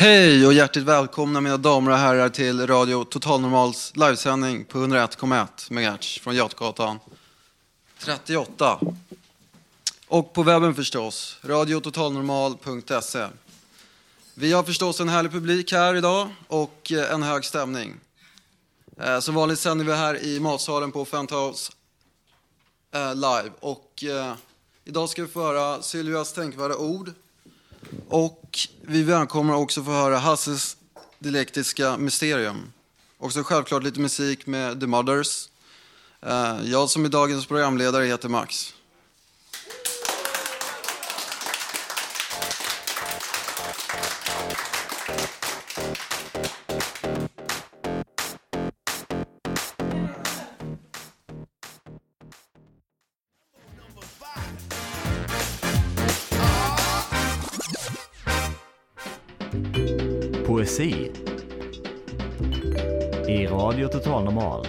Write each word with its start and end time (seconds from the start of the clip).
Hej 0.00 0.46
och 0.46 0.52
hjärtligt 0.52 0.84
välkomna 0.84 1.40
mina 1.40 1.56
damer 1.56 1.90
och 1.90 1.96
herrar 1.96 2.28
till 2.28 2.66
Radio 2.66 3.04
Total 3.04 3.40
Normals 3.40 3.96
livesändning 3.96 4.64
på 4.64 4.78
101,1 4.78 5.46
MHz 5.70 6.18
från 6.18 6.34
Götgatan 6.34 6.98
38. 7.98 8.80
Och 10.08 10.32
på 10.32 10.42
webben 10.42 10.74
förstås, 10.74 11.38
radiototalnormal.se. 11.42 13.26
Vi 14.34 14.52
har 14.52 14.62
förstås 14.62 15.00
en 15.00 15.08
härlig 15.08 15.32
publik 15.32 15.72
här 15.72 15.94
idag 15.94 16.28
och 16.48 16.92
eh, 16.92 17.14
en 17.14 17.22
hög 17.22 17.44
stämning. 17.44 17.94
Eh, 19.00 19.20
som 19.20 19.34
vanligt 19.34 19.58
sänder 19.58 19.84
vi 19.84 19.92
här 19.92 20.24
i 20.24 20.40
matsalen 20.40 20.92
på 20.92 21.04
Penthouse 21.04 21.72
eh, 22.94 23.14
live. 23.14 23.50
Och 23.60 24.04
idag 24.84 25.08
ska 25.08 25.22
vi 25.22 25.28
få 25.28 25.42
höra 25.42 25.82
Sylvias 25.82 26.32
tänkvärda 26.32 26.76
ord 26.76 27.12
och 28.08 28.58
vi 28.82 29.02
välkomnar 29.02 29.54
också 29.54 29.84
få 29.84 29.90
höra 29.90 30.18
Hasses 30.18 30.76
dialektiska 31.18 31.96
mysterium. 31.96 32.72
Också 33.18 33.42
självklart 33.42 33.82
lite 33.82 34.00
musik 34.00 34.46
med 34.46 34.80
The 34.80 34.86
Mothers. 34.86 35.48
Eh, 36.22 36.56
jag 36.64 36.90
som 36.90 37.04
är 37.04 37.08
dagens 37.08 37.46
programledare 37.46 38.04
heter 38.04 38.28
Max. 38.28 38.74
Poesi 60.80 61.10
i 63.28 63.46
Radio 63.46 63.88
Total 63.88 64.24
Normal. 64.24 64.66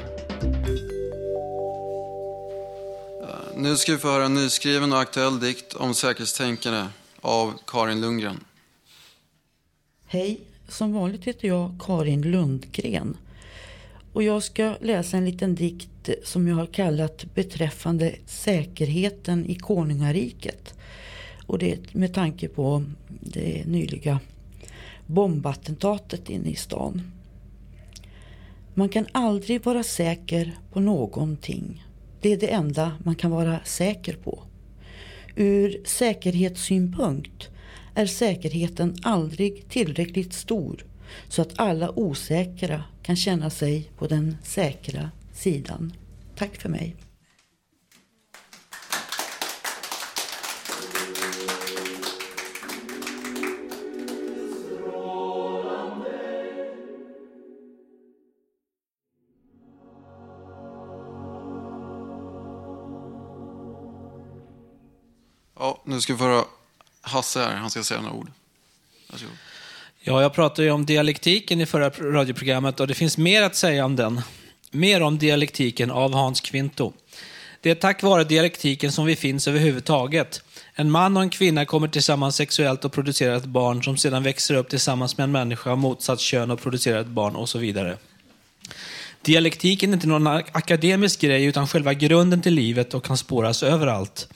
Nu 3.56 3.76
ska 3.76 3.92
vi 3.92 3.98
få 3.98 4.08
höra 4.08 4.26
en 4.26 4.34
nyskriven 4.34 4.94
och 4.94 5.00
aktuell 5.00 5.40
dikt 5.40 5.74
om 5.74 5.94
säkerhetstänkande 5.94 6.86
av 7.22 7.54
Karin 7.68 8.02
Lundgren. 8.02 8.40
Hej, 10.06 10.40
som 10.68 10.94
vanligt 10.94 11.24
heter 11.24 11.48
jag 11.48 11.76
Karin 11.80 12.22
Lundgren. 12.22 13.18
Och 14.14 14.24
jag 14.24 14.44
ska 14.44 14.76
läsa 14.82 15.18
en 15.18 15.26
liten 15.26 15.56
dikt 15.56 16.10
som 16.24 16.48
jag 16.48 16.56
har 16.56 16.66
kallat 16.66 17.26
beträffande 17.36 18.16
säkerheten 18.26 19.46
i 19.46 19.56
konungariket. 19.56 20.74
Och 21.48 21.60
det 21.60 21.72
är 21.72 21.80
med 21.92 22.14
tanke 22.14 22.48
på 22.48 22.84
det 23.08 23.64
nyliga 23.68 24.20
bombattentatet 25.14 26.30
inne 26.30 26.50
i 26.50 26.56
stan. 26.56 27.12
Man 28.74 28.90
kan 28.90 29.06
aldrig 29.12 29.66
vara 29.66 29.84
säker 29.84 30.60
på 30.72 30.80
någonting. 30.80 31.86
Det 32.22 32.34
är 32.34 32.38
det 32.38 32.52
enda 32.52 32.92
man 33.04 33.16
kan 33.16 33.32
vara 33.32 33.60
säker 33.64 34.16
på. 34.16 34.44
Ur 35.36 35.82
säkerhetssynpunkt 35.86 37.50
är 37.96 38.06
säkerheten 38.06 38.96
aldrig 39.04 39.70
tillräckligt 39.70 40.34
stor 40.34 40.86
så 41.28 41.42
att 41.42 41.60
alla 41.60 42.00
osäkra 42.00 42.84
kan 43.04 43.16
känna 43.16 43.50
sig 43.50 43.92
på 43.98 44.08
den 44.08 44.38
säkra 44.44 45.12
sidan. 45.34 45.94
Tack 46.36 46.56
för 46.56 46.70
mig. 46.70 46.96
Nu 65.92 66.02
ska 66.02 66.14
vi 66.14 66.20
få 66.20 66.26
höra 66.26 66.44
Hasse 67.02 67.40
här, 67.40 67.56
han 67.56 67.70
ska 67.70 67.84
säga 67.84 68.02
några 68.02 68.16
ord. 68.16 68.32
Varsågod. 69.08 69.36
Ja, 70.00 70.22
jag 70.22 70.34
pratade 70.34 70.64
ju 70.64 70.72
om 70.72 70.86
dialektiken 70.86 71.62
i 71.62 71.66
förra 71.66 71.90
radioprogrammet 71.90 72.80
och 72.80 72.88
det 72.88 72.94
finns 72.94 73.18
mer 73.18 73.42
att 73.42 73.56
säga 73.56 73.86
om 73.86 73.96
den. 73.96 74.22
Mer 74.72 75.02
om 75.02 75.18
dialektiken 75.18 75.92
av 75.92 76.14
Hans 76.14 76.42
Kvinto. 76.42 76.94
Det 77.62 77.72
är 77.72 77.76
tack 77.76 78.04
vare 78.04 78.24
dialektiken 78.24 78.92
som 78.92 79.06
vi 79.06 79.16
finns 79.16 79.48
överhuvudtaget. 79.48 80.44
En 80.74 80.92
man 80.92 81.18
och 81.18 81.24
en 81.24 81.30
kvinna 81.30 81.66
kommer 81.66 81.88
tillsammans 81.88 82.36
sexuellt 82.36 82.86
och 82.86 82.92
producerar 82.92 83.36
ett 83.36 83.46
barn 83.46 83.84
som 83.84 83.98
sedan 83.98 84.24
växer 84.24 84.56
upp 84.56 84.70
tillsammans 84.70 85.18
med 85.18 85.24
en 85.24 85.32
människa 85.32 85.72
av 85.72 85.78
motsatt 85.78 86.20
kön 86.20 86.52
och 86.52 86.62
producerar 86.62 87.02
ett 87.02 87.08
barn 87.08 87.36
och 87.36 87.50
så 87.50 87.60
vidare. 87.60 87.98
Dialektiken 89.22 89.90
är 89.90 89.94
inte 89.94 90.08
någon 90.08 90.28
akademisk 90.28 91.22
grej 91.22 91.46
utan 91.46 91.68
själva 91.68 91.94
grunden 91.94 92.42
till 92.42 92.54
livet 92.54 92.94
och 92.94 93.06
kan 93.06 93.18
spåras 93.18 93.64
överallt. 93.64 94.28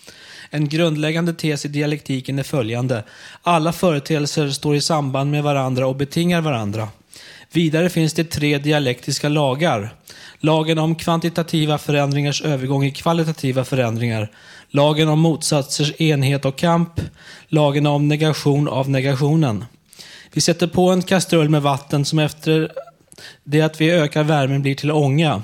En 0.55 0.69
grundläggande 0.69 1.33
tes 1.33 1.65
i 1.65 1.67
dialektiken 1.67 2.39
är 2.39 2.43
följande. 2.43 3.03
Alla 3.41 3.73
företeelser 3.73 4.49
står 4.49 4.75
i 4.75 4.81
samband 4.81 5.31
med 5.31 5.43
varandra 5.43 5.87
och 5.87 5.95
betingar 5.95 6.41
varandra. 6.41 6.87
Vidare 7.51 7.89
finns 7.89 8.13
det 8.13 8.23
tre 8.23 8.57
dialektiska 8.57 9.29
lagar. 9.29 9.93
Lagen 10.39 10.77
om 10.77 10.95
kvantitativa 10.95 11.77
förändringars 11.77 12.41
övergång 12.41 12.85
i 12.85 12.91
kvalitativa 12.91 13.65
förändringar. 13.65 14.31
Lagen 14.69 15.09
om 15.09 15.19
motsatsers 15.19 16.01
enhet 16.01 16.45
och 16.45 16.55
kamp. 16.57 17.01
Lagen 17.47 17.87
om 17.87 18.07
negation 18.07 18.67
av 18.67 18.89
negationen. 18.89 19.65
Vi 20.33 20.41
sätter 20.41 20.67
på 20.67 20.89
en 20.89 21.01
kastrull 21.01 21.49
med 21.49 21.61
vatten 21.61 22.05
som 22.05 22.19
efter 22.19 22.71
det 23.43 23.61
att 23.61 23.81
vi 23.81 23.91
ökar 23.91 24.23
värmen 24.23 24.61
blir 24.61 24.75
till 24.75 24.91
ånga. 24.91 25.43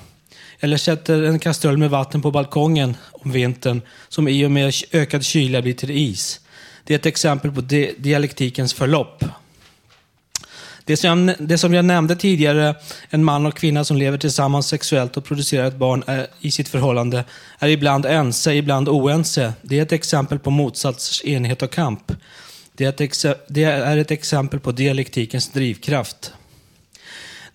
Eller 0.63 0.77
sätter 0.77 1.23
en 1.23 1.39
kastrull 1.39 1.77
med 1.77 1.89
vatten 1.89 2.21
på 2.21 2.31
balkongen 2.31 2.97
om 3.11 3.31
vintern 3.31 3.81
som 4.09 4.27
i 4.27 4.45
och 4.45 4.51
med 4.51 4.73
ökad 4.91 5.23
kyla 5.23 5.61
blir 5.61 5.73
till 5.73 5.91
is. 5.91 6.39
Det 6.83 6.93
är 6.93 6.99
ett 6.99 7.05
exempel 7.05 7.51
på 7.51 7.61
di- 7.61 7.93
dialektikens 7.97 8.73
förlopp. 8.73 9.23
Det 10.85 10.97
som, 10.97 11.27
jag, 11.27 11.37
det 11.39 11.57
som 11.57 11.73
jag 11.73 11.85
nämnde 11.85 12.15
tidigare, 12.15 12.75
en 13.09 13.23
man 13.23 13.45
och 13.45 13.57
kvinna 13.57 13.83
som 13.83 13.97
lever 13.97 14.17
tillsammans 14.17 14.67
sexuellt 14.67 15.17
och 15.17 15.25
producerar 15.25 15.65
ett 15.65 15.75
barn 15.75 16.03
är, 16.07 16.27
i 16.39 16.51
sitt 16.51 16.67
förhållande, 16.69 17.23
är 17.59 17.67
ibland 17.67 18.05
ense, 18.05 18.53
ibland 18.53 18.89
oense. 18.89 19.53
Det 19.61 19.79
är 19.79 19.81
ett 19.83 19.91
exempel 19.91 20.39
på 20.39 20.49
motsatsers 20.49 21.25
enhet 21.25 21.61
och 21.61 21.71
kamp. 21.71 22.11
Det 22.73 22.85
är 22.85 22.89
ett, 22.89 23.01
exe, 23.01 23.35
det 23.47 23.63
är 23.63 23.97
ett 23.97 24.11
exempel 24.11 24.59
på 24.59 24.71
dialektikens 24.71 25.49
drivkraft. 25.49 26.33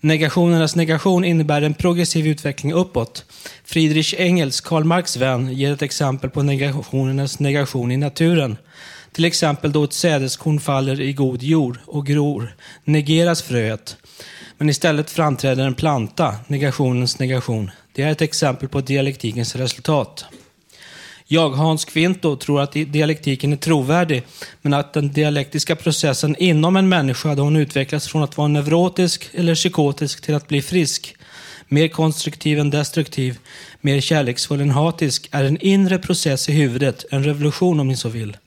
Negationernas 0.01 0.75
negation 0.75 1.25
innebär 1.25 1.61
en 1.61 1.73
progressiv 1.73 2.27
utveckling 2.27 2.73
uppåt. 2.73 3.25
Friedrich 3.63 4.13
Engels, 4.17 4.61
Karl 4.61 4.83
Marx 4.83 5.17
vän, 5.17 5.53
ger 5.53 5.73
ett 5.73 5.81
exempel 5.81 6.29
på 6.29 6.43
negationernas 6.43 7.39
negation 7.39 7.91
i 7.91 7.97
naturen. 7.97 8.57
Till 9.11 9.25
exempel 9.25 9.71
då 9.71 9.83
ett 9.83 9.93
sädeskorn 9.93 10.59
faller 10.59 11.01
i 11.01 11.13
god 11.13 11.43
jord 11.43 11.79
och 11.85 12.05
gror, 12.05 12.55
negeras 12.83 13.41
fröet. 13.41 13.97
Men 14.57 14.69
istället 14.69 15.09
framträder 15.09 15.67
en 15.67 15.75
planta, 15.75 16.35
negationens 16.47 17.19
negation. 17.19 17.71
Det 17.93 18.03
är 18.03 18.11
ett 18.11 18.21
exempel 18.21 18.69
på 18.69 18.81
dialektikens 18.81 19.55
resultat. 19.55 20.25
Jag, 21.29 21.49
Hans 21.49 21.85
Kvinto, 21.85 22.35
tror 22.35 22.61
att 22.61 22.71
dialektiken 22.71 23.53
är 23.53 23.57
trovärdig, 23.57 24.23
men 24.61 24.73
att 24.73 24.93
den 24.93 25.13
dialektiska 25.13 25.75
processen 25.75 26.35
inom 26.39 26.75
en 26.75 26.89
människa, 26.89 27.35
då 27.35 27.43
hon 27.43 27.55
utvecklas 27.55 28.07
från 28.07 28.23
att 28.23 28.37
vara 28.37 28.47
neurotisk 28.47 29.29
eller 29.33 29.55
psykotisk 29.55 30.21
till 30.21 30.35
att 30.35 30.47
bli 30.47 30.61
frisk, 30.61 31.15
mer 31.67 31.87
konstruktiv 31.87 32.59
än 32.59 32.69
destruktiv, 32.69 33.39
mer 33.81 34.01
kärleksfull 34.01 34.61
än 34.61 34.71
hatisk, 34.71 35.29
är 35.31 35.43
en 35.43 35.57
inre 35.61 35.97
process 35.97 36.49
i 36.49 36.51
huvudet, 36.51 37.05
en 37.11 37.23
revolution 37.23 37.79
om 37.79 37.87
ni 37.87 37.95
så 37.95 38.09
vill. 38.09 38.37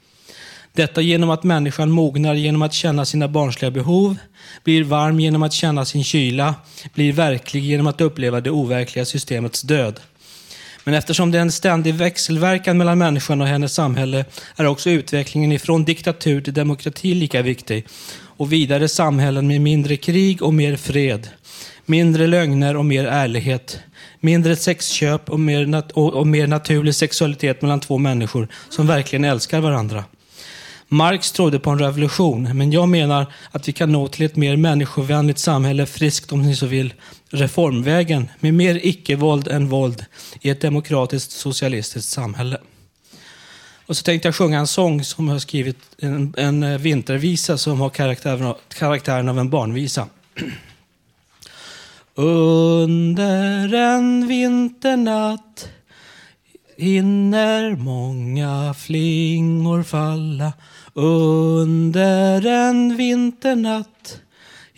Detta 0.72 1.00
genom 1.00 1.30
att 1.30 1.44
människan 1.44 1.90
mognar 1.90 2.34
genom 2.34 2.62
att 2.62 2.72
känna 2.74 3.04
sina 3.04 3.28
barnsliga 3.28 3.70
behov, 3.70 4.16
blir 4.64 4.84
varm 4.84 5.20
genom 5.20 5.42
att 5.42 5.52
känna 5.52 5.84
sin 5.84 6.04
kyla, 6.04 6.54
blir 6.94 7.12
verklig 7.12 7.64
genom 7.64 7.86
att 7.86 8.00
uppleva 8.00 8.40
det 8.40 8.50
overkliga 8.50 9.04
systemets 9.04 9.62
död. 9.62 10.00
Men 10.84 10.94
eftersom 10.94 11.30
det 11.30 11.38
är 11.38 11.42
en 11.42 11.52
ständig 11.52 11.94
växelverkan 11.94 12.78
mellan 12.78 12.98
människan 12.98 13.40
och 13.40 13.46
hennes 13.46 13.74
samhälle 13.74 14.24
är 14.56 14.66
också 14.66 14.90
utvecklingen 14.90 15.52
ifrån 15.52 15.84
diktatur 15.84 16.40
till 16.40 16.54
demokrati 16.54 17.14
lika 17.14 17.42
viktig 17.42 17.86
och 18.40 18.52
vidare 18.52 18.88
samhällen 18.88 19.46
med 19.46 19.60
mindre 19.60 19.96
krig 19.96 20.42
och 20.42 20.54
mer 20.54 20.76
fred, 20.76 21.28
mindre 21.86 22.26
lögner 22.26 22.76
och 22.76 22.84
mer 22.84 23.04
ärlighet, 23.04 23.80
mindre 24.20 24.56
sexköp 24.56 25.30
och 25.30 25.40
mer, 25.40 25.82
och, 25.94 26.14
och 26.14 26.26
mer 26.26 26.46
naturlig 26.46 26.94
sexualitet 26.94 27.62
mellan 27.62 27.80
två 27.80 27.98
människor 27.98 28.48
som 28.68 28.86
verkligen 28.86 29.24
älskar 29.24 29.60
varandra. 29.60 30.04
Marx 30.92 31.32
trodde 31.32 31.58
på 31.58 31.70
en 31.70 31.78
revolution, 31.78 32.56
men 32.58 32.72
jag 32.72 32.88
menar 32.88 33.32
att 33.50 33.68
vi 33.68 33.72
kan 33.72 33.92
nå 33.92 34.08
till 34.08 34.26
ett 34.26 34.36
mer 34.36 34.56
människovänligt 34.56 35.38
samhälle, 35.38 35.86
friskt 35.86 36.32
om 36.32 36.42
ni 36.42 36.56
så 36.56 36.66
vill, 36.66 36.94
reformvägen, 37.28 38.28
med 38.40 38.54
mer 38.54 38.80
icke-våld 38.82 39.48
än 39.48 39.68
våld 39.68 40.04
i 40.40 40.50
ett 40.50 40.60
demokratiskt 40.60 41.30
socialistiskt 41.30 42.10
samhälle. 42.10 42.58
Och 43.86 43.96
så 43.96 44.02
tänkte 44.02 44.28
jag 44.28 44.34
sjunga 44.34 44.58
en 44.58 44.66
sång 44.66 45.04
som 45.04 45.26
jag 45.26 45.34
har 45.34 45.38
skrivit, 45.40 45.78
en, 45.98 46.34
en 46.36 46.62
eh, 46.62 46.78
vintervisa 46.78 47.58
som 47.58 47.80
har 47.80 47.90
karaktären, 47.90 48.54
karaktären 48.68 49.28
av 49.28 49.38
en 49.38 49.50
barnvisa. 49.50 50.06
Under 52.14 53.74
en 53.74 54.28
vinternatt 54.28 55.68
hinner 56.80 57.76
många 57.76 58.74
flingor 58.74 59.82
falla 59.82 60.52
under 60.94 62.46
en 62.46 62.96
vinternatt 62.96 64.20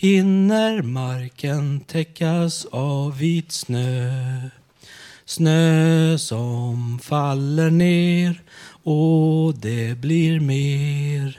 hinner 0.03 0.83
marken 0.83 1.81
täckas 1.81 2.67
av 2.71 3.19
vit 3.19 3.53
snö. 3.53 4.11
Snö 5.25 6.19
som 6.19 6.99
faller 7.03 7.71
ner 7.71 8.43
och 8.83 9.55
det 9.55 9.99
blir 9.99 10.41
mer. 10.41 11.39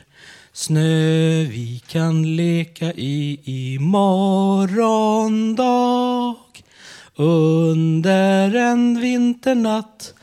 Snö 0.54 1.44
vi 1.44 1.82
kan 1.88 2.36
leka 2.36 2.94
i 2.94 3.40
i 3.44 3.80
morgondag. 3.80 5.56
Under 7.16 8.56
en 8.56 9.02
vinternatt 9.02 10.14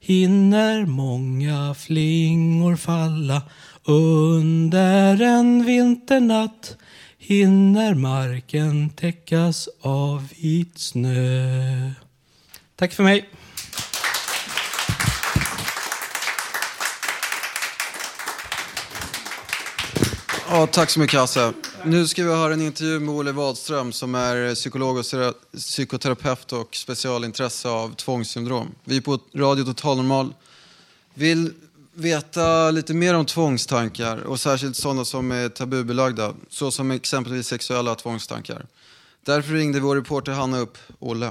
hinner 0.00 0.86
många 0.86 1.74
flingor 1.74 2.76
falla 2.76 3.42
under 3.84 5.22
en 5.22 5.64
vinternatt 5.64 6.76
hinner 7.18 7.94
marken 7.94 8.90
täckas 8.90 9.68
av 9.80 10.28
vit 10.36 10.78
snö. 10.78 11.90
Tack 12.76 12.92
för 12.92 13.02
mig. 13.02 13.28
Ja, 20.52 20.66
tack 20.66 20.90
så 20.90 21.00
mycket 21.00 21.20
Hasse. 21.20 21.52
Nu 21.84 22.06
ska 22.06 22.24
vi 22.24 22.34
höra 22.34 22.52
en 22.52 22.60
intervju 22.60 23.00
med 23.00 23.14
Olle 23.14 23.32
Wadström 23.32 23.92
som 23.92 24.14
är 24.14 24.54
psykolog 24.54 24.98
och 24.98 25.04
psykoterapeut 25.52 26.52
och 26.52 26.74
specialintresse 26.74 27.68
av 27.68 27.94
tvångssyndrom. 27.94 28.74
Vi 28.84 28.96
är 28.96 29.00
på 29.00 29.18
Radio 29.34 29.64
Total 29.64 29.96
Normal. 29.96 30.34
Vill 31.14 31.52
veta 31.94 32.70
lite 32.70 32.94
mer 32.94 33.14
om 33.14 33.26
tvångstankar 33.26 34.22
och 34.22 34.40
särskilt 34.40 34.76
sådana 34.76 35.04
som 35.04 35.32
är 35.32 35.48
tabubelagda, 35.48 36.34
såsom 36.48 36.90
exempelvis 36.90 37.46
sexuella 37.46 37.94
tvångstankar. 37.94 38.66
Därför 39.24 39.52
ringde 39.52 39.80
vår 39.80 39.96
reporter 39.96 40.32
Hanna 40.32 40.58
upp 40.58 40.78
Olle. 40.98 41.30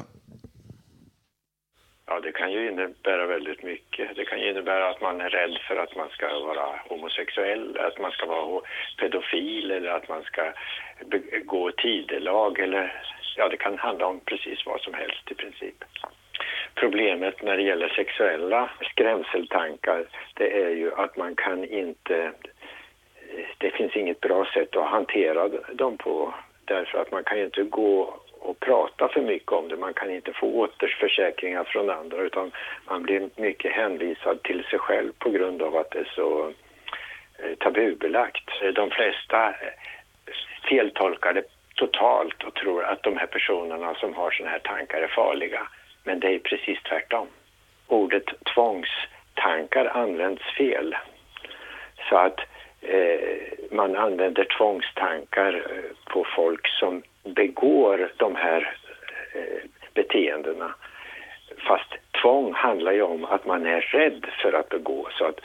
Ja, 2.05 2.19
det 2.19 2.31
kan 2.31 2.51
ju 2.51 2.71
innebära 2.71 3.27
väldigt 3.27 3.63
mycket. 3.63 3.88
Det 4.15 4.25
kan 4.25 4.39
ju 4.39 4.49
innebära 4.49 4.89
att 4.89 5.01
man 5.01 5.21
är 5.21 5.29
rädd 5.29 5.57
för 5.67 5.75
att 5.75 5.95
man 5.95 6.09
ska 6.09 6.39
vara 6.39 6.79
homosexuell, 6.87 7.77
att 7.77 7.99
man 7.99 8.11
ska 8.11 8.25
vara 8.25 8.61
pedofil 8.97 9.71
eller 9.71 9.89
att 9.89 10.09
man 10.09 10.23
ska 10.23 10.53
begå 11.05 11.71
tidelag 11.71 12.59
eller 12.59 13.03
ja, 13.35 13.49
det 13.49 13.57
kan 13.57 13.77
handla 13.77 14.07
om 14.07 14.19
precis 14.19 14.65
vad 14.65 14.81
som 14.81 14.93
helst 14.93 15.31
i 15.31 15.35
princip. 15.35 15.75
Problemet 16.75 17.43
när 17.43 17.57
det 17.57 17.63
gäller 17.63 17.89
sexuella 17.89 18.69
skrämseltankar 18.91 20.05
det 20.33 20.63
är 20.63 20.69
ju 20.69 20.93
att 20.93 21.17
man 21.17 21.35
kan 21.35 21.65
inte 21.65 22.17
eh, 22.17 23.45
det 23.57 23.71
finns 23.71 23.95
inget 23.95 24.19
bra 24.19 24.45
sätt 24.53 24.75
att 24.75 24.89
hantera 24.89 25.47
dem 25.73 25.97
på 25.97 26.33
därför 26.65 27.01
att 27.01 27.11
man 27.11 27.23
kan 27.23 27.37
ju 27.37 27.45
inte 27.45 27.63
gå 27.63 28.19
och 28.39 28.59
prata 28.59 29.07
för 29.07 29.21
mycket 29.21 29.51
om 29.51 29.67
det. 29.67 29.77
Man 29.77 29.93
kan 29.93 30.11
inte 30.11 30.33
få 30.33 30.47
återförsäkringar 30.47 31.63
från 31.63 31.89
andra 31.89 32.17
utan 32.21 32.51
man 32.85 33.03
blir 33.03 33.29
mycket 33.35 33.71
hänvisad 33.71 34.43
till 34.43 34.63
sig 34.63 34.79
själv 34.79 35.11
på 35.19 35.29
grund 35.29 35.61
av 35.61 35.75
att 35.75 35.91
det 35.91 35.99
är 35.99 36.11
så 36.15 36.53
eh, 37.39 37.55
tabubelagt. 37.59 38.49
De 38.75 38.89
flesta 38.89 39.47
eh, 39.47 39.73
feltolkar 40.69 41.33
det 41.33 41.43
totalt 41.75 42.43
och 42.43 42.53
tror 42.53 42.83
att 42.83 43.03
de 43.03 43.17
här 43.17 43.27
personerna 43.27 43.95
som 43.95 44.13
har 44.13 44.31
sådana 44.31 44.51
här 44.51 44.59
tankar 44.59 45.01
är 45.01 45.07
farliga. 45.07 45.67
Men 46.03 46.19
det 46.19 46.35
är 46.35 46.39
precis 46.39 46.79
tvärtom. 46.83 47.27
Ordet 47.87 48.25
tvångstankar 48.53 49.85
används 49.85 50.43
fel. 50.57 50.95
Så 52.09 52.17
att 52.17 52.39
eh, 52.81 53.39
man 53.71 53.95
använder 53.95 54.45
tvångstankar 54.57 55.53
eh, 55.53 56.13
på 56.13 56.25
folk 56.35 56.67
som 56.67 57.03
begår 57.23 58.11
de 58.17 58.35
här 58.35 58.75
eh, 59.33 59.69
beteendena. 59.93 60.75
Fast 61.67 61.89
tvång 62.21 62.53
handlar 62.53 62.91
ju 62.91 63.01
om 63.01 63.25
att 63.25 63.45
man 63.45 63.65
är 63.65 63.81
rädd 63.81 64.25
för 64.41 64.53
att 64.53 64.69
begå. 64.69 65.09
Så 65.17 65.25
att 65.25 65.39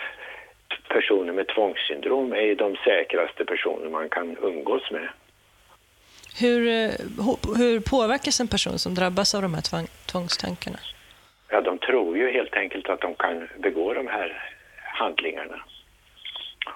personer 0.88 1.32
med 1.32 1.49
tvångssyndrom 1.49 2.32
är 2.32 2.55
de 2.55 2.76
säkraste 2.76 3.44
personer 3.44 3.91
man 3.91 4.09
kan 4.09 4.37
umgås 4.43 4.91
med. 4.91 5.09
Hur, 6.41 6.69
eh, 6.69 6.91
hur 7.56 7.81
påverkas 7.81 8.41
en 8.41 8.49
person 8.49 8.79
som 8.79 8.94
drabbas 8.94 9.34
av 9.34 9.43
de 9.43 9.55
här 9.55 9.63
tvång, 9.63 9.87
tvångstankarna? 10.13 10.79
Ja, 11.49 11.60
de 11.60 11.79
tror 11.79 12.17
ju 12.17 12.31
helt 12.31 12.55
enkelt 12.55 12.89
att 12.89 13.01
de 13.01 13.15
kan 13.15 13.49
begå 13.58 13.94
de 13.94 14.06
här 14.06 14.51
handlingarna. 14.84 15.65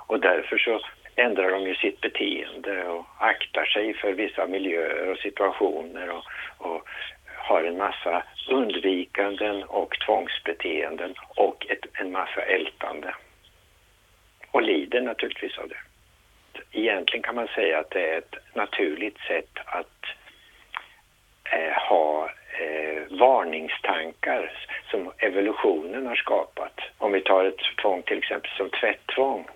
Och 0.07 0.21
därför 0.21 0.59
så 0.59 0.81
ändrar 1.19 1.51
de 1.51 1.63
ju 1.63 1.75
sitt 1.75 2.01
beteende 2.01 2.85
och 2.85 3.07
aktar 3.19 3.65
sig 3.65 3.95
för 3.95 4.13
vissa 4.13 4.47
miljöer 4.47 5.11
och 5.11 5.19
situationer 5.19 6.11
och, 6.11 6.25
och 6.59 6.89
har 7.37 7.65
en 7.65 7.79
massa 7.79 8.23
undvikanden 8.49 9.63
och 9.63 9.99
tvångsbeteenden 10.07 11.15
och 11.29 11.67
ett, 11.71 11.87
en 11.93 12.13
massa 12.13 12.43
ältande. 12.43 13.15
Och 14.51 14.63
lider 14.63 15.01
naturligtvis 15.01 15.59
av 15.59 15.69
det 15.69 15.79
egentligen 16.73 17.23
kan 17.23 17.35
man 17.35 17.49
säga 17.49 17.79
att 17.79 17.91
det 17.91 18.11
är 18.15 18.19
ett 18.19 18.35
naturligt 18.55 19.19
sätt 19.19 19.51
att 19.65 20.05
eh, 21.53 21.73
ha 21.89 22.31
eh, 22.61 23.19
varningstankar 23.19 24.53
som 24.91 25.13
evolutionen 25.19 26.07
har 26.07 26.17
skapat. 26.17 26.81
Om 26.99 27.13
vi 27.13 27.21
tar 27.21 27.45
ett 27.45 27.63
tvång 27.83 28.03
till 28.03 28.19
exempel 28.19 28.51
som 28.57 28.71
tvätttvång, 28.71 29.47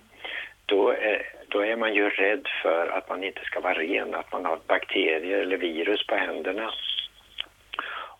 då 0.67 0.91
är, 0.91 1.23
då 1.53 1.65
är 1.65 1.77
man 1.77 1.95
ju 1.95 2.09
rädd 2.09 2.49
för 2.63 2.87
att 2.87 3.09
man 3.09 3.25
inte 3.25 3.45
ska 3.45 3.61
vara 3.61 3.75
ren, 3.75 4.15
att 4.15 4.33
man 4.33 4.45
har 4.45 4.59
bakterier 4.67 5.39
eller 5.39 5.57
virus 5.57 6.07
på 6.07 6.15
händerna. 6.15 6.73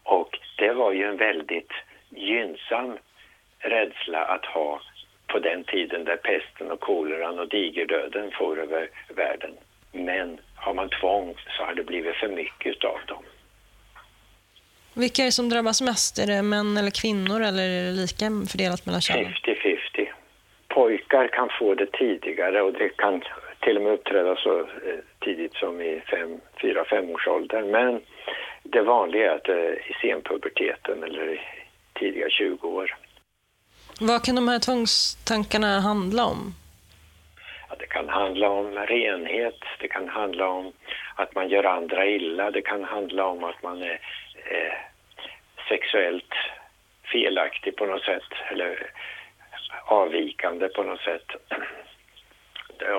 Och 0.03 0.39
det 0.59 0.73
var 0.73 0.93
ju 0.93 1.05
en 1.05 1.17
väldigt 1.17 1.73
gynnsam 2.11 2.99
rädsla 3.59 4.25
att 4.25 4.45
ha 4.45 4.81
på 5.27 5.39
den 5.39 5.65
tiden 5.65 6.05
där 6.05 6.17
pesten 6.17 6.71
och 6.71 6.81
koleran 6.81 7.39
och 7.39 7.49
digerdöden 7.49 8.31
for 8.39 8.59
över 8.61 8.89
världen. 9.09 9.51
Men 9.93 10.41
har 10.55 10.75
man 10.75 10.89
tvång 10.89 11.35
så 11.57 11.65
har 11.65 11.75
det 11.75 11.85
blivit 11.85 12.17
för 12.17 12.29
mycket 12.29 12.85
av 12.85 13.01
dem. 13.07 13.25
Vilka 14.95 15.23
är 15.23 15.27
det 15.27 15.33
som 15.33 15.49
drabbas 15.49 15.81
mest? 15.81 16.19
Är 16.19 16.27
det 16.27 16.43
män 16.43 16.77
eller 16.77 16.91
kvinnor 16.91 17.43
eller 17.43 17.63
är 17.69 17.85
det 17.85 17.93
lika 17.93 18.25
fördelat 18.51 18.87
mellan 18.87 19.01
könen? 19.01 19.33
50-50. 19.33 19.72
Pojkar 20.75 21.29
kan 21.29 21.49
få 21.59 21.75
det 21.75 21.93
tidigare 21.93 22.63
och 22.63 22.73
det 22.73 22.89
kan 22.89 23.23
till 23.61 23.77
och 23.77 23.83
med 23.83 23.93
uppträda 23.93 24.37
så 24.37 24.61
eh, 24.61 24.99
tidigt 25.19 25.55
som 25.55 25.81
i 25.81 26.03
4-5 26.61 27.15
års 27.15 27.29
ålder. 27.29 27.63
Men 27.63 28.01
det 28.63 28.83
vanliga 28.83 29.33
är 29.33 29.37
att 29.37 29.45
det 29.45 29.53
är 29.53 29.91
i 29.91 29.95
senpuberteten 30.01 31.03
eller 31.03 31.35
i 31.35 31.41
tidiga 31.93 32.29
20 32.31 32.69
år. 32.69 32.97
Vad 34.01 34.25
kan 34.25 34.35
de 34.35 34.49
här 34.49 34.59
tvångstankarna 34.59 35.81
handla 35.81 36.25
om? 36.25 36.55
Ja, 37.69 37.77
det 37.79 37.87
kan 37.87 38.09
handla 38.09 38.49
om 38.49 38.75
renhet, 38.75 39.61
det 39.81 39.89
kan 39.89 40.09
handla 40.09 40.49
om 40.49 40.73
att 41.15 41.35
man 41.35 41.49
gör 41.49 41.65
andra 41.65 42.07
illa, 42.07 42.51
det 42.51 42.63
kan 42.63 42.85
handla 42.85 43.27
om 43.27 43.45
att 43.45 43.63
man 43.63 43.83
är 43.83 44.01
eh, 44.51 44.75
sexuellt 45.69 46.35
felaktig 47.13 47.77
på 47.77 47.87
något 47.87 48.03
sätt 48.03 48.33
eller 48.51 48.91
avvikande 49.85 50.69
på 50.69 50.83
något 50.83 51.01
sätt. 51.01 51.27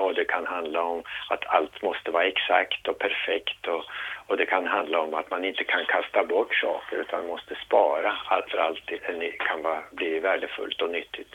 Och 0.02 0.14
det 0.14 0.24
kan 0.24 0.46
handla 0.46 0.82
om 0.82 1.02
att 1.30 1.46
allt 1.46 1.82
måste 1.82 2.10
vara 2.10 2.24
exakt 2.24 2.88
och 2.88 2.98
perfekt 2.98 3.66
och, 3.66 3.84
och 4.26 4.36
det 4.36 4.46
kan 4.46 4.66
handla 4.66 5.00
om 5.00 5.14
att 5.14 5.30
man 5.30 5.44
inte 5.44 5.64
kan 5.64 5.84
kasta 5.86 6.24
bort 6.24 6.54
saker 6.54 6.96
utan 6.96 7.26
måste 7.26 7.54
spara 7.66 8.16
allt 8.26 8.50
för 8.50 8.58
allt 8.58 8.90
kan 9.38 9.62
vara, 9.62 9.82
bli 9.92 10.20
värdefullt 10.20 10.82
och 10.82 10.90
nyttigt. 10.90 11.34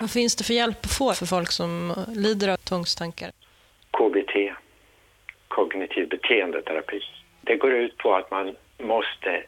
Vad 0.00 0.10
finns 0.10 0.36
det 0.36 0.44
för 0.44 0.54
hjälp 0.54 0.78
att 0.84 0.98
få 0.98 1.12
för 1.12 1.26
folk 1.26 1.50
som 1.50 1.94
lider 2.14 2.48
av 2.52 2.56
tvångstankar? 2.56 3.30
KBT, 3.90 4.34
kognitiv 5.48 6.08
beteendeterapi. 6.08 7.00
Det 7.40 7.56
går 7.56 7.72
ut 7.72 7.96
på 7.96 8.14
att 8.14 8.30
man 8.30 8.56
måste 8.78 9.44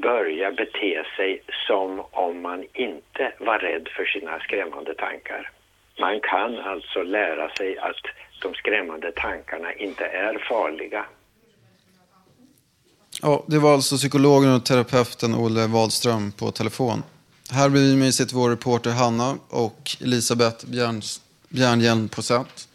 börja 0.00 0.52
bete 0.52 1.04
sig 1.16 1.42
som 1.66 2.02
om 2.10 2.42
man 2.42 2.64
inte 2.74 3.32
var 3.38 3.58
rädd 3.58 3.88
för 3.96 4.04
sina 4.04 4.38
skrämmande 4.38 4.94
tankar. 4.94 5.50
Man 6.00 6.20
kan 6.20 6.58
alltså 6.58 7.02
lära 7.02 7.54
sig 7.54 7.78
att 7.78 8.02
de 8.42 8.54
skrämmande 8.54 9.12
tankarna 9.12 9.72
inte 9.72 10.04
är 10.04 10.46
farliga. 10.48 11.04
Ja, 13.22 13.44
det 13.46 13.58
var 13.58 13.72
alltså 13.74 13.96
psykologen 13.96 14.54
och 14.54 14.64
terapeuten 14.64 15.34
Olle 15.34 15.66
Wahlström 15.66 16.32
på 16.32 16.50
telefon. 16.50 17.02
Här 17.50 17.68
bredvid 17.68 17.98
mig 17.98 18.12
sitter 18.12 18.34
vår 18.34 18.50
reporter 18.50 18.90
Hanna 18.90 19.38
och 19.48 19.96
Elisabeth 20.00 20.66
Bjärnhjelm 21.48 22.08
Posett 22.08 22.68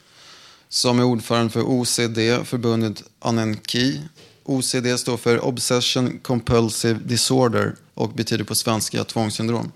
som 0.72 1.00
är 1.00 1.04
ordförande 1.04 1.51
för 1.51 1.62
OCD, 1.62 2.46
förbundet 2.46 3.04
Anenki. 3.20 4.00
OCD 4.43 5.00
står 5.00 5.17
för 5.17 5.45
Obsession 5.45 6.19
Compulsive 6.21 7.00
Disorder 7.05 7.75
och 7.93 8.10
betyder 8.10 8.43
på 8.43 8.55
svenska 8.55 9.03
tvångssyndrom. 9.03 9.71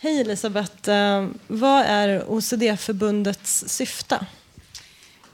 Hej 0.00 0.20
Elisabeth. 0.20 0.90
Eh, 0.90 1.26
vad 1.46 1.84
är 1.84 2.24
OCD-förbundets 2.28 3.64
syfte? 3.68 4.26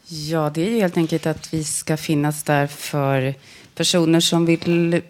Ja, 0.07 0.51
det 0.55 0.67
är 0.67 0.71
ju 0.71 0.81
helt 0.81 0.97
enkelt 0.97 1.27
att 1.27 1.55
vi 1.55 1.65
ska 1.65 1.97
finnas 1.97 2.43
där 2.43 2.67
för 2.67 3.35
personer 3.75 4.21
som 4.21 4.47
vill 4.47 5.03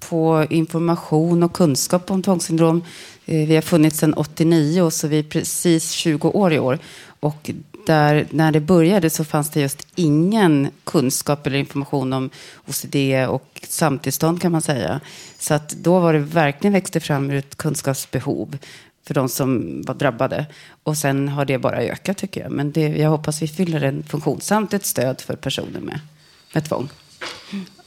få 0.00 0.46
information 0.50 1.42
och 1.42 1.52
kunskap 1.52 2.10
om 2.10 2.22
tvångssyndrom. 2.22 2.84
Eh, 3.26 3.46
vi 3.48 3.54
har 3.54 3.62
funnits 3.62 3.98
sedan 3.98 4.14
89 4.14 4.90
så 4.90 5.08
vi 5.08 5.18
är 5.18 5.22
precis 5.22 5.90
20 5.90 6.28
år 6.28 6.52
i 6.52 6.58
år. 6.58 6.78
Och 7.20 7.50
där, 7.86 8.26
när 8.30 8.52
det 8.52 8.60
började 8.60 9.10
så 9.10 9.24
fanns 9.24 9.50
det 9.50 9.60
just 9.60 9.86
ingen 9.94 10.70
kunskap 10.84 11.46
eller 11.46 11.58
information 11.58 12.12
om 12.12 12.30
OCD 12.66 12.96
och 13.28 13.66
samtillstånd 13.68 14.42
kan 14.42 14.52
man 14.52 14.62
säga. 14.62 15.00
Så 15.38 15.54
att 15.54 15.70
då 15.70 16.00
var 16.00 16.12
det 16.12 16.18
verkligen 16.18 16.72
växte 16.72 17.00
fram 17.00 17.30
ur 17.30 17.36
ett 17.36 17.56
kunskapsbehov 17.56 18.58
för 19.06 19.14
de 19.14 19.28
som 19.28 19.82
var 19.82 19.94
drabbade. 19.94 20.46
Och 20.82 20.96
sen 20.96 21.28
har 21.28 21.44
det 21.44 21.58
bara 21.58 21.76
ökat 21.76 22.16
tycker 22.16 22.40
jag. 22.40 22.52
Men 22.52 22.72
det, 22.72 22.88
jag 22.88 23.10
hoppas 23.10 23.42
vi 23.42 23.48
fyller 23.48 23.82
en 23.82 24.02
funktion 24.02 24.40
samt 24.40 24.74
ett 24.74 24.86
stöd 24.86 25.20
för 25.20 25.36
personer 25.36 25.80
med, 25.80 26.00
med 26.54 26.64
tvång. 26.64 26.88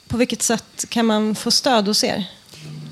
På 0.08 0.18
vilket 0.18 0.42
sätt 0.42 0.86
kan 0.90 1.06
man 1.06 1.36
få 1.36 1.52
stöd 1.52 1.88
hos 1.88 2.04
er? 2.04 2.26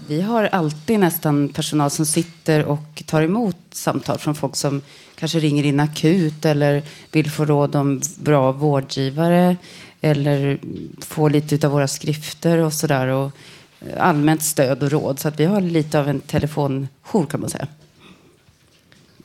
Vi 0.07 0.21
har 0.21 0.43
alltid 0.43 0.99
nästan 0.99 1.49
personal 1.49 1.89
som 1.89 2.05
sitter 2.05 2.65
och 2.65 3.03
tar 3.05 3.21
emot 3.21 3.57
samtal 3.71 4.17
från 4.17 4.35
folk 4.35 4.55
som 4.55 4.81
kanske 5.15 5.39
ringer 5.39 5.63
in 5.63 5.79
akut 5.79 6.45
eller 6.45 6.83
vill 7.11 7.31
få 7.31 7.45
råd 7.45 7.75
om 7.75 8.01
bra 8.15 8.51
vårdgivare 8.51 9.57
eller 10.01 10.59
få 10.99 11.27
lite 11.27 11.67
av 11.67 11.73
våra 11.73 11.87
skrifter 11.87 12.57
och 12.57 12.73
sådär. 12.73 13.07
Och 13.07 13.31
eh, 13.79 14.07
allmänt 14.07 14.43
stöd 14.43 14.83
och 14.83 14.91
råd. 14.91 15.19
Så 15.19 15.27
att 15.27 15.39
vi 15.39 15.45
har 15.45 15.61
lite 15.61 15.99
av 15.99 16.09
en 16.09 16.19
telefonjour 16.19 17.25
kan 17.29 17.41
man 17.41 17.49
säga. 17.49 17.67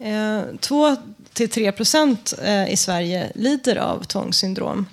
Eh, 0.00 0.42
två 0.60 0.96
till 1.32 1.48
tre 1.48 1.72
procent 1.72 2.34
eh, 2.44 2.72
i 2.72 2.76
Sverige 2.76 3.32
lider 3.34 3.76
av 3.76 4.04
tvångssyndrom. 4.04 4.86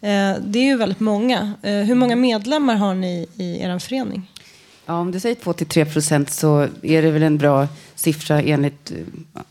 Eh, 0.00 0.34
det 0.40 0.58
är 0.58 0.64
ju 0.64 0.76
väldigt 0.76 1.00
många. 1.00 1.52
Hur 1.62 1.94
många 1.94 2.16
medlemmar 2.16 2.74
har 2.74 2.94
ni 2.94 3.26
i 3.36 3.60
er 3.60 3.78
förening? 3.78 4.30
Ja, 4.86 4.94
om 4.94 5.10
du 5.10 5.20
säger 5.20 5.36
2-3 5.36 5.92
procent 5.92 6.30
så 6.30 6.68
är 6.82 7.02
det 7.02 7.10
väl 7.10 7.22
en 7.22 7.38
bra 7.38 7.68
siffra 7.94 8.42
enligt 8.42 8.90
eh, 8.90 8.96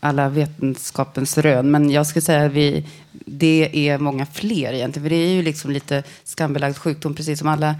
alla 0.00 0.28
vetenskapens 0.28 1.38
rön. 1.38 1.70
Men 1.70 1.90
jag 1.90 2.06
skulle 2.06 2.22
säga 2.22 2.44
att 2.44 2.52
vi, 2.52 2.86
det 3.12 3.88
är 3.88 3.98
många 3.98 4.26
fler 4.26 4.72
egentligen. 4.72 5.04
För 5.04 5.10
det 5.10 5.22
är 5.22 5.32
ju 5.34 5.42
liksom 5.42 5.70
lite 5.70 6.02
skambelagd 6.24 6.76
sjukdom, 6.76 7.14
precis 7.14 7.38
som 7.38 7.48
alla 7.48 7.74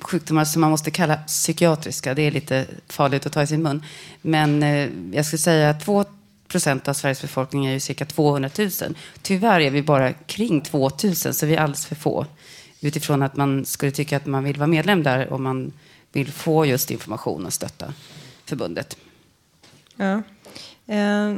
sjukdomar 0.00 0.44
som 0.44 0.60
man 0.60 0.70
måste 0.70 0.90
kalla 0.90 1.16
psykiatriska. 1.16 2.14
Det 2.14 2.22
är 2.22 2.30
lite 2.30 2.66
farligt 2.88 3.26
att 3.26 3.32
ta 3.32 3.42
i 3.42 3.46
sin 3.46 3.62
mun. 3.62 3.82
Men 4.22 4.62
eh, 4.62 4.88
jag 5.12 5.26
skulle 5.26 5.40
säga 5.40 5.70
att 5.70 5.84
2 5.84 6.04
procent 6.48 6.88
av 6.88 6.94
Sveriges 6.94 7.22
befolkning 7.22 7.66
är 7.66 7.72
ju 7.72 7.80
cirka 7.80 8.04
200 8.04 8.50
000. 8.58 8.70
Tyvärr 9.22 9.60
är 9.60 9.70
vi 9.70 9.82
bara 9.82 10.12
kring 10.12 10.60
2 10.60 10.90
000, 11.04 11.14
så 11.14 11.46
vi 11.46 11.54
är 11.54 11.60
alldeles 11.60 11.86
för 11.86 11.94
få. 11.94 12.26
Utifrån 12.80 13.22
att 13.22 13.36
man 13.36 13.64
skulle 13.64 13.92
tycka 13.92 14.16
att 14.16 14.26
man 14.26 14.44
vill 14.44 14.56
vara 14.56 14.66
medlem 14.66 15.02
där 15.02 15.32
om 15.32 15.42
man 15.42 15.72
vill 16.16 16.32
få 16.32 16.66
just 16.66 16.90
information 16.90 17.46
och 17.46 17.52
stötta 17.52 17.94
förbundet. 18.44 18.96
Ja. 19.96 20.22
Eh, 20.94 21.36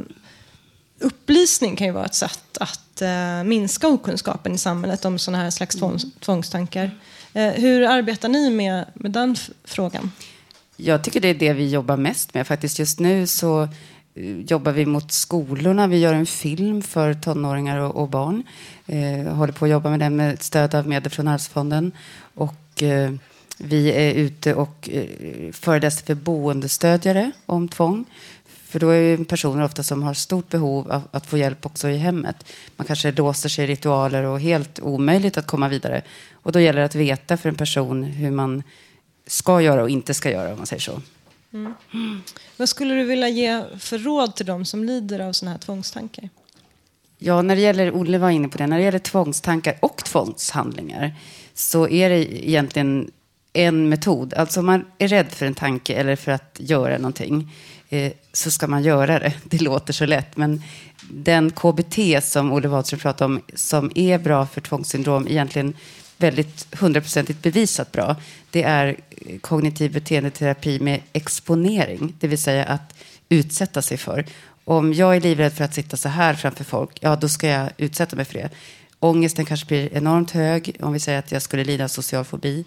upplysning 0.99 1.75
kan 1.75 1.87
ju 1.87 1.93
vara 1.93 2.05
ett 2.05 2.15
sätt 2.15 2.57
att 2.59 3.01
eh, 3.01 3.43
minska 3.43 3.87
okunskapen 3.87 4.53
i 4.53 4.57
samhället 4.57 5.05
om 5.05 5.19
sådana 5.19 5.43
här 5.43 5.51
slags 5.51 5.75
tvång, 5.75 5.99
tvångstankar. 6.19 6.91
Eh, 7.33 7.51
hur 7.51 7.83
arbetar 7.83 8.29
ni 8.29 8.49
med, 8.49 8.85
med 8.93 9.11
den 9.11 9.35
frågan? 9.63 10.11
Jag 10.75 11.03
tycker 11.03 11.19
det 11.19 11.27
är 11.27 11.33
det 11.33 11.53
vi 11.53 11.69
jobbar 11.69 11.97
mest 11.97 12.33
med. 12.33 12.47
Faktiskt 12.47 12.79
just 12.79 12.99
nu 12.99 13.27
så 13.27 13.67
jobbar 14.47 14.71
vi 14.71 14.85
mot 14.85 15.11
skolorna. 15.11 15.87
Vi 15.87 15.97
gör 15.97 16.13
en 16.13 16.25
film 16.25 16.81
för 16.81 17.13
tonåringar 17.13 17.77
och, 17.77 17.95
och 17.95 18.09
barn. 18.09 18.43
Eh, 18.85 19.33
håller 19.33 19.53
på 19.53 19.65
att 19.65 19.71
jobba 19.71 19.89
med 19.89 19.99
den 19.99 20.15
med 20.15 20.41
stöd 20.41 20.75
av 20.75 20.87
medel 20.87 21.11
från 21.11 21.27
Arvsfonden. 21.27 21.91
Och 22.35 22.83
eh, 22.83 23.11
vi 23.57 23.91
är 23.91 24.13
ute 24.13 24.53
och 24.53 24.89
eh, 24.91 25.51
föreläser 25.51 26.05
för 26.05 26.15
boendestödjare 26.15 27.31
om 27.45 27.67
tvång. 27.67 28.05
För 28.45 28.79
då 28.79 28.89
är 28.89 29.17
det 29.17 29.25
personer 29.25 29.63
ofta 29.63 29.83
som 29.83 30.03
har 30.03 30.13
stort 30.13 30.49
behov 30.49 30.91
av 30.91 31.01
att 31.11 31.25
få 31.25 31.37
hjälp 31.37 31.65
också 31.65 31.89
i 31.89 31.97
hemmet. 31.97 32.35
Man 32.75 32.87
kanske 32.87 33.11
låser 33.11 33.49
sig 33.49 33.63
i 33.63 33.67
ritualer 33.67 34.23
och 34.23 34.41
helt 34.41 34.79
omöjligt 34.79 35.37
att 35.37 35.47
komma 35.47 35.67
vidare. 35.67 36.01
Och 36.33 36.51
då 36.51 36.59
gäller 36.59 36.79
det 36.79 36.85
att 36.85 36.95
veta 36.95 37.37
för 37.37 37.49
en 37.49 37.55
person 37.55 38.03
hur 38.03 38.31
man 38.31 38.63
ska 39.27 39.61
göra 39.61 39.83
och 39.83 39.89
inte 39.89 40.13
ska 40.13 40.31
göra 40.31 40.51
om 40.51 40.57
man 40.57 40.65
säger 40.65 40.81
så. 40.81 41.01
Mm. 41.53 42.21
Vad 42.57 42.69
skulle 42.69 42.93
du 42.93 43.03
vilja 43.03 43.29
ge 43.29 43.63
för 43.79 43.97
råd 43.97 44.35
till 44.35 44.45
dem 44.45 44.65
som 44.65 44.83
lider 44.83 45.19
av 45.19 45.33
sådana 45.33 45.51
här 45.51 45.59
tvångstankar? 45.59 46.29
Ja, 47.17 47.41
när 47.41 47.55
det 47.55 47.61
gäller, 47.61 47.95
Olle 47.95 48.17
var 48.17 48.29
inne 48.29 48.47
på 48.47 48.57
det, 48.57 48.67
när 48.67 48.77
det 48.77 48.83
gäller 48.83 48.99
tvångstankar 48.99 49.77
och 49.81 49.97
tvångshandlingar 49.97 51.15
så 51.53 51.87
är 51.87 52.09
det 52.09 52.47
egentligen 52.47 53.11
en 53.57 53.89
metod. 53.89 54.33
Alltså 54.33 54.59
om 54.59 54.65
man 54.65 54.85
är 54.97 55.07
rädd 55.07 55.31
för 55.31 55.45
en 55.45 55.53
tanke 55.53 55.93
eller 55.93 56.15
för 56.15 56.31
att 56.31 56.57
göra 56.59 56.97
någonting 56.97 57.55
eh, 57.89 58.11
så 58.33 58.51
ska 58.51 58.67
man 58.67 58.83
göra 58.83 59.19
det. 59.19 59.33
Det 59.43 59.61
låter 59.61 59.93
så 59.93 60.05
lätt, 60.05 60.37
men 60.37 60.63
den 61.11 61.51
KBT 61.51 62.23
som 62.23 62.51
Olle 62.51 62.67
Wahlström 62.67 62.99
pratar 62.99 63.25
om 63.25 63.41
som 63.53 63.91
är 63.95 64.17
bra 64.17 64.45
för 64.45 64.61
tvångssyndrom 64.61 65.27
egentligen 65.27 65.73
väldigt 66.17 66.75
hundraprocentigt 66.79 67.41
bevisat 67.41 67.91
bra, 67.91 68.15
det 68.51 68.63
är 68.63 68.95
kognitiv 69.41 69.93
beteendeterapi 69.93 70.79
med 70.79 71.01
exponering, 71.13 72.13
det 72.19 72.27
vill 72.27 72.41
säga 72.41 72.65
att 72.65 72.93
utsätta 73.29 73.81
sig 73.81 73.97
för. 73.97 74.25
Om 74.63 74.93
jag 74.93 75.15
är 75.15 75.21
livrädd 75.21 75.53
för 75.53 75.63
att 75.63 75.73
sitta 75.73 75.97
så 75.97 76.09
här 76.09 76.33
framför 76.33 76.63
folk, 76.63 76.97
ja 77.01 77.15
då 77.15 77.29
ska 77.29 77.47
jag 77.47 77.69
utsätta 77.77 78.15
mig 78.15 78.25
för 78.25 78.33
det. 78.33 78.49
Ångesten 78.99 79.45
kanske 79.45 79.67
blir 79.67 79.93
enormt 79.93 80.31
hög, 80.31 80.77
om 80.79 80.93
vi 80.93 80.99
säger 80.99 81.19
att 81.19 81.31
jag 81.31 81.41
skulle 81.41 81.63
lida 81.63 81.83
av 81.83 81.87
social 81.87 82.25
fobi. 82.25 82.65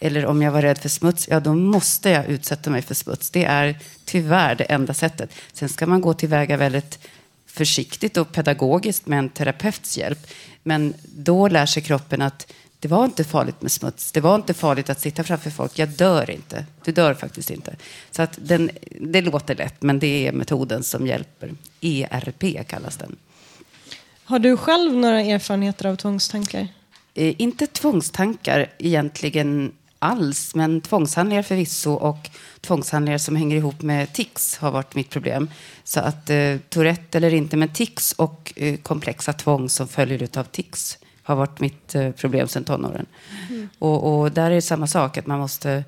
Eller 0.00 0.26
om 0.26 0.42
jag 0.42 0.52
var 0.52 0.62
rädd 0.62 0.78
för 0.78 0.88
smuts, 0.88 1.28
ja 1.28 1.40
då 1.40 1.54
måste 1.54 2.10
jag 2.10 2.26
utsätta 2.26 2.70
mig 2.70 2.82
för 2.82 2.94
smuts. 2.94 3.30
Det 3.30 3.44
är 3.44 3.78
tyvärr 4.04 4.54
det 4.54 4.64
enda 4.64 4.94
sättet. 4.94 5.30
Sen 5.52 5.68
ska 5.68 5.86
man 5.86 6.00
gå 6.00 6.14
tillväga 6.14 6.56
väldigt 6.56 6.98
försiktigt 7.46 8.16
och 8.16 8.32
pedagogiskt 8.32 9.06
med 9.06 9.18
en 9.18 9.28
terapeuts 9.28 9.98
hjälp. 9.98 10.26
Men 10.62 10.94
då 11.04 11.48
lär 11.48 11.66
sig 11.66 11.82
kroppen 11.82 12.22
att 12.22 12.52
det 12.80 12.88
var 12.88 13.04
inte 13.04 13.24
farligt 13.24 13.62
med 13.62 13.72
smuts. 13.72 14.12
Det 14.12 14.20
var 14.20 14.34
inte 14.34 14.54
farligt 14.54 14.90
att 14.90 15.00
sitta 15.00 15.24
framför 15.24 15.50
folk. 15.50 15.78
Jag 15.78 15.88
dör 15.88 16.30
inte. 16.30 16.64
Du 16.84 16.92
dör 16.92 17.14
faktiskt 17.14 17.50
inte. 17.50 17.76
Så 18.10 18.22
att 18.22 18.38
den, 18.42 18.70
det 19.00 19.20
låter 19.20 19.54
lätt, 19.54 19.82
men 19.82 19.98
det 19.98 20.26
är 20.26 20.32
metoden 20.32 20.82
som 20.82 21.06
hjälper. 21.06 21.54
ERP 21.80 22.68
kallas 22.68 22.96
den. 22.96 23.16
Har 24.24 24.38
du 24.38 24.56
själv 24.56 24.96
några 24.96 25.20
erfarenheter 25.20 25.86
av 25.86 25.96
tvångstankar? 25.96 26.68
Eh, 27.14 27.34
inte 27.38 27.66
tvångstankar 27.66 28.66
egentligen 28.78 29.72
alls, 29.98 30.54
men 30.54 30.80
tvångshandlingar 30.80 31.42
förvisso 31.42 31.92
och 31.92 32.30
tvångshandlingar 32.60 33.18
som 33.18 33.36
hänger 33.36 33.56
ihop 33.56 33.82
med 33.82 34.12
tics 34.12 34.56
har 34.56 34.70
varit 34.70 34.94
mitt 34.94 35.10
problem. 35.10 35.50
Så 35.84 36.00
att 36.00 36.30
eh, 36.30 36.56
Tourette 36.68 37.18
eller 37.18 37.34
inte, 37.34 37.56
men 37.56 37.72
tics 37.72 38.12
och 38.12 38.52
eh, 38.56 38.76
komplexa 38.76 39.32
tvång 39.32 39.68
som 39.68 39.88
följer 39.88 40.38
av 40.38 40.44
tics 40.44 40.98
har 41.22 41.36
varit 41.36 41.60
mitt 41.60 41.94
eh, 41.94 42.10
problem 42.10 42.48
sedan 42.48 42.64
tonåren. 42.64 43.06
Mm. 43.48 43.68
Och, 43.78 44.20
och 44.20 44.32
där 44.32 44.50
är 44.50 44.54
det 44.54 44.62
samma 44.62 44.86
sak, 44.86 45.16
att 45.16 45.26
man 45.26 45.38
måste 45.38 45.84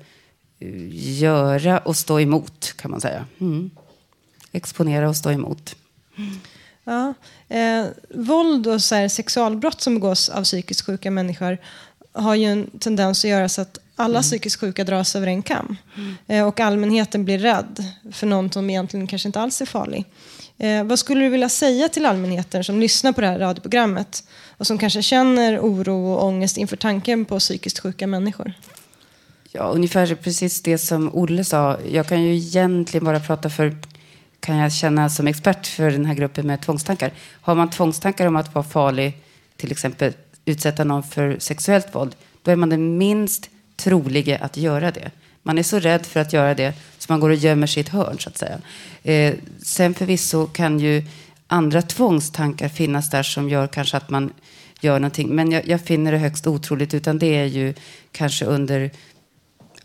eh, 0.59 1.17
göra 1.19 1.79
och 1.79 1.97
stå 1.97 2.19
emot, 2.19 2.73
kan 2.77 2.91
man 2.91 3.01
säga. 3.01 3.25
Mm. 3.39 3.69
Exponera 4.51 5.09
och 5.09 5.15
stå 5.15 5.31
emot. 5.31 5.75
Ja. 6.83 7.13
Eh, 7.47 7.85
våld 8.09 8.67
och 8.67 8.81
så 8.81 8.95
här, 8.95 9.07
sexualbrott 9.07 9.81
som 9.81 9.95
begås 9.95 10.29
av 10.29 10.43
psykiskt 10.43 10.85
sjuka 10.85 11.11
människor 11.11 11.57
har 12.13 12.35
ju 12.35 12.45
en 12.45 12.69
tendens 12.79 13.25
att 13.25 13.29
göra 13.29 13.49
så 13.49 13.61
att 13.61 13.77
alla 14.01 14.19
Mm. 14.19 14.21
psykiskt 14.21 14.59
sjuka 14.59 14.83
dras 14.83 15.15
över 15.15 15.27
en 15.27 15.41
kam. 15.41 15.77
Eh, 16.27 16.47
och 16.47 16.59
allmänheten 16.59 17.25
blir 17.25 17.39
rädd 17.39 17.85
för 18.11 18.27
någon 18.27 18.51
som 18.51 18.69
egentligen 18.69 19.07
kanske 19.07 19.27
inte 19.27 19.41
alls 19.41 19.61
är 19.61 19.65
farlig. 19.65 20.05
Eh, 20.57 20.83
vad 20.83 20.99
skulle 20.99 21.21
du 21.21 21.29
vilja 21.29 21.49
säga 21.49 21.89
till 21.89 22.05
allmänheten 22.05 22.63
som 22.63 22.79
lyssnar 22.79 23.11
på 23.11 23.21
det 23.21 23.27
här 23.27 23.39
radioprogrammet 23.39 24.23
och 24.57 24.67
som 24.67 24.77
kanske 24.77 25.01
känner 25.01 25.59
oro 25.59 26.13
och 26.13 26.23
ångest 26.25 26.57
inför 26.57 26.77
tanken 26.77 27.25
på 27.25 27.39
psykiskt 27.39 27.79
sjuka 27.79 28.07
människor? 28.07 28.53
Ja, 29.51 29.63
ungefär 29.63 30.15
precis 30.15 30.61
det 30.61 30.77
som 30.77 31.09
Olle 31.15 31.43
sa. 31.43 31.77
Jag 31.91 32.07
kan 32.07 32.23
ju 32.23 32.35
egentligen 32.35 33.05
bara 33.05 33.19
prata 33.19 33.49
för, 33.49 33.77
kan 34.39 34.57
jag 34.57 34.73
känna 34.73 35.09
som 35.09 35.27
expert 35.27 35.67
för 35.67 35.91
den 35.91 36.05
här 36.05 36.13
gruppen 36.13 36.47
med 36.47 36.61
tvångstankar. 36.61 37.11
Har 37.41 37.55
man 37.55 37.69
tvångstankar 37.69 38.27
om 38.27 38.35
att 38.35 38.55
vara 38.55 38.65
farlig, 38.65 39.17
till 39.57 39.71
exempel 39.71 40.13
utsätta 40.45 40.83
någon 40.83 41.03
för 41.03 41.35
sexuellt 41.39 41.95
våld, 41.95 42.15
då 42.41 42.51
är 42.51 42.55
man 42.55 42.69
den 42.69 42.97
minst 42.97 43.49
troliga 43.83 44.37
att 44.37 44.57
göra 44.57 44.91
det. 44.91 45.11
Man 45.43 45.57
är 45.57 45.63
så 45.63 45.79
rädd 45.79 46.05
för 46.05 46.19
att 46.19 46.33
göra 46.33 46.53
det 46.53 46.73
så 46.97 47.05
man 47.13 47.19
går 47.19 47.29
och 47.29 47.35
gömmer 47.35 47.67
sig 47.67 47.81
i 47.81 47.85
ett 47.85 47.89
hörn, 47.89 48.19
så 48.19 48.29
att 48.29 48.37
säga. 48.37 48.57
Eh, 49.03 49.35
sen 49.63 49.93
förvisso 49.93 50.47
kan 50.47 50.79
ju 50.79 51.03
andra 51.47 51.81
tvångstankar 51.81 52.69
finnas 52.69 53.09
där 53.09 53.23
som 53.23 53.49
gör 53.49 53.67
kanske 53.67 53.97
att 53.97 54.09
man 54.09 54.33
gör 54.81 54.99
någonting. 54.99 55.35
Men 55.35 55.51
jag, 55.51 55.67
jag 55.67 55.81
finner 55.81 56.11
det 56.11 56.17
högst 56.17 56.47
otroligt, 56.47 56.93
utan 56.93 57.19
det 57.19 57.35
är 57.37 57.45
ju 57.45 57.73
kanske 58.11 58.45
under 58.45 58.91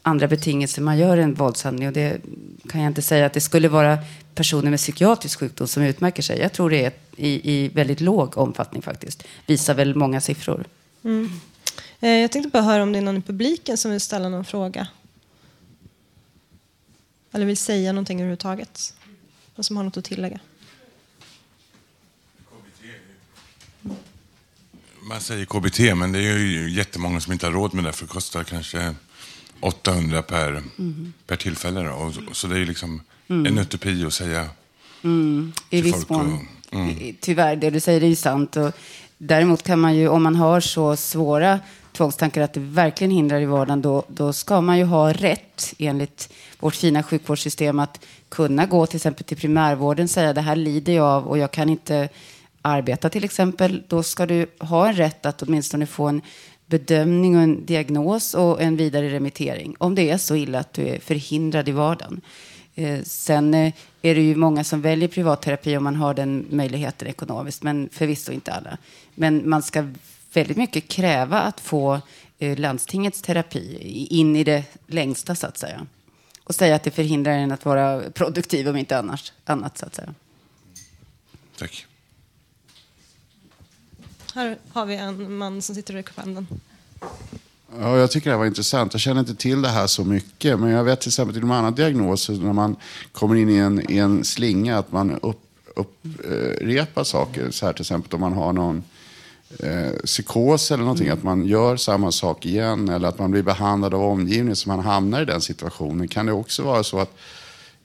andra 0.02 0.28
betingelser 0.28 0.82
man 0.82 0.98
gör 0.98 1.18
en 1.18 1.34
våldshandling. 1.34 1.88
Och 1.88 1.94
det 1.94 2.20
kan 2.68 2.80
jag 2.80 2.90
inte 2.90 3.02
säga 3.02 3.26
att 3.26 3.32
det 3.32 3.40
skulle 3.40 3.68
vara 3.68 3.98
personer 4.34 4.70
med 4.70 4.78
psykiatrisk 4.78 5.40
sjukdom 5.40 5.66
som 5.66 5.82
utmärker 5.82 6.22
sig. 6.22 6.38
Jag 6.38 6.52
tror 6.52 6.70
det 6.70 6.84
är 6.84 6.92
i, 7.16 7.52
i 7.52 7.68
väldigt 7.68 8.00
låg 8.00 8.38
omfattning 8.38 8.82
faktiskt. 8.82 9.24
Visar 9.46 9.74
väl 9.74 9.94
många 9.94 10.20
siffror. 10.20 10.64
Mm. 11.04 11.30
Eh, 12.06 12.12
jag 12.12 12.32
tänkte 12.32 12.48
bara 12.50 12.62
höra 12.62 12.82
om 12.82 12.92
det 12.92 12.98
är 12.98 13.02
någon 13.02 13.16
i 13.16 13.20
publiken 13.22 13.76
som 13.78 13.90
vill 13.90 14.00
ställa 14.00 14.28
någon 14.28 14.44
fråga. 14.44 14.88
Eller 17.32 17.46
vill 17.46 17.56
säga 17.56 17.92
någonting 17.92 18.18
överhuvudtaget. 18.18 18.94
Och 19.54 19.64
som 19.64 19.76
har 19.76 19.84
något 19.84 19.96
att 19.96 20.04
tillägga. 20.04 20.38
Man 25.02 25.20
säger 25.20 25.44
KBT, 25.44 25.94
men 25.94 26.12
det 26.12 26.18
är 26.18 26.38
ju 26.38 26.70
jättemånga 26.70 27.20
som 27.20 27.32
inte 27.32 27.46
har 27.46 27.52
råd 27.52 27.74
med 27.74 27.84
det, 27.84 27.92
för 27.92 28.04
det 28.06 28.12
kostar 28.12 28.44
kanske 28.44 28.94
800 29.60 30.22
per, 30.22 30.62
Mhm. 30.76 31.12
per 31.26 31.36
tillfälle. 31.36 31.80
Då. 31.82 31.90
Och, 31.92 32.36
så 32.36 32.46
det 32.46 32.54
är 32.54 32.58
ju 32.58 32.64
liksom 32.66 33.02
Mm. 33.28 33.46
en 33.46 33.58
utopi 33.58 34.04
att 34.04 34.14
säga 34.14 34.48
Mm, 35.02 35.52
I 35.70 35.82
viss 35.82 36.08
mån. 36.08 36.48
Mm. 36.70 37.16
Tyvärr, 37.20 37.56
det 37.56 37.70
du 37.70 37.80
säger 37.80 38.02
är 38.02 38.08
ju 38.08 38.16
sant. 38.16 38.56
Och 38.56 38.72
däremot 39.18 39.62
kan 39.62 39.80
man 39.80 39.96
ju, 39.96 40.08
om 40.08 40.22
man 40.22 40.36
har 40.36 40.60
så 40.60 40.96
svåra 40.96 41.60
tvångstankar 41.96 42.42
att 42.42 42.52
det 42.52 42.60
verkligen 42.60 43.10
hindrar 43.10 43.40
i 43.40 43.44
vardagen, 43.44 43.82
då, 43.82 44.02
då 44.08 44.32
ska 44.32 44.60
man 44.60 44.78
ju 44.78 44.84
ha 44.84 45.12
rätt 45.12 45.74
enligt 45.78 46.32
vårt 46.60 46.74
fina 46.74 47.02
sjukvårdssystem 47.02 47.78
att 47.78 48.04
kunna 48.28 48.66
gå 48.66 48.86
till 48.86 48.96
exempel 48.96 49.24
till 49.24 49.36
primärvården 49.36 50.04
och 50.04 50.10
säga 50.10 50.32
det 50.32 50.40
här 50.40 50.56
lider 50.56 50.92
jag 50.92 51.06
av 51.06 51.26
och 51.26 51.38
jag 51.38 51.50
kan 51.50 51.68
inte 51.68 52.08
arbeta 52.62 53.08
till 53.08 53.24
exempel. 53.24 53.82
Då 53.88 54.02
ska 54.02 54.26
du 54.26 54.46
ha 54.58 54.88
en 54.88 54.94
rätt 54.94 55.26
att 55.26 55.42
åtminstone 55.42 55.86
få 55.86 56.06
en 56.06 56.20
bedömning 56.66 57.36
och 57.36 57.42
en 57.42 57.66
diagnos 57.66 58.34
och 58.34 58.62
en 58.62 58.76
vidare 58.76 59.08
remittering. 59.08 59.76
Om 59.78 59.94
det 59.94 60.10
är 60.10 60.18
så 60.18 60.36
illa 60.36 60.58
att 60.58 60.72
du 60.72 60.88
är 60.88 60.98
förhindrad 60.98 61.68
i 61.68 61.72
vardagen. 61.72 62.20
Eh, 62.74 63.02
sen 63.02 63.54
eh, 63.54 63.72
är 64.02 64.14
det 64.14 64.20
ju 64.20 64.34
många 64.34 64.64
som 64.64 64.82
väljer 64.82 65.08
privatterapi 65.08 65.76
om 65.76 65.84
man 65.84 65.96
har 65.96 66.14
den 66.14 66.46
möjligheten 66.50 67.08
ekonomiskt, 67.08 67.62
men 67.62 67.88
förvisso 67.92 68.32
inte 68.32 68.52
alla. 68.52 68.78
Men 69.14 69.48
man 69.48 69.62
ska 69.62 69.88
väldigt 70.36 70.56
mycket 70.56 70.88
kräva 70.88 71.40
att 71.40 71.60
få 71.60 72.00
eh, 72.38 72.58
landstingets 72.58 73.22
terapi 73.22 74.06
in 74.10 74.36
i 74.36 74.44
det 74.44 74.64
längsta, 74.86 75.34
så 75.34 75.46
att 75.46 75.58
säga. 75.58 75.86
Och 76.44 76.54
säga 76.54 76.74
att 76.74 76.82
det 76.82 76.90
förhindrar 76.90 77.32
en 77.32 77.52
att 77.52 77.64
vara 77.64 78.10
produktiv, 78.10 78.68
om 78.68 78.76
inte 78.76 78.98
annars, 78.98 79.32
annat, 79.44 79.78
så 79.78 79.86
att 79.86 79.94
säga. 79.94 80.14
Tack. 81.58 81.86
Här 84.34 84.58
har 84.72 84.86
vi 84.86 84.96
en 84.96 85.36
man 85.36 85.62
som 85.62 85.74
sitter 85.74 85.94
och 85.94 85.96
räcker 85.96 86.10
upp 86.10 86.18
handen. 86.18 86.46
Ja, 87.78 87.98
jag 87.98 88.10
tycker 88.10 88.30
det 88.30 88.34
här 88.34 88.38
var 88.38 88.46
intressant. 88.46 88.94
Jag 88.94 89.00
känner 89.00 89.20
inte 89.20 89.34
till 89.34 89.62
det 89.62 89.68
här 89.68 89.86
så 89.86 90.04
mycket. 90.04 90.60
Men 90.60 90.70
jag 90.70 90.84
vet 90.84 91.00
till 91.00 91.08
exempel 91.08 91.34
till 91.34 91.40
de 91.40 91.50
andra 91.50 91.70
diagnoser 91.70 92.32
när 92.32 92.52
man 92.52 92.76
kommer 93.12 93.34
in 93.36 93.48
i 93.48 93.56
en, 93.56 93.90
i 93.90 93.98
en 93.98 94.24
slinga 94.24 94.78
att 94.78 94.92
man 94.92 95.18
upprepar 95.22 96.90
upp, 96.90 96.96
eh, 96.96 97.02
saker. 97.04 97.50
Så 97.50 97.66
här 97.66 97.72
till 97.72 97.82
exempel 97.82 98.14
om 98.14 98.20
man 98.20 98.32
har 98.32 98.52
någon 98.52 98.84
eh, 99.58 99.92
psykos 100.04 100.70
eller 100.70 100.84
någonting. 100.84 101.08
Att 101.08 101.22
man 101.22 101.46
gör 101.46 101.76
samma 101.76 102.12
sak 102.12 102.46
igen. 102.46 102.88
Eller 102.88 103.08
att 103.08 103.18
man 103.18 103.30
blir 103.30 103.42
behandlad 103.42 103.94
av 103.94 104.02
omgivningen 104.02 104.56
så 104.56 104.68
man 104.68 104.80
hamnar 104.80 105.22
i 105.22 105.24
den 105.24 105.40
situationen. 105.40 106.08
Kan 106.08 106.26
det 106.26 106.32
också 106.32 106.62
vara 106.62 106.82
så 106.82 106.98
att 106.98 107.14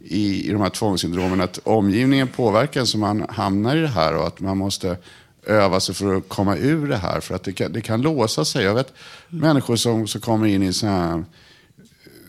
i, 0.04 0.50
i 0.50 0.52
de 0.52 0.62
här 0.62 0.69
tvångssyndromen 0.69 1.41
att 1.41 1.60
omgivningen 1.63 2.28
påverkar 2.28 2.86
så 2.86 2.97
man 2.97 3.26
hamnar 3.30 3.76
i 3.76 3.82
det 3.82 3.88
här 3.88 4.15
och 4.15 4.28
att 4.28 4.39
man 4.39 4.58
måste 4.58 4.97
öva 5.45 5.80
sig 5.80 5.95
för 5.95 6.15
att 6.15 6.30
komma 6.30 6.58
ur 6.58 6.88
det 6.88 6.97
här. 6.97 7.19
För 7.19 7.36
att 7.36 7.43
det 7.43 7.54
kan, 7.54 7.74
det 7.74 7.82
kan 7.82 8.02
låsa 8.02 8.45
sig. 8.45 8.63
Jag 8.63 8.76
vet 8.76 8.93
människor 9.30 9.76
som, 9.76 10.08
som 10.08 10.21
kommer 10.21 10.47
in 10.47 10.63
i 10.63 10.74
sådana 10.74 10.97
här 10.97 11.17
eh, 11.17 11.24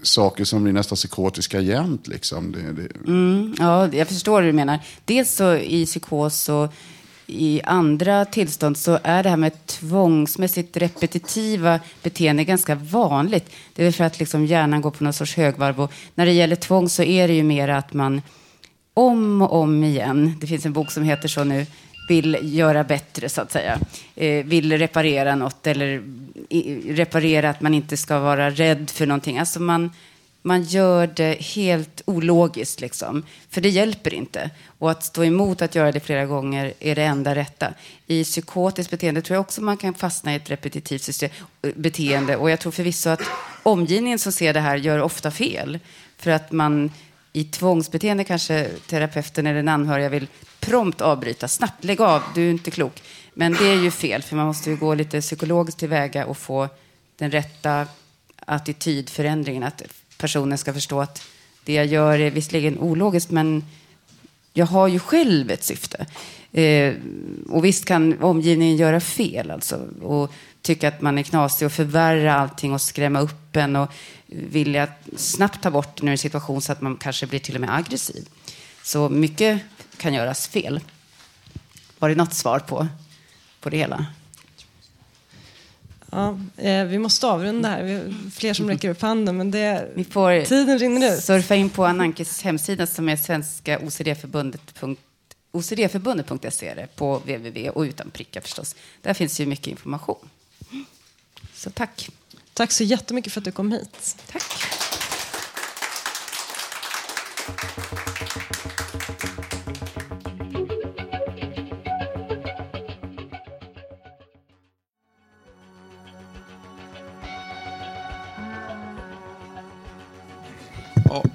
saker 0.02 0.44
som 0.44 0.62
blir 0.62 0.72
nästan 0.72 0.96
psykotiska 0.96 1.60
jämt. 1.60 2.06
Liksom. 2.06 2.52
Det, 2.52 2.72
det, 2.72 2.88
Mm, 3.06 3.54
ja, 3.58 3.88
jag 3.92 4.08
förstår 4.08 4.40
hur 4.40 4.46
du 4.46 4.52
menar. 4.52 4.78
Dels 5.04 5.34
så 5.34 5.54
i 5.54 5.86
psykos 5.86 6.48
och 6.48 6.72
i 7.26 7.60
andra 7.64 8.24
tillstånd 8.24 8.76
så 8.76 8.98
är 9.02 9.22
det 9.22 9.28
här 9.28 9.36
med 9.36 9.66
tvångsmässigt 9.66 10.76
repetitiva 10.76 11.80
beteende 12.02 12.44
ganska 12.44 12.74
vanligt. 12.74 13.50
Det 13.74 13.86
är 13.86 13.92
för 13.92 14.04
att 14.04 14.18
liksom 14.18 14.46
hjärnan 14.46 14.80
går 14.80 14.90
på 14.90 15.04
någon 15.04 15.12
sorts 15.12 15.36
högvarv. 15.36 15.80
Och 15.80 15.92
när 16.14 16.26
det 16.26 16.32
gäller 16.32 16.56
tvång 16.56 16.88
så 16.88 17.02
är 17.02 17.28
det 17.28 17.34
ju 17.34 17.42
mer 17.42 17.68
att 17.68 17.92
man 17.92 18.22
om 18.94 19.42
och 19.42 19.52
om 19.52 19.84
igen, 19.84 20.36
det 20.40 20.46
finns 20.46 20.66
en 20.66 20.72
bok 20.72 20.90
som 20.90 21.02
heter 21.02 21.28
så 21.28 21.44
nu, 21.44 21.66
vill 22.08 22.38
göra 22.42 22.84
bättre 22.84 23.28
så 23.28 23.40
att 23.40 23.52
säga. 23.52 23.78
Eh, 24.16 24.44
vill 24.44 24.78
reparera 24.78 25.34
något 25.34 25.66
eller 25.66 26.02
i, 26.48 26.92
reparera 26.92 27.50
att 27.50 27.60
man 27.60 27.74
inte 27.74 27.96
ska 27.96 28.18
vara 28.18 28.50
rädd 28.50 28.90
för 28.90 29.06
någonting. 29.06 29.38
Alltså 29.38 29.60
man, 29.60 29.90
man 30.42 30.62
gör 30.62 31.06
det 31.06 31.42
helt 31.42 32.02
ologiskt 32.04 32.80
liksom. 32.80 33.22
För 33.48 33.60
det 33.60 33.68
hjälper 33.68 34.14
inte. 34.14 34.50
Och 34.78 34.90
att 34.90 35.04
stå 35.04 35.24
emot 35.24 35.62
att 35.62 35.74
göra 35.74 35.92
det 35.92 36.00
flera 36.00 36.26
gånger 36.26 36.74
är 36.80 36.94
det 36.94 37.02
enda 37.02 37.34
rätta. 37.34 37.74
I 38.06 38.24
psykotiskt 38.24 38.90
beteende 38.90 39.22
tror 39.22 39.34
jag 39.34 39.40
också 39.40 39.62
man 39.62 39.76
kan 39.76 39.94
fastna 39.94 40.32
i 40.32 40.36
ett 40.36 40.50
repetitivt 40.50 41.02
system, 41.02 41.30
beteende. 41.74 42.36
Och 42.36 42.50
jag 42.50 42.60
tror 42.60 42.72
förvisso 42.72 43.10
att 43.10 43.22
omgivningen 43.62 44.18
som 44.18 44.32
ser 44.32 44.54
det 44.54 44.60
här 44.60 44.76
gör 44.76 45.02
ofta 45.02 45.30
fel. 45.30 45.78
För 46.16 46.30
att 46.30 46.52
man 46.52 46.90
i 47.32 47.44
tvångsbeteende 47.44 48.24
kanske 48.24 48.70
terapeuten 48.86 49.46
eller 49.46 49.56
den 49.56 49.68
anhöriga 49.68 50.08
vill 50.08 50.26
prompt 50.60 51.00
avbryta, 51.00 51.48
snabbt 51.48 51.84
lägg 51.84 52.00
av, 52.00 52.22
du 52.34 52.46
är 52.46 52.50
inte 52.50 52.70
klok. 52.70 53.02
Men 53.34 53.52
det 53.52 53.68
är 53.68 53.82
ju 53.82 53.90
fel, 53.90 54.22
för 54.22 54.36
man 54.36 54.46
måste 54.46 54.70
ju 54.70 54.76
gå 54.76 54.94
lite 54.94 55.20
psykologiskt 55.20 55.78
tillväga 55.78 56.26
och 56.26 56.38
få 56.38 56.68
den 57.16 57.30
rätta 57.30 57.86
attitydförändringen. 58.46 59.62
Att 59.62 59.82
personen 60.22 60.58
ska 60.58 60.74
förstå 60.74 61.00
att 61.00 61.22
det 61.64 61.72
jag 61.72 61.86
gör 61.86 62.18
är 62.18 62.30
visserligen 62.30 62.78
ologiskt, 62.78 63.30
men 63.30 63.64
jag 64.52 64.66
har 64.66 64.88
ju 64.88 64.98
själv 64.98 65.50
ett 65.50 65.64
syfte. 65.64 66.06
Eh, 66.52 66.94
och 67.48 67.64
visst 67.64 67.84
kan 67.84 68.22
omgivningen 68.22 68.76
göra 68.76 69.00
fel 69.00 69.50
alltså, 69.50 69.80
och 70.02 70.32
tycka 70.62 70.88
att 70.88 71.00
man 71.00 71.18
är 71.18 71.22
knasig 71.22 71.66
och 71.66 71.72
förvärra 71.72 72.34
allting 72.34 72.72
och 72.72 72.80
skrämma 72.80 73.20
upp 73.20 73.56
en 73.56 73.76
och 73.76 73.92
vilja 74.26 74.88
snabbt 75.16 75.62
ta 75.62 75.70
bort 75.70 76.00
en 76.00 76.08
ur 76.08 76.12
en 76.12 76.18
situation 76.18 76.62
så 76.62 76.72
att 76.72 76.80
man 76.80 76.96
kanske 76.96 77.26
blir 77.26 77.40
till 77.40 77.54
och 77.54 77.60
med 77.60 77.74
aggressiv. 77.74 78.28
Så 78.82 79.08
mycket 79.08 79.60
kan 79.96 80.14
göras 80.14 80.48
fel. 80.48 80.80
Var 81.98 82.08
det 82.08 82.14
något 82.14 82.34
svar 82.34 82.58
på, 82.58 82.88
på 83.60 83.70
det 83.70 83.76
hela? 83.76 84.06
Ja, 86.14 86.38
eh, 86.56 86.84
vi 86.84 86.98
måste 86.98 87.26
avrunda 87.26 87.68
här. 87.68 87.82
Vi 87.82 87.94
har 87.94 88.30
fler 88.30 88.54
som 88.54 88.68
räcker 88.68 88.88
upp 88.90 89.02
handen, 89.02 89.36
men 89.36 89.50
det, 89.50 89.88
Vi 89.94 90.04
får 90.04 90.44
tiden 90.44 90.78
rinner 90.78 91.14
ut. 91.16 91.24
surfa 91.24 91.54
in 91.54 91.70
på 91.70 91.84
Anankes 91.86 92.42
hemsida 92.42 92.86
som 92.86 93.08
är 93.08 93.16
svenska 93.16 93.78
OCD-förbundet. 93.78 94.74
OCD-förbundet.se 95.52 96.86
på 96.96 97.16
www 97.18 97.70
och 97.70 97.82
utan 97.82 98.10
prickar 98.10 98.40
förstås. 98.40 98.76
Där 99.02 99.14
finns 99.14 99.40
ju 99.40 99.46
mycket 99.46 99.66
information. 99.66 100.28
Så 101.54 101.70
tack. 101.70 102.08
Tack 102.54 102.72
så 102.72 102.84
jättemycket 102.84 103.32
för 103.32 103.40
att 103.40 103.44
du 103.44 103.52
kom 103.52 103.72
hit. 103.72 104.16
Tack. 104.32 104.42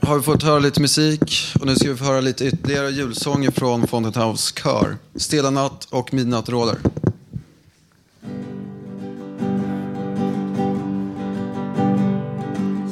Har 0.07 0.15
vi 0.15 0.23
fått 0.23 0.43
höra 0.43 0.59
lite 0.59 0.81
musik 0.81 1.55
och 1.59 1.65
nu 1.65 1.75
ska 1.75 1.89
vi 1.89 1.95
få 1.95 2.05
höra 2.05 2.21
lite 2.21 2.45
ytterligare 2.45 2.89
julsånger 2.89 3.51
från 3.51 3.87
Fountain 3.87 4.29
House 4.29 4.53
Kör. 4.63 4.97
Stilla 5.15 5.49
natt 5.49 5.87
och 5.89 6.13
Midnatt 6.13 6.49
råder. 6.49 6.77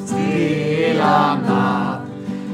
Stilla 0.06 1.40
natt, 1.48 2.00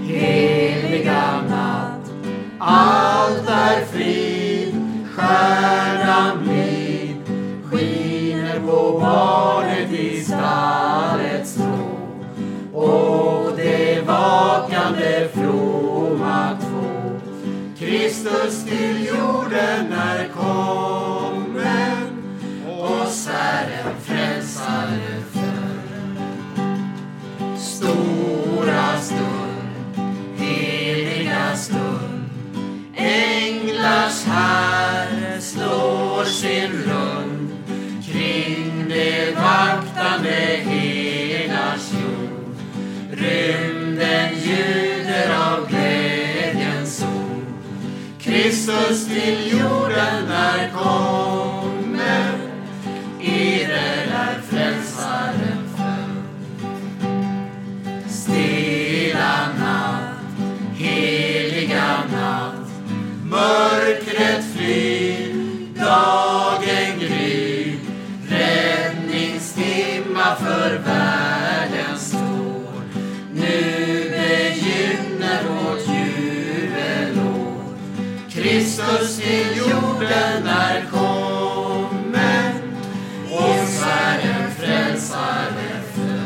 heliga 0.03 1.43
natt 1.49 2.13
Allt 2.59 3.49
är 3.49 3.85
frid, 3.85 4.75
stjärnan 5.15 6.43
blid 6.43 7.17
Skiner 7.71 8.61
på 8.61 8.99
barnet 9.01 9.93
i 9.93 10.25
stallets 10.25 11.55
tro 11.55 13.42
Vakande 14.13 15.29
fromma 15.35 16.59
två 16.61 17.21
Kristus 17.79 18.65
till 18.65 19.07
jorden 19.07 19.93
är 19.93 20.29
kommen 20.29 21.63
Oss 22.81 23.29
är 23.33 23.65
en 23.65 24.01
frälsare 24.01 25.23
stora 27.83 29.01
stund, 29.01 29.97
heliga 30.37 31.57
stund. 31.57 32.31
Änglars 32.97 34.25
här 34.25 35.41
slår 35.41 36.25
sin 36.25 36.73
rund 36.73 37.12
Jesus 48.83 49.07
till 49.07 49.51
jorden 49.51 50.31
är 50.31 50.71
kom. 50.71 51.22
Till 80.09 80.47
är 80.47 80.87
kommen 80.91 82.63
Oss 83.33 83.83
är 83.83 84.19
en 84.21 84.51
frälsare 84.51 85.83
född 85.95 86.23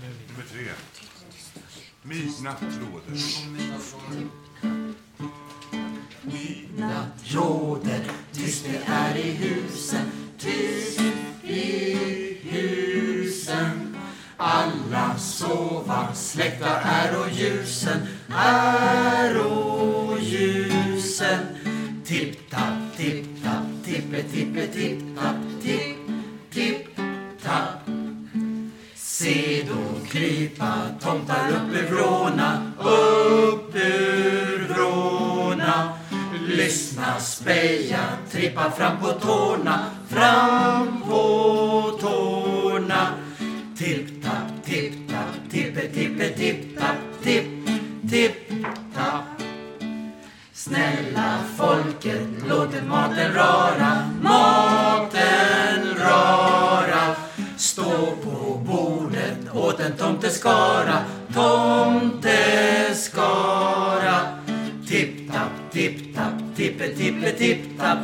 Nummer 0.00 0.44
tre. 0.52 0.70
Midnatt 2.02 2.60
sova, 16.46 16.56
släckta 16.58 16.80
är 16.80 17.30
ljusen, 17.30 18.06
är 18.36 19.34
ljusen. 20.20 21.40
Tipp-tapp, 22.04 22.96
tipp-tapp, 22.96 23.84
tippe-tippe, 23.84 24.66
tipp-tapp, 24.66 25.62
tipp, 25.62 25.96
tipp-tapp. 26.52 27.88
Se 28.94 29.64
då 29.68 30.08
krypa 30.08 30.72
tomtar 31.00 31.48
upp 31.48 31.74
ur 31.74 31.86
vråna, 31.94 32.72
upp 32.78 33.74
ur 33.74 34.68
vråna. 34.68 35.92
Lyssna, 36.48 37.20
speja, 37.20 38.00
trippa 38.30 38.70
fram 38.70 39.00
på 39.00 39.12
tårna, 39.12 39.84
fram 40.08 40.95
maten 52.88 53.34
rara, 53.34 54.10
maten 54.22 55.94
rara. 55.98 57.14
Stå 57.56 58.16
på 58.24 58.62
bordet 58.66 59.54
åt 59.54 59.80
en 59.80 59.92
tomteskara, 59.92 60.98
tomteskara. 61.34 62.16
Tipp-tapp, 64.88 65.72
tipp-tapp, 65.72 66.32
tippe-tippe-tipp-tapp 66.56 67.98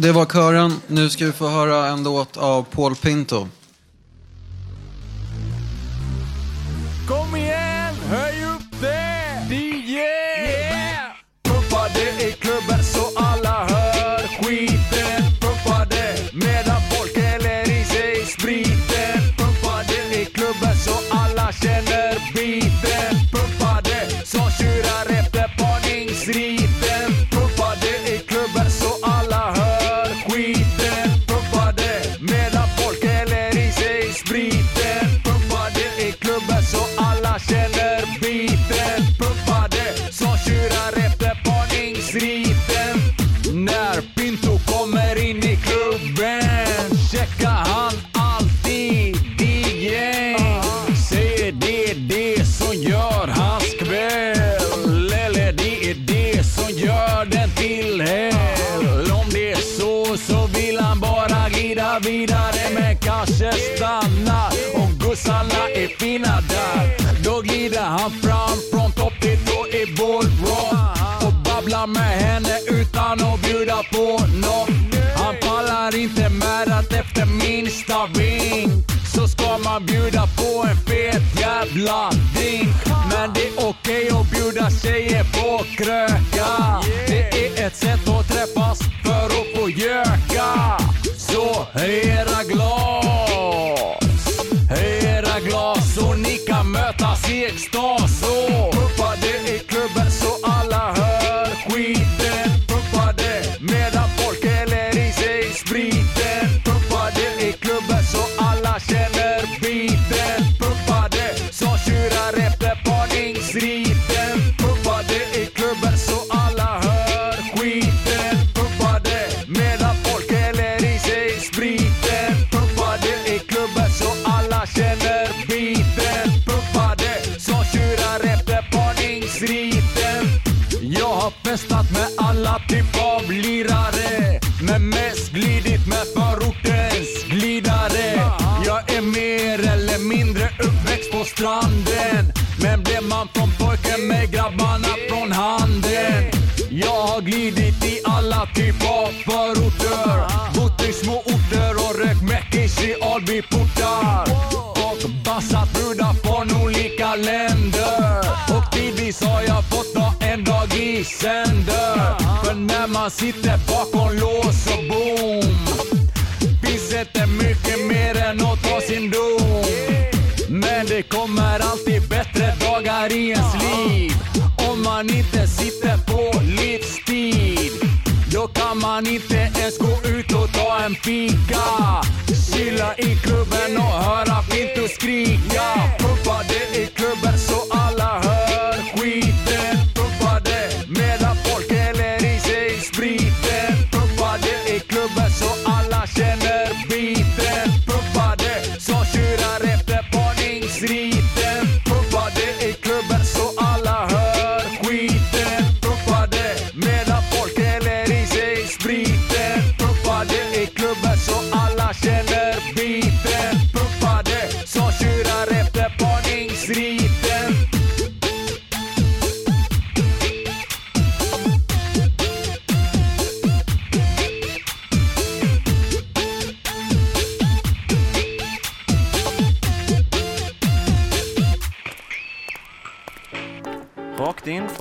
det 0.00 0.12
var 0.12 0.26
kören. 0.26 0.72
Nu 0.86 1.10
ska 1.10 1.24
vi 1.24 1.32
få 1.32 1.48
höra 1.48 1.86
en 1.86 2.02
låt 2.02 2.36
av 2.36 2.62
Paul 2.62 2.94
Pinto. 2.94 3.48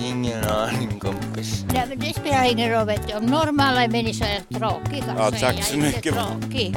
Ingen 0.00 0.44
aning 0.44 0.98
kompis. 0.98 1.64
Nej, 1.72 1.84
men 1.88 1.98
det 1.98 2.14
spelar 2.16 2.44
ingen 2.52 2.70
roll 2.70 2.86
vet 2.86 3.08
du. 3.08 3.14
Om 3.14 3.24
normala 3.26 3.88
människor 3.88 4.26
är 4.26 4.58
tråkiga 4.58 5.14
Ja, 5.16 5.24
så 5.24 5.30
tack 5.38 5.42
är 5.54 5.56
jag 5.58 5.64
så 5.64 5.74
inte 5.74 5.86
mycket. 5.86 6.14
tråkig. 6.14 6.76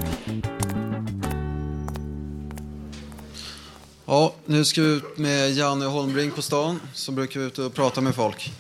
Ja, 4.06 4.34
nu 4.46 4.66
ska 4.66 4.82
vi 4.82 4.88
ut 4.88 5.18
med 5.18 5.52
Janne 5.52 5.86
Holmbrink 5.86 6.36
på 6.36 6.42
stan, 6.42 6.80
så 6.94 7.12
brukar 7.12 7.40
vi 7.40 7.46
ut 7.46 7.58
och 7.60 7.74
prata 7.74 8.02
med 8.02 8.16
folk. 8.16 8.54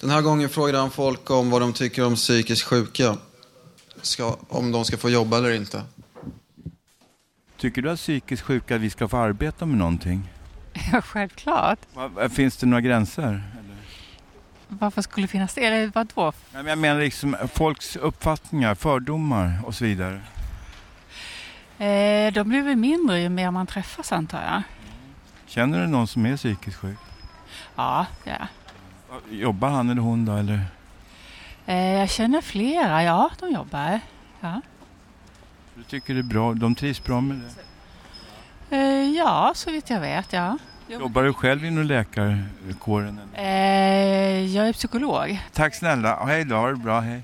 Den 0.00 0.10
här 0.10 0.20
gången 0.22 0.48
frågade 0.48 0.78
han 0.78 0.90
folk 0.90 1.30
om 1.30 1.50
vad 1.50 1.60
de 1.60 1.72
tycker 1.72 2.06
om 2.06 2.14
psykiskt 2.14 2.62
sjuka. 2.62 3.16
Ska, 4.02 4.36
om 4.48 4.72
de 4.72 4.84
ska 4.84 4.96
få 4.96 5.10
jobba 5.10 5.38
eller 5.38 5.52
inte. 5.52 5.82
Tycker 7.58 7.82
du 7.82 7.90
att 7.90 7.98
psykiskt 7.98 8.42
sjuka 8.42 8.78
vi 8.78 8.90
ska 8.90 9.08
få 9.08 9.16
arbeta 9.16 9.66
med 9.66 9.78
någonting? 9.78 10.28
Ja, 10.92 11.02
självklart. 11.02 11.78
Finns 12.30 12.56
det 12.56 12.66
några 12.66 12.80
gränser? 12.80 13.42
Varför 14.68 15.02
skulle 15.02 15.24
det 15.24 15.30
finnas 15.30 15.54
det? 15.54 15.64
Eller 15.64 15.86
vadå? 15.94 16.32
Jag 16.52 16.78
menar 16.78 17.00
liksom 17.00 17.36
folks 17.54 17.96
uppfattningar, 17.96 18.74
fördomar 18.74 19.52
och 19.64 19.74
så 19.74 19.84
vidare. 19.84 20.20
Eh, 21.78 22.32
de 22.32 22.48
blir 22.48 22.62
väl 22.62 22.76
mindre 22.76 23.20
ju 23.20 23.28
mer 23.28 23.50
man 23.50 23.66
träffas 23.66 24.12
antar 24.12 24.42
jag. 24.42 24.62
Känner 25.46 25.80
du 25.80 25.86
någon 25.86 26.06
som 26.06 26.26
är 26.26 26.36
psykiskt 26.36 26.76
sjuk? 26.76 26.98
Ja, 27.76 28.06
ja. 28.24 28.36
Jobbar 29.30 29.68
han 29.68 29.90
eller 29.90 30.02
hon 30.02 30.24
då? 30.24 30.36
Eller? 30.36 30.60
Eh, 31.66 31.76
jag 31.98 32.10
känner 32.10 32.40
flera, 32.40 33.02
ja, 33.02 33.30
de 33.40 33.50
jobbar. 33.52 34.00
Ja, 34.40 34.60
Du 35.74 35.82
tycker 35.82 36.14
det 36.14 36.20
är 36.20 36.22
bra? 36.22 36.54
De 36.54 36.74
trivs 36.74 37.04
bra 37.04 37.20
med 37.20 37.36
det? 38.70 38.76
eh, 38.76 39.10
ja 39.10 39.52
så 39.54 39.70
vitt 39.70 39.90
jag 39.90 40.00
vet, 40.00 40.32
ja. 40.32 40.58
Jobbar 40.88 41.22
du 41.22 41.32
själv 41.32 41.64
inom 41.64 41.84
läkarkåren? 41.84 43.20
Eh, 43.34 43.44
jag 44.56 44.68
är 44.68 44.72
psykolog. 44.72 45.40
Tack 45.52 45.74
snälla. 45.74 46.24
Hej 46.26 46.44
då, 46.44 46.56
ha 46.56 46.68
det 46.68 46.76
bra. 46.76 47.00
Hej. 47.00 47.22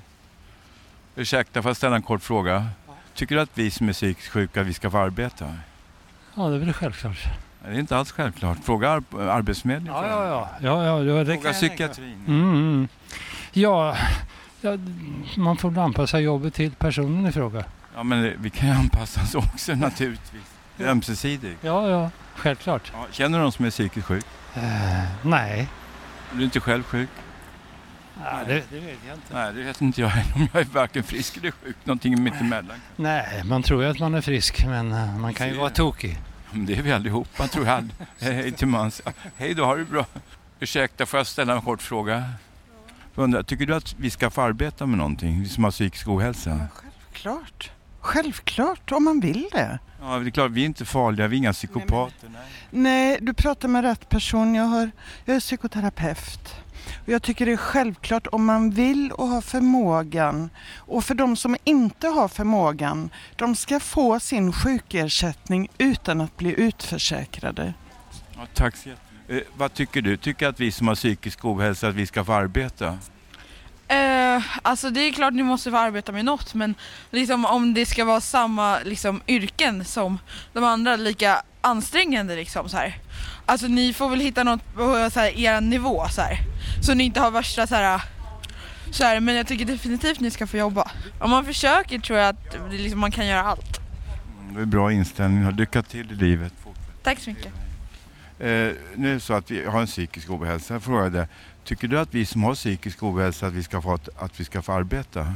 Ursäkta, 1.16 1.62
får 1.62 1.68
jag 1.68 1.76
ställa 1.76 1.96
en 1.96 2.02
kort 2.02 2.22
fråga? 2.22 2.66
Tycker 3.14 3.34
du 3.34 3.40
att 3.40 3.50
vi 3.54 3.70
som 3.70 3.88
är 3.88 3.92
psykiskt 3.92 4.28
sjuka, 4.28 4.62
vi 4.62 4.74
ska 4.74 4.90
få 4.90 4.98
arbeta? 4.98 5.54
Ja, 6.34 6.42
det 6.48 6.54
är 6.54 6.58
väl 6.58 6.72
självklart. 6.72 7.18
Det 7.64 7.68
är 7.70 7.78
inte 7.78 7.96
alls 7.96 8.12
självklart. 8.12 8.58
Fråga 8.64 8.90
ar- 8.90 9.20
Arbetsförmedlingen. 9.28 9.94
Ja, 9.96 10.06
ja, 10.08 10.26
ja. 10.26 10.48
ja, 10.60 10.84
ja, 10.84 11.02
ja 11.02 11.24
det 11.24 11.34
Fråga 11.34 11.52
psykiatrin. 11.52 12.24
Mm, 12.26 12.50
mm. 12.54 12.88
Ja, 13.52 13.96
ja, 14.60 14.70
man 15.36 15.56
får 15.56 15.78
anpassa 15.78 16.20
jobbet 16.20 16.54
till 16.54 16.70
personen 16.70 17.26
i 17.26 17.32
fråga. 17.32 17.64
Ja, 17.94 18.02
men 18.02 18.22
det- 18.22 18.34
vi 18.38 18.50
kan 18.50 18.68
ju 18.68 18.74
anpassa 18.74 19.22
oss 19.22 19.34
också 19.34 19.74
naturligtvis. 19.74 20.42
Ömsesidigt. 20.90 21.58
Ja, 21.64 21.88
ja, 21.88 22.10
självklart. 22.36 22.92
Ja, 22.94 23.06
känner 23.10 23.38
du 23.38 23.42
någon 23.42 23.52
som 23.52 23.64
är 23.64 23.70
psykiskt 23.70 24.06
sjuk? 24.06 24.24
Eh, 24.54 24.62
nej. 25.22 25.68
Du 26.32 26.40
är 26.40 26.44
inte 26.44 26.60
själv 26.60 26.82
sjuk? 26.82 27.08
Ja, 28.24 28.40
det, 28.46 28.54
det 28.70 28.80
vet 28.80 28.98
jag 29.06 29.16
inte. 29.16 29.34
Nej, 29.34 29.52
det 29.54 29.62
vet 29.62 29.80
inte 29.80 30.00
jag 30.00 30.08
heller 30.08 30.34
om 30.34 30.48
jag 30.52 30.60
är 30.62 30.66
varken 30.66 31.02
frisk 31.02 31.36
eller 31.36 31.50
sjuk. 31.50 31.76
Någonting 31.84 32.22
mittemellan. 32.22 32.76
Nej, 32.96 33.42
man 33.44 33.62
tror 33.62 33.82
ju 33.82 33.90
att 33.90 33.98
man 33.98 34.14
är 34.14 34.20
frisk, 34.20 34.66
men 34.66 34.92
eh, 34.92 35.18
man 35.18 35.34
kan 35.34 35.48
ju 35.48 35.54
vara 35.56 35.70
tokig. 35.70 36.18
Men 36.50 36.66
Det 36.66 36.78
är 36.78 36.82
vi 36.82 36.92
allihopa 36.92 37.46
tror 37.48 37.66
jag. 37.66 37.88
Hej 38.20 38.52
till 38.52 38.66
mans. 38.66 39.02
Hej 39.36 39.54
då, 39.54 39.64
har 39.64 39.76
du 39.76 39.84
bra. 39.84 40.06
Ursäkta, 40.60 41.06
får 41.06 41.18
jag 41.20 41.26
ställa 41.26 41.52
en 41.54 41.62
kort 41.62 41.82
fråga? 41.82 42.24
Jag 43.14 43.22
undrar, 43.24 43.42
tycker 43.42 43.66
du 43.66 43.74
att 43.74 43.94
vi 43.98 44.10
ska 44.10 44.30
få 44.30 44.42
arbeta 44.42 44.86
med 44.86 44.98
någonting, 44.98 45.42
vi 45.42 45.48
som 45.48 45.64
har 45.64 45.70
psykisk 45.70 46.08
ohälsa? 46.08 46.50
Klart. 46.50 46.90
Självklart, 47.12 47.70
om 48.90 49.04
man 49.04 49.20
vill 49.20 49.48
det. 49.52 49.78
Ja, 50.00 50.18
det 50.18 50.28
är 50.28 50.30
klart, 50.30 50.50
vi 50.50 50.62
är 50.62 50.66
inte 50.66 50.84
farliga, 50.84 51.28
vi 51.28 51.36
är 51.36 51.38
inga 51.38 51.52
psykopater. 51.52 52.30
Nej, 52.70 53.18
du 53.20 53.34
pratar 53.34 53.68
med 53.68 53.82
rätt 53.82 54.08
person. 54.08 54.54
Jag, 54.54 54.64
har, 54.64 54.90
jag 55.24 55.36
är 55.36 55.40
psykoterapeut. 55.40 56.54
Och 57.02 57.08
jag 57.08 57.22
tycker 57.22 57.46
det 57.46 57.52
är 57.52 57.56
självklart 57.56 58.26
om 58.26 58.44
man 58.44 58.70
vill 58.70 59.12
och 59.12 59.26
har 59.26 59.40
förmågan. 59.40 60.50
Och 60.76 61.04
för 61.04 61.14
de 61.14 61.36
som 61.36 61.56
inte 61.64 62.08
har 62.08 62.28
förmågan, 62.28 63.10
de 63.36 63.56
ska 63.56 63.80
få 63.80 64.20
sin 64.20 64.52
sjukersättning 64.52 65.68
utan 65.78 66.20
att 66.20 66.36
bli 66.36 66.60
utförsäkrade. 66.60 67.74
Ja, 68.36 68.40
tack 68.54 68.76
så 68.76 68.88
jättemycket. 68.88 69.46
Eh, 69.48 69.58
vad 69.58 69.74
tycker 69.74 70.02
du? 70.02 70.16
Tycker 70.16 70.48
att 70.48 70.60
vi 70.60 70.72
som 70.72 70.88
har 70.88 70.94
psykisk 70.94 71.44
ohälsa, 71.44 71.88
att 71.88 71.94
vi 71.94 72.06
ska 72.06 72.24
få 72.24 72.32
arbeta? 72.32 72.98
Eh, 73.90 74.42
alltså 74.62 74.90
det 74.90 75.00
är 75.00 75.12
klart 75.12 75.34
ni 75.34 75.42
måste 75.42 75.70
få 75.70 75.76
arbeta 75.76 76.12
med 76.12 76.24
något 76.24 76.54
men 76.54 76.74
liksom 77.10 77.44
om 77.46 77.74
det 77.74 77.86
ska 77.86 78.04
vara 78.04 78.20
samma 78.20 78.78
liksom, 78.78 79.22
yrken 79.28 79.84
som 79.84 80.18
de 80.52 80.64
andra, 80.64 80.96
lika 80.96 81.42
ansträngande 81.60 82.36
liksom 82.36 82.68
så 82.68 82.76
här. 82.76 82.98
Alltså 83.46 83.66
ni 83.66 83.92
får 83.92 84.08
väl 84.10 84.20
hitta 84.20 84.44
något 84.44 84.74
på 84.74 85.10
så 85.12 85.20
här, 85.20 85.38
er 85.38 85.60
nivå 85.60 86.06
så 86.08 86.20
här. 86.20 86.38
Så 86.82 86.94
ni 86.94 87.04
inte 87.04 87.20
har 87.20 87.30
värsta 87.30 87.66
så 87.66 87.74
här, 87.74 88.02
så 88.90 89.04
här. 89.04 89.20
Men 89.20 89.34
jag 89.34 89.46
tycker 89.46 89.64
definitivt 89.64 90.20
ni 90.20 90.30
ska 90.30 90.46
få 90.46 90.56
jobba. 90.56 90.90
Om 91.20 91.30
man 91.30 91.44
försöker 91.44 91.98
tror 91.98 92.18
jag 92.18 92.28
att 92.28 92.56
liksom, 92.70 93.00
man 93.00 93.10
kan 93.10 93.26
göra 93.26 93.42
allt. 93.42 93.80
Mm, 94.40 94.54
Det 94.54 94.60
är 94.60 94.66
bra 94.66 94.92
inställning. 94.92 95.50
Lycka 95.56 95.82
till 95.82 96.12
i 96.12 96.14
livet. 96.14 96.52
Tack 97.02 97.18
så 97.18 97.30
mycket. 97.30 97.52
Eh, 98.38 98.46
nu 98.96 99.10
är 99.10 99.14
det 99.14 99.20
så 99.20 99.34
att 99.34 99.50
vi 99.50 99.64
har 99.64 99.80
en 99.80 99.86
psykisk 99.86 100.30
ohälsa. 100.30 100.74
Jag 100.74 100.82
frågade, 100.82 101.28
tycker 101.64 101.88
du 101.88 101.98
att 101.98 102.14
vi 102.14 102.26
som 102.26 102.42
har 102.42 102.54
psykisk 102.54 103.02
ohälsa 103.02 103.46
att 103.46 103.52
vi 103.52 103.62
ska 103.62 103.82
få, 103.82 103.98
att 104.16 104.40
vi 104.40 104.44
ska 104.44 104.62
få 104.62 104.72
arbeta? 104.72 105.34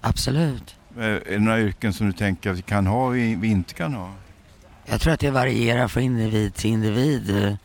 Absolut. 0.00 0.76
Eh, 0.96 1.04
Är 1.04 1.20
det 1.30 1.38
några 1.38 1.60
yrken 1.60 1.92
som 1.92 2.06
du 2.06 2.12
tänker 2.12 2.50
att 2.50 2.58
vi 2.58 2.62
kan 2.62 2.86
ha 2.86 3.06
och 3.06 3.16
vi 3.16 3.46
inte 3.46 3.74
kan 3.74 3.94
ha? 3.94 4.10
Jag 4.86 5.00
tror 5.00 5.12
att 5.12 5.20
det 5.20 5.30
varierar 5.30 5.88
från 5.88 6.02
individ 6.02 6.54
till 6.54 6.70
individ. 6.70 7.56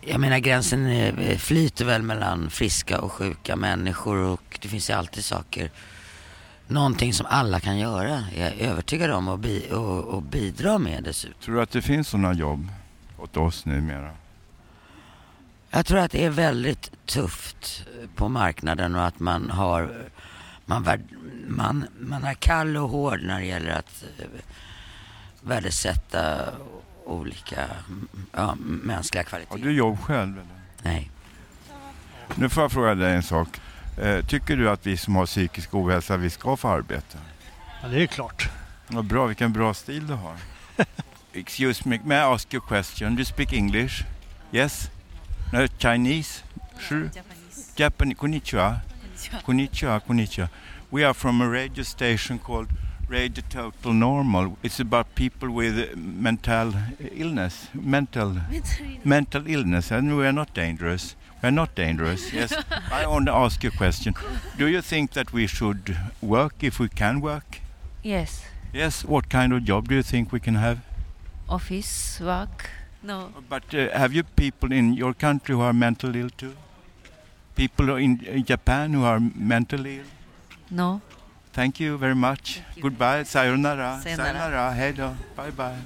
Jag 0.00 0.20
menar 0.20 0.38
gränsen 0.38 0.86
eh, 0.86 1.36
flyter 1.38 1.84
väl 1.84 2.02
mellan 2.02 2.50
friska 2.50 3.00
och 3.00 3.12
sjuka 3.12 3.56
människor 3.56 4.16
och 4.16 4.58
det 4.62 4.68
finns 4.68 4.90
ju 4.90 4.94
alltid 4.94 5.24
saker, 5.24 5.70
någonting 6.68 7.14
som 7.14 7.26
alla 7.30 7.60
kan 7.60 7.78
göra. 7.78 8.24
Jag 8.36 8.46
är 8.48 8.70
övertygad 8.70 9.10
om 9.10 9.28
och, 9.28 9.38
bi, 9.38 9.68
och, 9.72 10.04
och 10.04 10.22
bidra 10.22 10.78
med 10.78 11.04
dessutom. 11.04 11.36
Tror 11.42 11.54
du 11.54 11.62
att 11.62 11.70
det 11.70 11.82
finns 11.82 12.08
sådana 12.08 12.32
jobb 12.32 12.68
åt 13.18 13.36
oss 13.36 13.64
numera? 13.64 14.10
Jag 15.74 15.86
tror 15.86 15.98
att 15.98 16.12
det 16.12 16.24
är 16.24 16.30
väldigt 16.30 17.06
tufft 17.06 17.86
på 18.16 18.28
marknaden 18.28 18.94
och 18.94 19.06
att 19.06 19.20
man 19.20 19.50
har 19.50 19.90
man, 20.64 20.86
man, 21.46 21.86
man 22.00 22.24
är 22.24 22.34
kall 22.34 22.76
och 22.76 22.88
hård 22.88 23.20
när 23.22 23.40
det 23.40 23.46
gäller 23.46 23.70
att 23.70 24.04
eh, 24.18 24.26
värdesätta 25.40 26.44
olika 27.04 27.66
ja, 28.32 28.54
mänskliga 28.60 29.24
kvaliteter. 29.24 29.58
Har 29.58 29.64
du 29.64 29.72
jobb 29.72 30.00
själv? 30.00 30.32
Eller? 30.32 30.46
Nej. 30.82 31.10
Nu 32.34 32.48
får 32.48 32.62
jag 32.62 32.72
fråga 32.72 32.94
dig 32.94 33.16
en 33.16 33.22
sak. 33.22 33.48
Eh, 34.00 34.26
tycker 34.26 34.56
du 34.56 34.70
att 34.70 34.86
vi 34.86 34.96
som 34.96 35.16
har 35.16 35.26
psykisk 35.26 35.74
ohälsa, 35.74 36.16
vi 36.16 36.30
ska 36.30 36.56
få 36.56 36.68
arbeta? 36.68 37.18
Ja, 37.82 37.88
det 37.88 38.02
är 38.02 38.06
klart. 38.06 38.50
Vad 38.88 39.04
bra, 39.04 39.26
vilken 39.26 39.52
bra 39.52 39.74
stil 39.74 40.06
du 40.06 40.14
har. 40.14 40.36
Excuse 41.32 41.88
me, 41.88 42.00
may 42.04 42.16
I 42.16 42.20
ask 42.20 42.54
you 42.54 42.62
a 42.64 42.68
question? 42.68 43.14
Do 43.14 43.18
you 43.18 43.24
speak 43.24 43.52
English? 43.52 44.04
Yes? 44.52 44.90
No, 45.52 45.66
Chinese? 45.78 46.42
Sure? 46.78 47.10
Japanese? 47.76 48.16
Konnichiwa? 48.16 48.80
Konnichiwa, 49.44 50.00
konnichiwa. 50.00 50.48
We 50.90 51.04
are 51.04 51.12
from 51.12 51.42
a 51.42 51.48
radio 51.48 51.84
station 51.84 52.38
called 52.38 52.68
Radio 53.06 53.44
Total 53.50 53.92
Normal. 53.92 54.56
It's 54.62 54.80
about 54.80 55.14
people 55.14 55.50
with 55.50 55.94
mental 55.94 56.72
illness, 57.14 57.68
mental 57.74 58.36
mental 59.04 59.46
illness, 59.46 59.90
and 59.90 60.16
we 60.16 60.26
are 60.26 60.32
not 60.32 60.54
dangerous. 60.54 61.16
We 61.42 61.48
are 61.48 61.52
not 61.52 61.74
dangerous. 61.74 62.32
Yes, 62.32 62.54
I 62.90 63.06
want 63.06 63.26
to 63.26 63.32
ask 63.32 63.62
you 63.62 63.68
a 63.68 63.76
question. 63.76 64.14
Do 64.56 64.66
you 64.66 64.80
think 64.80 65.12
that 65.12 65.34
we 65.34 65.46
should 65.46 65.98
work 66.22 66.64
if 66.64 66.80
we 66.80 66.88
can 66.88 67.20
work? 67.20 67.60
Yes. 68.02 68.42
Yes. 68.72 69.04
What 69.04 69.28
kind 69.28 69.52
of 69.52 69.64
job 69.64 69.88
do 69.88 69.96
you 69.96 70.02
think 70.02 70.32
we 70.32 70.40
can 70.40 70.54
have? 70.54 70.78
Office 71.46 72.20
work? 72.22 72.70
No. 73.02 73.28
But 73.50 73.74
uh, 73.74 73.98
have 73.98 74.14
you 74.14 74.22
people 74.36 74.72
in 74.72 74.94
your 74.94 75.14
country 75.14 75.54
who 75.54 75.62
are 75.62 75.72
mentally 75.72 76.20
ill 76.20 76.30
too? 76.30 76.52
People 77.54 77.96
in 78.02 78.20
in 78.26 78.44
Japan 78.44 78.94
who 78.94 79.04
are 79.04 79.20
mentally 79.34 79.96
ill? 79.96 80.06
No. 80.68 81.00
Thank 81.52 81.80
you 81.80 81.98
very 81.98 82.14
much. 82.14 82.60
Goodbye. 82.80 83.24
Sayonara. 83.24 84.00
Sayonara. 84.00 84.26
Sayonara. 84.32 84.70
Hej 84.70 84.92
då. 84.92 85.16
Bye 85.36 85.52
bye. 85.52 85.78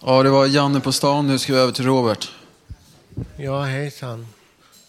Ja, 0.00 0.22
det 0.22 0.30
var 0.30 0.46
Janne 0.46 0.80
på 0.80 0.92
stan. 0.92 1.26
Nu 1.26 1.38
ska 1.38 1.52
vi 1.52 1.58
över 1.58 1.72
till 1.72 1.84
Robert. 1.86 2.32
Ja, 3.36 3.62
hejsan. 3.64 4.26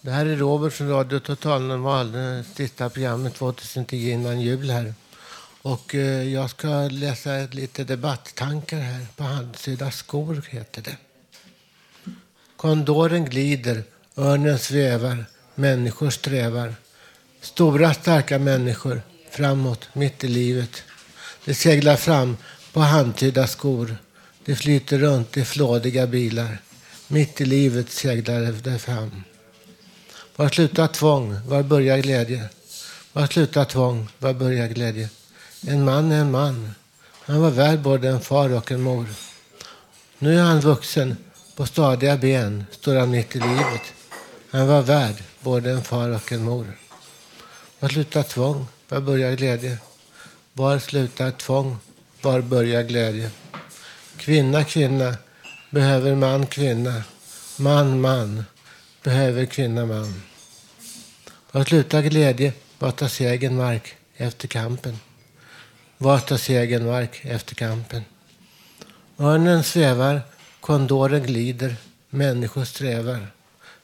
Det 0.02 0.12
här 0.12 0.26
är 0.26 0.36
Robert 0.36 0.74
från 0.74 0.89
Radio 0.89 1.20
Total 1.20 1.62
Normal, 1.62 2.12
det 2.12 2.43
sista 2.56 2.89
programmet 2.89 3.36
2010 3.36 4.12
innan 4.12 4.41
jul 4.41 4.70
här. 4.70 4.93
Och 5.62 5.96
eh, 5.96 6.34
jag 6.34 6.50
ska 6.50 6.88
läsa 6.88 7.48
lite 7.52 7.84
debatttankar 7.84 8.80
här. 8.80 9.06
På 9.15 9.24
handsida 9.24 9.91
skor 9.91 10.46
heter 10.50 10.82
det. 10.82 10.98
Kondoren 12.58 13.26
glider, 13.26 13.84
örnen 14.15 14.60
svävar, 14.60 15.26
människor 15.56 16.10
strävar. 16.10 16.76
Stora 17.41 17.93
starka 17.93 18.39
människor, 18.39 19.02
framåt, 19.32 19.89
mitt 19.93 20.24
i 20.24 20.28
livet. 20.28 20.84
Det 21.46 21.54
seglar 21.54 21.96
fram 21.96 22.38
på 22.74 22.80
handtydda 22.80 23.48
skor. 23.48 23.98
Det 24.46 24.56
flyter 24.56 24.98
runt 24.98 25.38
i 25.38 25.46
flådiga 25.46 26.08
bilar. 26.08 26.58
Mitt 27.08 27.41
i 27.41 27.46
livet 27.46 27.89
seglar 27.89 28.41
det 28.41 28.80
fram. 28.80 29.24
Var 30.36 30.50
slutar 30.50 30.88
tvång? 30.88 31.36
Var 31.48 31.63
börjar 31.63 31.98
glädje? 31.98 32.50
Var 33.13 33.28
slutar 33.28 33.65
tvång? 33.65 34.08
Var 34.20 34.34
börjar 34.34 34.67
glädje? 34.67 35.10
En 35.62 35.86
man 35.86 36.12
är 36.12 36.22
en 36.22 36.32
man. 36.32 36.76
Han 37.26 37.41
var 37.41 37.52
värd 37.52 37.80
både 37.80 38.10
en 38.10 38.22
far 38.22 38.54
och 38.54 38.72
en 38.72 38.82
mor. 38.82 39.06
Nu 40.20 40.39
är 40.39 40.43
han 40.43 40.60
vuxen. 40.60 41.17
På 41.56 41.65
stadiga 41.65 42.17
ben 42.17 42.65
står 42.72 42.96
han 42.96 43.10
mitt 43.10 43.36
i 43.36 43.39
livet. 43.39 43.82
Han 44.52 44.67
var 44.67 44.82
värd 44.82 45.15
både 45.39 45.72
en 45.72 45.84
far 45.84 46.10
och 46.10 46.32
en 46.32 46.43
mor. 46.43 46.78
Var 47.80 47.89
slutar 47.89 48.24
tvång? 48.24 48.67
Var 48.89 49.02
börjar 49.02 49.36
glädje? 49.36 49.78
Var 50.54 50.80
slutar 50.80 51.32
tvång? 51.32 51.78
Var 52.22 52.41
börjar 52.41 52.84
glädje? 52.84 53.32
Kvinna, 54.17 54.63
kvinna, 54.63 55.15
behöver 55.70 56.15
man 56.15 56.48
kvinna. 56.48 57.04
Man, 57.58 58.02
man, 58.02 58.46
behöver 59.04 59.46
kvinna 59.46 59.86
man. 59.86 60.22
Var 61.52 61.63
slutar 61.63 62.02
glädje? 62.02 62.54
Var 62.80 62.91
tar 62.91 63.08
segern 63.08 63.58
mark 63.58 63.96
efter 64.17 64.48
kampen? 64.48 65.00
Var 65.99 66.19
tar 66.19 66.38
segern 66.38 66.86
mark 66.86 67.21
efter 67.25 67.55
kampen? 67.55 68.05
Örnen 69.19 69.63
svävar, 69.63 70.21
kondoren 70.60 71.23
glider, 71.25 71.75
människor 72.10 72.65
strävar. 72.65 73.27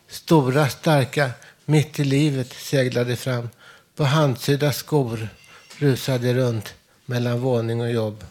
Stora, 0.08 0.70
starka, 0.70 1.32
mitt 1.66 2.00
i 2.00 2.04
livet 2.04 2.54
seglade 2.54 3.16
fram. 3.16 3.50
På 3.96 4.04
handsydda 4.04 4.74
skor 4.74 5.28
rusade 5.78 6.34
runt 6.34 6.74
mellan 7.06 7.40
våning 7.40 7.82
och 7.82 7.92
jobb. 7.92 8.26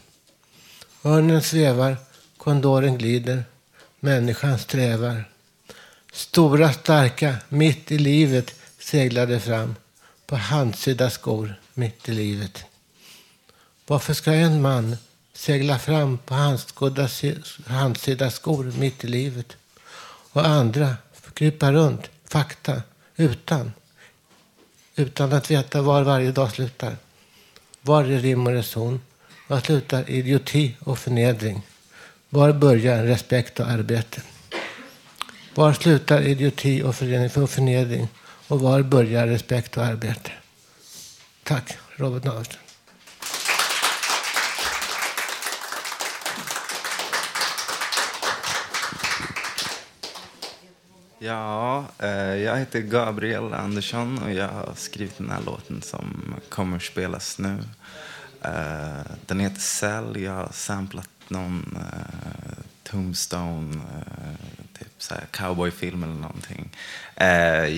Örnen 1.05 1.43
svävar, 1.43 1.97
kondoren 2.37 2.99
glider, 2.99 3.45
människan 4.01 4.59
strävar. 4.59 5.25
Stora, 6.13 6.73
starka, 6.73 7.37
mitt 7.49 7.93
i 7.93 7.99
livet 7.99 8.55
seglade 8.79 9.41
fram 9.41 9.75
på 10.27 10.37
handsydda 10.37 11.11
skor 11.11 11.55
mitt 11.75 12.09
i 12.09 12.13
livet. 12.13 12.65
Varför 13.87 14.15
ska 14.15 14.33
en 14.33 14.63
man 14.63 14.97
segla 15.33 15.79
fram 15.79 16.19
på 16.19 16.35
handskodda, 16.35 17.09
handsydda 17.67 18.31
skor 18.31 18.73
mitt 18.79 19.05
i 19.05 19.09
livet 19.09 19.57
och 20.33 20.47
andra 20.47 20.97
krypa 21.35 21.73
runt, 21.73 22.11
fakta, 22.29 22.83
utan, 23.17 23.73
utan 24.97 25.33
att 25.33 25.51
veta 25.51 25.83
var 25.83 26.03
varje 26.03 26.33
dag 26.33 26.51
slutar? 26.51 26.97
Var 27.81 28.05
är 28.05 28.19
rim 28.19 28.47
och 28.47 28.53
reson? 28.53 29.01
Var 29.49 29.61
slutar 29.61 30.11
idioti 30.11 30.77
och 30.81 30.99
förnedring? 30.99 31.63
Var 32.29 32.53
börjar 32.53 33.05
respekt 33.05 33.61
och 33.61 33.67
arbete? 33.67 34.23
Var 35.55 35.73
slutar 35.73 36.23
idioti 36.23 36.83
och 36.83 36.95
förnedring- 36.95 38.09
och 38.49 38.61
var 38.61 38.83
börjar 38.83 39.27
respekt 39.27 39.77
och 39.77 39.85
arbete? 39.85 40.33
Tack, 41.43 41.77
Robert 41.97 42.25
Navelström. 42.25 42.62
Ja, 51.25 51.85
eh, 51.99 52.37
jag 52.37 52.57
heter 52.57 52.81
Gabriel 52.81 53.53
Andersson 53.53 54.23
och 54.23 54.33
jag 54.33 54.49
har 54.49 54.73
skrivit 54.77 55.19
den 55.19 55.31
här 55.31 55.43
låten 55.47 55.83
som 55.83 56.35
kommer 56.49 56.79
spelas 56.79 57.39
nu. 57.39 57.59
Eh, 58.43 59.13
den 59.27 59.41
heter 59.41 59.61
Cell. 59.61 60.23
Jag 60.23 60.33
har 60.33 60.53
samplat 60.53 61.09
någon 61.29 61.77
eh, 61.77 62.65
Tombstone, 62.83 63.81
typ 64.79 64.89
så 64.99 65.15
här 65.15 65.25
cowboyfilm 65.31 66.03
eller 66.03 66.15
någonting. 66.15 66.71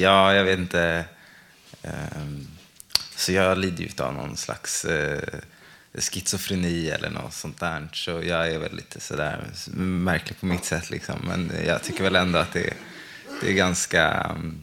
Ja, 0.01 0.35
jag 0.35 0.45
vet 0.45 0.59
inte. 0.59 1.05
Ehm, 1.83 2.49
så 3.17 3.33
jag 3.33 3.59
lider 3.59 3.85
ju 3.85 4.05
av 4.05 4.15
någon 4.15 4.37
slags 4.37 4.87
schizofreni 5.95 6.91
eller 6.91 7.11
något 7.11 7.33
sånt 7.35 7.61
där. 7.61 7.89
Så 7.93 8.11
jag 8.11 8.51
är 8.51 8.59
väl 8.59 8.77
lite 8.77 9.01
sådär 9.01 9.45
märklig 9.77 10.41
på 10.41 10.47
mitt 10.47 10.65
sätt 10.65 10.91
liksom. 10.91 11.21
Men 11.25 11.53
jag 11.67 11.83
tycker 11.83 12.05
väl 12.05 12.17
ändå 12.17 12.39
att 12.39 12.53
det 12.53 12.67
är, 12.67 12.75
det 13.41 13.49
är 13.49 13.53
ganska, 13.53 14.11
mm, 14.11 14.61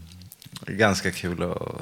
ganska 0.65 1.11
kul 1.11 1.43
att 1.43 1.81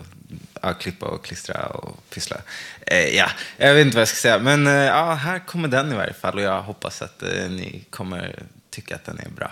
ja, 0.61 0.73
klippa 0.73 1.05
och 1.05 1.25
klistra 1.25 1.65
och 1.65 2.09
pyssla. 2.09 2.37
Eh, 2.81 3.15
ja, 3.15 3.29
jag 3.57 3.73
vet 3.73 3.85
inte 3.85 3.95
vad 3.95 4.01
jag 4.01 4.07
ska 4.07 4.17
säga. 4.17 4.39
Men 4.39 4.67
eh, 4.67 4.73
ja, 4.73 5.13
här 5.13 5.39
kommer 5.39 5.67
den 5.67 5.91
i 5.91 5.95
varje 5.95 6.13
fall 6.13 6.35
och 6.35 6.41
jag 6.41 6.61
hoppas 6.61 7.01
att 7.01 7.23
eh, 7.23 7.49
ni 7.49 7.85
kommer 7.89 8.43
tycka 8.69 8.95
att 8.95 9.05
den 9.05 9.19
är 9.19 9.29
bra. 9.29 9.51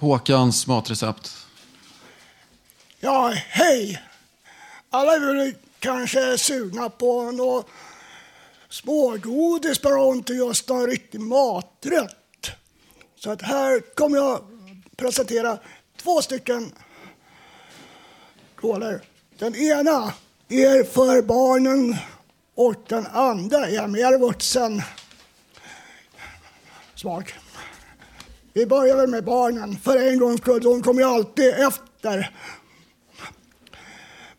Håkans 0.00 0.66
matrecept. 0.66 1.46
Ja, 3.00 3.32
hej! 3.48 4.02
Alla 4.90 5.14
är 5.14 5.20
väl 5.20 5.54
kanske 5.78 6.38
sugna 6.38 6.90
på 6.90 7.30
något 7.30 7.66
smågodis 8.68 9.82
bara 9.82 10.14
inte 10.14 10.32
just 10.32 10.68
någon 10.68 10.86
riktig 10.86 11.20
maträtt. 11.20 12.50
Så 13.16 13.30
att 13.30 13.42
här 13.42 13.94
kommer 13.94 14.16
jag 14.16 14.40
presentera 14.96 15.58
två 15.96 16.22
stycken 16.22 16.72
kolor. 18.56 19.00
Den 19.38 19.54
ena 19.54 20.12
är 20.48 20.84
för 20.84 21.22
barnen 21.22 21.96
och 22.54 22.74
den 22.88 23.06
andra 23.06 23.66
är 23.66 23.86
mer 23.86 24.18
vuxen 24.18 24.82
smak. 26.94 27.34
Vi 28.52 28.66
börjar 28.66 28.96
väl 28.96 29.10
med 29.10 29.24
barnen, 29.24 29.76
för 29.76 29.96
en 29.96 30.18
gångs 30.18 30.40
skull. 30.40 30.62
De 30.62 30.82
kommer 30.82 31.02
ju 31.02 31.08
alltid 31.08 31.54
efter. 31.54 32.30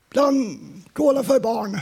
Bland 0.09 0.59
kola 0.93 1.23
för 1.23 1.39
barn. 1.39 1.79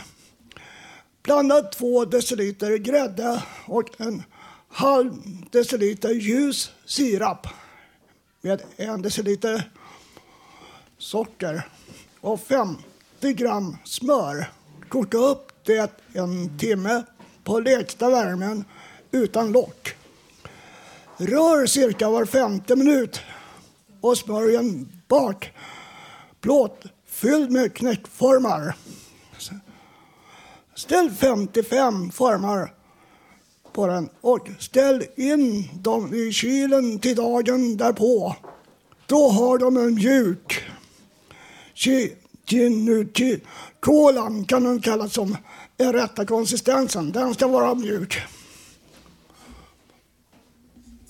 Blanda 1.23 1.61
två 1.61 2.05
deciliter 2.05 2.77
grädde 2.77 3.43
och 3.65 4.01
en 4.01 4.23
halv 4.69 5.13
deciliter 5.51 6.09
ljus 6.09 6.71
sirap 6.85 7.47
med 8.41 8.61
en 8.77 9.01
deciliter 9.01 9.71
socker 10.97 11.67
och 12.21 12.39
50 12.39 12.83
gram 13.21 13.77
smör. 13.85 14.51
Koka 14.89 15.17
upp 15.17 15.51
det 15.65 16.01
en 16.13 16.57
timme 16.57 17.03
på 17.43 17.59
lägsta 17.59 18.09
värmen 18.09 18.65
utan 19.11 19.51
lock. 19.51 19.98
Rör 21.21 21.65
cirka 21.65 22.09
var 22.09 22.25
femte 22.25 22.75
minut 22.75 23.21
och 24.01 24.17
smörj 24.17 24.55
en 24.55 24.91
bakplåt 25.07 26.83
fylld 27.05 27.51
med 27.51 27.73
knäckformar. 27.73 28.75
Ställ 30.75 31.11
55 31.11 32.11
formar 32.11 32.73
på 33.73 33.87
den 33.87 34.09
och 34.21 34.47
ställ 34.59 35.03
in 35.15 35.69
dem 35.73 36.13
i 36.13 36.31
kylen 36.31 36.99
till 36.99 37.15
dagen 37.15 37.77
därpå. 37.77 38.35
Då 39.05 39.29
har 39.29 39.57
de 39.57 39.77
en 39.77 39.95
mjuk 39.95 40.63
chinuti. 42.45 43.39
Kolan 43.79 44.45
kan 44.45 44.63
den 44.63 44.81
kallas 44.81 45.13
som 45.13 45.37
är 45.77 45.93
rätta 45.93 46.25
konsistensen. 46.25 47.11
Den 47.11 47.33
ska 47.33 47.47
vara 47.47 47.75
mjuk. 47.75 48.21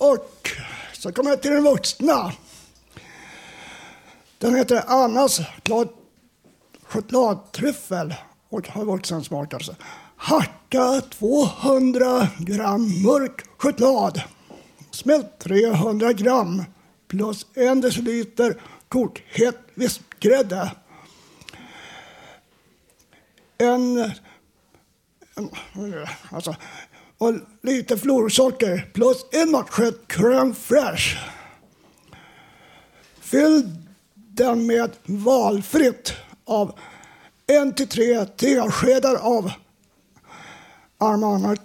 Och 0.00 0.50
så 0.92 1.12
kommer 1.12 1.30
jag 1.30 1.42
till 1.42 1.50
den 1.50 1.62
vuxna. 1.62 2.32
Den 4.38 4.54
heter 4.54 4.84
Annas 4.86 5.40
chokladtryffel 6.88 8.14
och 8.48 8.68
har 8.68 8.84
vuxen 8.84 9.24
smak 9.24 9.54
alltså. 9.54 9.76
Hacka 10.16 11.00
200 11.00 12.28
gram 12.38 13.02
mörk 13.02 13.44
choklad. 13.58 14.22
Smält 14.90 15.38
300 15.38 16.12
gram 16.12 16.64
plus 17.08 17.46
en 17.54 17.80
deciliter 17.80 18.60
kokhet 18.88 19.58
vispgrädde. 19.74 20.72
En, 23.58 23.98
en 25.34 25.50
alltså, 26.30 26.56
och 27.20 27.34
lite 27.62 27.96
florsocker 27.96 28.90
plus 28.92 29.26
en 29.32 29.50
matsked 29.50 29.94
crème 30.06 30.54
fraîche. 30.54 31.18
Fyll 33.20 33.62
den 34.14 34.66
med 34.66 34.90
valfritt 35.04 36.12
av 36.44 36.78
en 37.46 37.74
till 37.74 37.88
tre 37.88 38.24
teskedar 38.24 39.14
av 39.14 39.52
armagnac, 40.98 41.58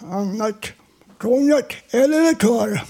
armagnac, 0.00 0.72
konjak 1.18 1.82
eller 1.90 2.22
likör. 2.22 2.84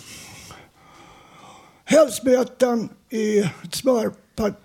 Helst 1.85 2.23
smeten 2.23 2.89
i 3.11 3.51
smörklädd 3.73 4.59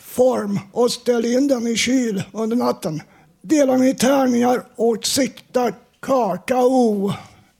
form 0.00 0.60
och 0.72 0.92
ställ 0.92 1.24
in 1.24 1.48
den 1.48 1.66
i 1.66 1.76
kyl 1.76 2.22
under 2.32 2.56
natten. 2.56 3.02
Dela 3.48 3.72
den 3.72 3.84
i 3.84 3.94
tärningar 3.94 4.62
och 4.76 5.06
sikta 5.06 5.72
kakao 6.00 7.12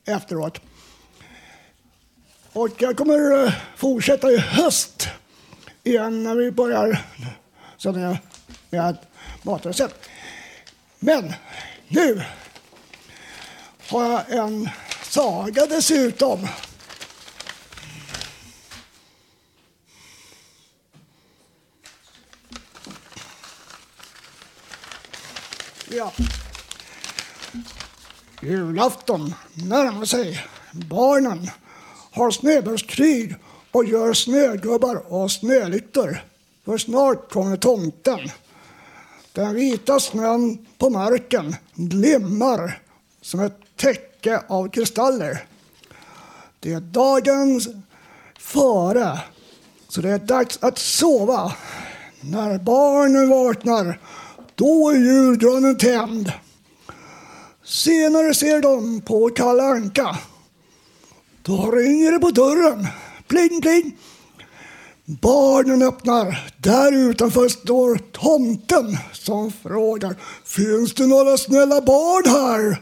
efteråt. 0.07 0.61
Och 2.53 2.69
jag 2.79 2.97
kommer 2.97 3.45
eh, 3.45 3.53
fortsätta 3.77 4.31
i 4.31 4.39
höst 4.39 5.09
igen 5.85 6.23
när 6.23 6.35
vi 6.35 6.51
börjar 6.51 7.05
så 7.77 7.93
med 8.71 8.97
matrecept. 9.43 10.09
Men 10.99 11.33
nu 11.89 12.23
har 13.89 14.11
jag 14.13 14.33
en 14.33 14.69
saga 15.03 15.67
dessutom. 15.67 16.47
Ja. 25.91 26.13
Julafton 28.43 29.35
närmar 29.55 30.05
sig. 30.05 30.45
Barnen 30.73 31.51
har 32.11 32.31
snöbollskrig 32.31 33.35
och 33.73 33.85
gör 33.85 34.13
snögubbar 34.13 35.13
och 35.13 35.31
snölyktor. 35.31 36.25
För 36.65 36.79
snart 36.79 37.33
kommer 37.33 37.57
tomten. 37.57 38.19
Den 39.33 39.55
vita 39.55 40.01
snön 40.01 40.67
på 40.79 40.91
marken 40.91 41.57
glimmar 41.75 42.83
som 43.21 43.41
ett 43.41 43.61
täcke 43.77 44.43
av 44.49 44.69
kristaller. 44.69 45.45
Det 46.61 46.73
är 46.73 46.81
dagens 46.81 47.69
före, 48.39 49.19
så 49.89 50.01
det 50.01 50.11
är 50.11 50.19
dags 50.19 50.59
att 50.63 50.79
sova. 50.79 51.53
När 52.21 52.59
barnen 52.59 53.29
vaknar, 53.29 54.01
då 54.59 54.91
är 54.91 54.95
julgranen 54.95 55.79
tänd. 55.79 56.33
Senare 57.65 58.35
ser 58.35 58.61
de 58.61 59.01
på 59.01 59.31
Kalle 59.31 59.63
Anka. 59.63 60.19
Då 61.43 61.71
ringer 61.71 62.13
det 62.13 62.19
på 62.19 62.31
dörren. 62.31 62.87
Pling, 63.29 63.61
pling. 63.61 63.97
Barnen 65.05 65.83
öppnar. 65.83 66.51
Där 66.57 66.93
utanför 66.93 67.49
står 67.49 67.97
tomten 68.13 68.99
som 69.13 69.53
frågar 69.53 70.17
Finns 70.45 70.95
det 70.95 71.07
några 71.07 71.37
snälla 71.37 71.81
barn 71.81 72.31
här? 72.31 72.81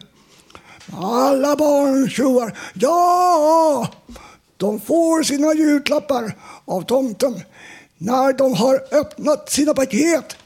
Alla 1.02 1.56
barn 1.56 2.10
tjoar 2.10 2.58
ja! 2.74 3.88
De 4.56 4.80
får 4.80 5.22
sina 5.22 5.54
julklappar 5.54 6.36
av 6.64 6.82
tomten. 6.82 7.40
När 7.98 8.32
de 8.32 8.54
har 8.54 8.80
öppnat 8.90 9.50
sina 9.50 9.74
paket 9.74 10.36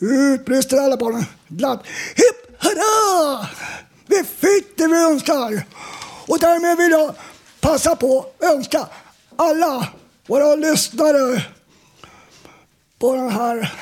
utbrister 0.00 0.76
alla 0.76 0.96
barnen 0.96 1.24
glatt 1.48 1.86
Hipp 2.14 2.62
hurra! 2.62 3.46
Vi 4.06 4.24
fick 4.24 4.76
det 4.76 4.86
vi 4.86 5.02
önskar! 5.02 5.62
Och 6.26 6.38
därmed 6.38 6.76
vill 6.76 6.90
jag 6.90 7.14
passa 7.60 7.96
på 7.96 8.18
att 8.18 8.44
önska 8.44 8.86
alla 9.36 9.88
våra 10.26 10.54
lyssnare 10.54 11.42
på 12.98 13.14
den 13.14 13.30
här 13.30 13.72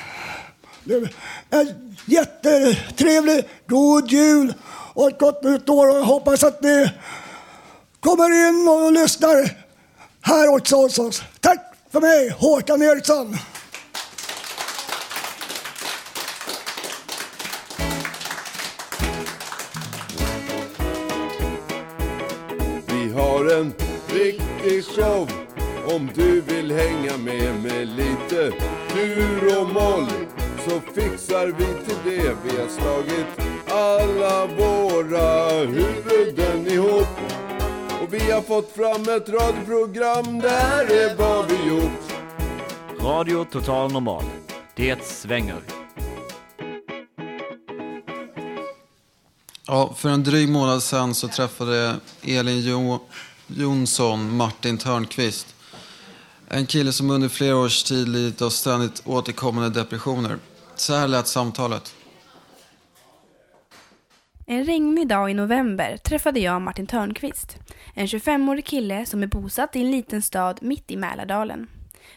en 1.51 1.97
jättetrevlig 2.05 3.49
god 3.67 4.11
jul 4.11 4.55
och 4.95 5.09
ett 5.09 5.19
gott 5.19 5.43
nytt 5.43 5.69
år 5.69 5.89
och 5.89 5.97
jag 5.97 6.03
hoppas 6.03 6.45
att 6.45 6.63
ni 6.63 6.91
kommer 8.01 8.49
in 8.49 8.69
och 8.69 8.93
lyssnar 8.93 9.57
här 10.23 10.49
också 10.49 10.77
hos 10.77 10.99
oss. 10.99 11.23
Tack 11.41 11.75
för 11.93 12.01
mig, 12.01 12.31
Håkan 12.31 12.83
Eriksson. 12.83 13.37
Har 23.49 23.61
en 23.61 23.75
riktig 24.09 24.85
show 24.85 25.31
om 25.85 26.11
du 26.15 26.41
vill 26.41 26.73
hänga 26.73 27.17
med 27.17 27.63
med 27.63 27.89
lite 27.89 28.53
dur 28.95 29.61
och 29.61 29.69
moll 29.69 30.07
så 30.65 30.81
fixar 30.95 31.47
vi 31.47 31.65
till 31.65 31.97
det. 32.05 32.37
Vi 32.45 32.61
har 32.61 32.69
slagit 32.69 33.27
alla 33.69 34.47
våra 34.47 35.51
huvuden 35.67 36.67
ihop 36.67 37.09
och 38.03 38.15
vi 38.15 38.31
har 38.31 38.43
fått 38.43 38.73
fram 38.73 39.03
ett 39.03 39.29
radioprogram. 39.29 40.41
Det 40.41 40.51
här 40.51 40.85
är 40.85 41.17
vad 41.17 41.49
vi 41.51 41.69
gjort. 41.69 42.13
Radio 43.01 43.45
Total 43.45 43.93
Normal. 43.93 44.25
Det 44.75 45.05
svänger. 45.05 45.61
Ja, 49.67 49.95
för 49.97 50.09
en 50.09 50.25
dryg 50.25 50.49
månad 50.49 50.83
sedan 50.83 51.15
så 51.15 51.29
träffade 51.29 51.97
Elin 52.23 52.61
jo 52.61 53.01
Jonsson 53.57 54.37
Martin 54.37 54.79
Törnqvist. 54.79 55.55
En 56.49 56.67
kille 56.67 56.93
som 56.93 57.11
under 57.11 57.29
flera 57.29 57.57
års 57.57 57.83
tid 57.83 58.09
lidit 58.09 58.43
av 58.43 58.51
ständigt 58.51 59.03
återkommande 59.05 59.81
depressioner. 59.81 60.39
Så 60.75 60.95
här 60.95 61.09
lät 61.09 61.27
samtalet. 61.27 61.95
En 64.47 64.65
regnig 64.65 65.09
dag 65.09 65.31
i 65.31 65.35
november 65.35 65.97
träffade 65.97 66.41
jag 66.41 66.63
Martin 66.63 66.87
Törnqvist. 66.87 67.57
En 67.95 68.07
25-årig 68.07 68.65
kille 68.67 69.07
som 69.07 69.23
är 69.23 69.27
bosatt 69.27 69.77
i 69.77 69.81
en 69.81 69.91
liten 69.91 70.23
stad 70.23 70.59
mitt 70.63 70.91
i 70.91 70.97
Mälardalen. 70.97 71.69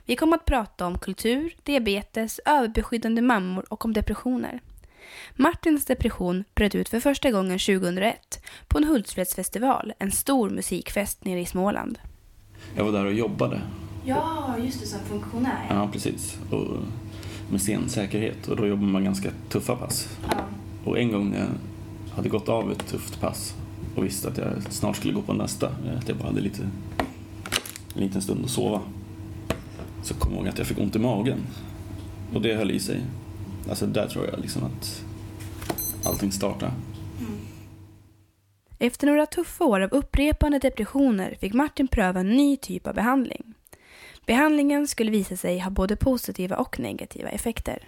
Vi 0.05 0.15
kom 0.15 0.34
att 0.34 0.45
prata 0.45 0.86
om 0.86 0.97
kultur, 0.97 1.55
diabetes, 1.63 2.39
överbeskyddande 2.45 3.21
mammor 3.21 3.65
och 3.69 3.86
om 3.86 3.93
depressioner. 3.93 4.61
Martins 5.36 5.86
depression 5.86 6.43
bröt 6.55 6.76
ut 6.76 6.89
för 6.89 6.99
första 6.99 7.32
gången 7.32 7.59
2001 7.59 8.43
på 8.68 8.78
en 8.78 8.84
Hultsfredsfestival, 8.84 9.93
en 9.99 10.12
stor 10.12 10.49
musikfest 10.49 11.26
nere 11.26 11.39
i 11.39 11.45
Småland. 11.45 11.99
Jag 12.76 12.84
var 12.84 12.91
där 12.91 13.05
och 13.05 13.14
jobbade. 13.14 13.62
Ja, 14.05 14.55
just 14.64 14.80
det, 14.80 14.88
som 14.88 14.99
funktionär. 14.99 15.66
Ja, 15.70 15.89
precis. 15.93 16.38
Och 16.51 16.68
med 17.51 17.62
scensäkerhet. 17.62 18.47
Och 18.47 18.55
då 18.55 18.68
jobbar 18.68 18.88
man 18.88 19.03
ganska 19.03 19.30
tuffa 19.49 19.76
pass. 19.76 20.18
Och 20.86 20.99
en 20.99 21.12
gång 21.12 21.30
när 21.30 21.39
jag 21.39 21.47
hade 22.16 22.30
gått 22.30 22.49
av 22.49 22.72
ett 22.72 22.88
tufft 22.88 23.22
pass 23.22 23.55
och 23.95 24.05
visste 24.05 24.28
att 24.28 24.38
jag 24.38 24.47
snart 24.70 24.95
skulle 24.95 25.14
gå 25.14 25.22
på 25.22 25.34
nästa, 25.34 25.68
att 25.97 26.07
jag 26.07 26.18
bara 26.18 26.28
hade 26.28 26.41
lite, 26.41 26.70
en 27.95 28.01
liten 28.03 28.22
stund 28.22 28.45
att 28.45 28.51
sova, 28.51 28.82
så 30.03 30.14
kom 30.14 30.32
jag 30.32 30.39
ihåg 30.39 30.47
att 30.47 30.57
jag 30.57 30.68
fick 30.68 30.80
ont 30.80 30.95
i 30.95 30.99
magen. 30.99 31.39
Och 32.34 32.41
det 32.41 32.55
höll 32.55 32.72
i 32.72 32.80
sig. 32.80 33.01
Alltså 33.70 33.88
där 33.88 34.07
tror 34.07 34.28
jag 34.28 34.39
liksom 34.39 34.64
att 34.64 35.03
allting 36.03 36.32
startade. 36.32 36.72
Efter 38.80 39.07
några 39.07 39.26
tuffa 39.26 39.66
år 39.66 39.80
av 39.80 39.89
upprepande 39.93 40.59
depressioner 40.59 41.36
fick 41.39 41.53
Martin 41.53 41.88
pröva 41.88 42.20
en 42.20 42.30
ny 42.30 42.57
typ 42.57 42.88
av 42.88 42.95
behandling. 42.95 43.53
Behandlingen 44.26 44.88
skulle 44.88 45.12
visa 45.12 45.36
sig 45.36 45.59
ha 45.59 45.70
både 45.70 45.95
positiva 45.95 46.55
och 46.55 46.80
negativa 46.80 47.30
effekter. 47.30 47.88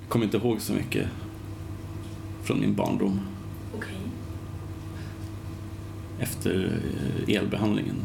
Jag 0.00 0.08
kommer 0.08 0.24
inte 0.24 0.36
ihåg 0.36 0.60
så 0.60 0.72
mycket 0.72 1.08
från 2.42 2.60
min 2.60 2.74
barndom. 2.74 3.20
Okej. 3.76 3.96
Efter 6.20 6.80
eh, 7.28 7.36
elbehandlingen. 7.36 8.04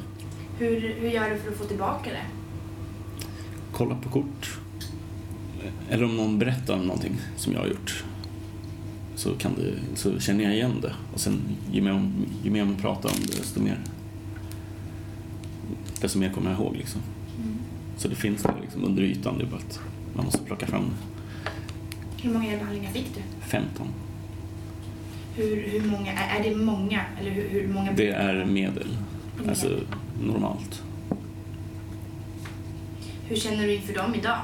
Hur, 0.58 0.82
hur 0.82 1.10
gör 1.10 1.30
du 1.30 1.38
för 1.38 1.52
att 1.52 1.58
få 1.58 1.66
tillbaka 1.66 2.10
det? 2.10 2.26
Kolla 3.72 3.95
på 3.95 4.10
kort. 4.10 4.60
Eller 5.89 6.03
om 6.03 6.18
någon 6.18 6.39
berättar 6.39 6.74
om 6.74 6.82
någonting 6.88 7.16
som 7.36 7.53
jag 7.53 7.60
har 7.60 7.68
gjort 7.68 8.03
så, 9.20 9.36
kan 9.36 9.55
det, 9.55 9.97
så 9.97 10.20
känner 10.20 10.43
jag 10.43 10.53
igen 10.53 10.82
det. 10.82 10.93
Och 11.14 11.20
sen 11.20 11.41
ju 11.72 11.82
mer, 11.82 12.12
ju 12.43 12.51
mer 12.51 12.66
man 12.66 12.76
pratar 12.76 13.10
om 13.10 13.16
det 13.20 13.38
desto 13.38 13.62
mer, 13.62 13.80
desto 16.01 16.20
mer 16.20 16.30
kommer 16.30 16.51
jag 16.51 16.60
ihåg. 16.60 16.76
Liksom. 16.76 17.01
Så 17.97 18.07
det 18.07 18.16
finns 18.16 18.43
där 18.43 18.55
liksom 18.62 18.84
under 18.84 19.03
ytan, 19.03 19.38
det 19.38 19.43
är 19.43 19.47
bara 19.47 19.62
att 19.70 19.80
man 20.16 20.26
måste 20.26 20.43
plocka 20.43 20.68
fram 20.68 20.84
det. 20.84 21.20
Hur 22.24 22.34
många 22.34 22.51
elbehandlingar 22.51 22.91
fick 22.91 23.16
du? 23.16 23.22
15. 23.41 23.88
Hur, 25.36 25.68
hur 25.70 25.91
många, 25.91 26.14
är, 26.14 26.39
är 26.39 26.43
det 26.43 26.55
många? 26.55 27.01
Eller 27.22 27.32
hur, 27.32 27.49
hur 27.49 27.68
många? 27.68 27.91
Det 27.91 28.10
är 28.10 28.45
medel, 28.45 28.88
alltså 29.49 29.80
normalt. 30.24 30.84
Hur 33.28 33.36
känner 33.36 33.68
du 33.68 33.76
inför 33.76 33.93
dem 33.93 34.16
idag? 34.16 34.39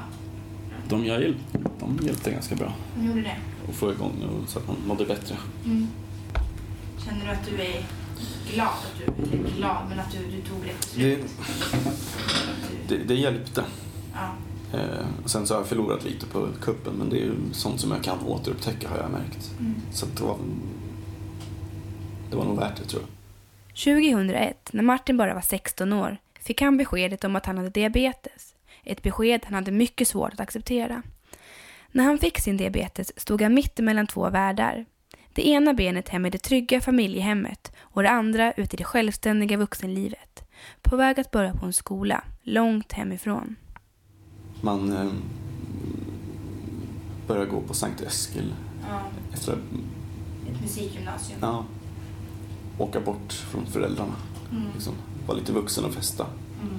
De 0.89 1.05
jag 1.05 1.21
hjälp, 1.21 1.37
de 1.79 1.99
hjälpte 2.05 2.31
ganska 2.31 2.55
bra 2.55 2.73
De 2.95 3.07
gjorde 3.07 3.21
det. 3.21 3.35
att 3.69 3.75
få 3.75 3.91
igång 3.91 4.23
och 4.23 4.49
så 4.49 4.59
att 4.59 4.67
man 4.67 4.75
mådde 4.87 5.05
bättre. 5.05 5.35
Mm. 5.65 5.87
Känner 7.05 7.25
du 7.25 7.31
att 7.31 7.45
du 7.45 7.61
är 7.61 7.83
glad? 8.53 8.67
Att 8.67 8.93
du, 9.31 9.37
eller 9.37 9.49
glad, 9.57 9.77
men 9.89 9.99
att 9.99 10.11
du, 10.11 10.17
du 10.17 10.41
tog 10.41 10.65
rätt 10.67 10.95
Det, 10.95 11.15
beslut? 11.17 11.31
det, 12.87 12.97
det 12.97 13.15
hjälpte. 13.15 13.63
Ja. 14.13 14.29
Eh, 14.79 15.05
sen 15.25 15.47
så 15.47 15.53
har 15.53 15.59
jag 15.61 15.67
förlorat 15.67 16.03
lite 16.05 16.25
på 16.25 16.47
kuppen 16.61 16.93
men 16.93 17.09
det 17.09 17.15
är 17.17 17.23
ju 17.25 17.33
sånt 17.51 17.79
som 17.79 17.91
jag 17.91 18.03
kan 18.03 18.19
återupptäcka 18.25 18.89
har 18.89 18.97
jag 18.97 19.11
märkt. 19.11 19.51
Mm. 19.59 19.75
Så 19.91 20.05
det 20.05 20.23
var, 20.23 20.37
det 22.29 22.35
var 22.35 22.45
nog 22.45 22.57
värt 22.59 22.75
det 22.77 22.83
tror 22.83 23.01
jag. 23.01 23.09
2001, 23.99 24.69
när 24.73 24.83
Martin 24.83 25.17
bara 25.17 25.33
var 25.33 25.41
16 25.41 25.93
år, 25.93 26.17
fick 26.39 26.61
han 26.61 26.77
beskedet 26.77 27.23
om 27.23 27.35
att 27.35 27.45
han 27.45 27.57
hade 27.57 27.69
diabetes. 27.69 28.53
Ett 28.85 29.03
besked 29.03 29.41
han 29.45 29.53
hade 29.53 29.71
mycket 29.71 30.07
svårt 30.07 30.33
att 30.33 30.39
acceptera. 30.39 31.01
När 31.91 32.03
han 32.03 32.17
fick 32.17 32.39
sin 32.39 32.57
diabetes 32.57 33.19
stod 33.19 33.41
han 33.41 33.53
mitt 33.53 33.79
emellan 33.79 34.07
två 34.07 34.29
världar. 34.29 34.85
Det 35.33 35.47
ena 35.47 35.73
benet 35.73 36.09
hem 36.09 36.25
i 36.25 36.29
det 36.29 36.37
trygga 36.37 36.81
familjehemmet 36.81 37.71
och 37.79 38.03
det 38.03 38.09
andra 38.09 38.51
ute 38.51 38.75
i 38.75 38.77
det 38.77 38.83
självständiga 38.83 39.57
vuxenlivet. 39.57 40.43
På 40.81 40.95
väg 40.95 41.19
att 41.19 41.31
börja 41.31 41.53
på 41.53 41.65
en 41.65 41.73
skola, 41.73 42.23
långt 42.43 42.93
hemifrån. 42.93 43.55
Man 44.61 44.93
eh, 44.93 45.11
började 47.27 47.49
gå 47.51 47.61
på 47.61 47.73
Sankt 47.73 48.01
Eskil 48.01 48.53
Ja, 48.89 49.01
efter 49.33 49.53
ett 49.53 50.61
musikgymnasium. 50.61 51.39
ja, 51.41 51.65
åka 52.77 52.99
bort 52.99 53.33
från 53.33 53.65
föräldrarna. 53.65 54.15
Mm. 54.51 54.63
Liksom, 54.73 54.93
vara 55.27 55.37
lite 55.37 55.51
vuxen 55.51 55.85
och 55.85 55.93
festa. 55.93 56.25
Mm. 56.61 56.73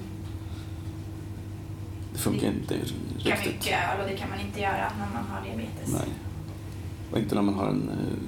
Det 2.17 2.23
funkar 2.23 2.47
inte 2.47 2.75
riktigt. 2.75 3.47
mycket 3.47 3.73
öl 3.73 4.01
och 4.01 4.09
det 4.09 4.17
kan 4.17 4.31
man 4.31 4.41
inte 4.41 4.61
göra 4.61 4.93
när 4.99 5.07
man 5.15 5.31
har 5.31 5.45
diabetes. 5.45 5.93
Nej. 5.93 6.09
Och 7.13 7.19
inte 7.19 7.35
när 7.35 7.43
man 7.43 7.55
har 7.55 7.69
en 7.69 7.89
eh, 7.89 8.19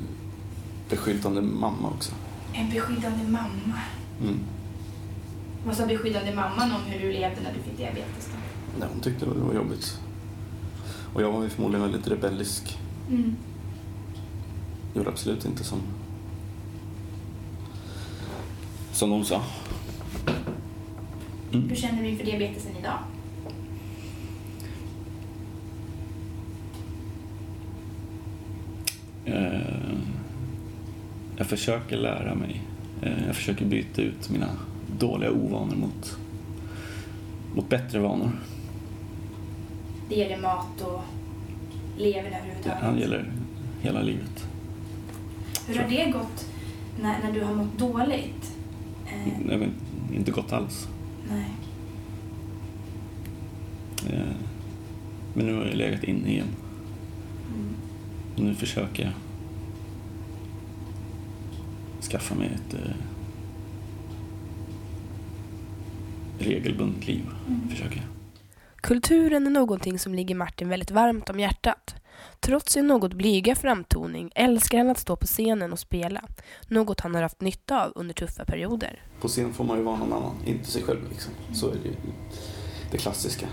beskyddande 0.90 1.40
mamma 1.40 1.88
också. 1.88 2.12
En 2.52 2.70
beskyddande 2.70 3.24
mamma. 3.24 3.80
Mm. 4.22 4.38
Vad 5.66 5.76
sa 5.76 5.86
beskyddande 5.86 6.34
mamman 6.34 6.72
om 6.72 6.82
hur 6.86 7.00
du 7.00 7.12
levde 7.12 7.40
när 7.42 7.52
du 7.54 7.62
fick 7.62 7.76
diabetes 7.76 8.26
då? 8.26 8.38
Nej, 8.78 8.88
hon 8.92 9.00
tyckte 9.00 9.24
det 9.24 9.30
var 9.30 9.54
jobbigt. 9.54 10.00
Och 11.14 11.22
jag 11.22 11.32
var 11.32 11.42
ju 11.42 11.48
förmodligen 11.48 11.82
väldigt 11.90 12.08
rebellisk. 12.08 12.78
Mm. 13.10 13.36
Gjorde 14.94 15.08
absolut 15.08 15.44
inte 15.44 15.64
som, 15.64 15.78
som 18.92 19.10
de 19.10 19.24
sa. 19.24 19.42
Hur 21.50 21.76
känner 21.76 22.02
du 22.02 22.08
inför 22.08 22.24
diabetesen 22.24 22.76
idag? 22.80 22.98
Jag 31.36 31.46
försöker 31.46 31.96
lära 31.96 32.34
mig. 32.34 32.62
Eh, 33.02 33.26
jag 33.26 33.36
försöker 33.36 33.64
byta 33.64 34.02
ut 34.02 34.30
mina 34.30 34.48
dåliga 34.98 35.30
ovanor 35.32 35.76
mot, 35.76 36.18
mot 37.54 37.68
bättre 37.68 37.98
vanor. 37.98 38.30
Det 40.08 40.14
gäller 40.14 40.38
mat 40.42 40.80
och 40.80 41.00
levern 41.98 42.32
överhuvudtaget. 42.34 42.94
Det 42.94 43.00
gäller 43.00 43.32
hela 43.80 44.02
livet. 44.02 44.46
Hur 45.66 45.74
har 45.78 45.88
det 45.88 46.10
gått 46.10 46.46
när, 47.02 47.16
när 47.22 47.32
du 47.32 47.44
har 47.44 47.54
mått 47.54 47.78
dåligt? 47.78 48.56
Eh, 49.06 49.46
Det 49.48 49.54
har 49.56 49.68
inte 50.16 50.30
gått 50.30 50.52
alls. 50.52 50.88
nej. 51.30 51.50
Eh, 54.06 54.20
Men 55.34 55.46
nu 55.46 55.54
har 55.56 55.64
jag 55.64 55.74
legat 55.74 56.04
inne 56.04 56.28
igen. 56.32 56.46
Mm. 57.54 57.74
Nu 58.38 58.54
försöker 58.54 59.02
jag 59.02 59.12
skaffa 62.02 62.34
mig 62.34 62.50
ett 62.54 62.74
eh, 62.74 62.94
regelbundet 66.38 67.06
liv. 67.06 67.26
Mm. 67.46 67.68
Försöker 67.68 67.96
jag. 67.96 68.04
Kulturen 68.80 69.46
är 69.46 69.50
någonting 69.50 69.98
som 69.98 70.14
ligger 70.14 70.34
Martin 70.34 70.68
väldigt 70.68 70.90
varmt 70.90 71.30
om 71.30 71.40
hjärtat. 71.40 71.94
Trots 72.40 72.72
sin 72.72 72.86
något 72.86 73.12
blyga 73.12 73.54
framtoning 73.54 74.32
älskar 74.34 74.78
han 74.78 74.90
att 74.90 74.98
stå 74.98 75.16
på 75.16 75.26
scenen 75.26 75.72
och 75.72 75.78
spela. 75.78 76.24
Något 76.68 77.00
han 77.00 77.14
har 77.14 77.22
haft 77.22 77.40
nytta 77.40 77.84
av 77.84 77.92
under 77.94 78.14
tuffa 78.14 78.44
perioder. 78.44 79.02
På 79.20 79.28
scen 79.28 79.52
får 79.52 79.64
man 79.64 79.76
ju 79.78 79.82
vara 79.82 79.96
någon 79.96 80.12
annan, 80.12 80.34
inte 80.46 80.70
sig 80.70 80.82
själv. 80.82 81.00
Liksom. 81.10 81.32
Så 81.54 81.68
är 81.68 81.74
det 81.74 81.88
ju 81.88 81.94
det 82.90 82.98
klassiska. 82.98 83.46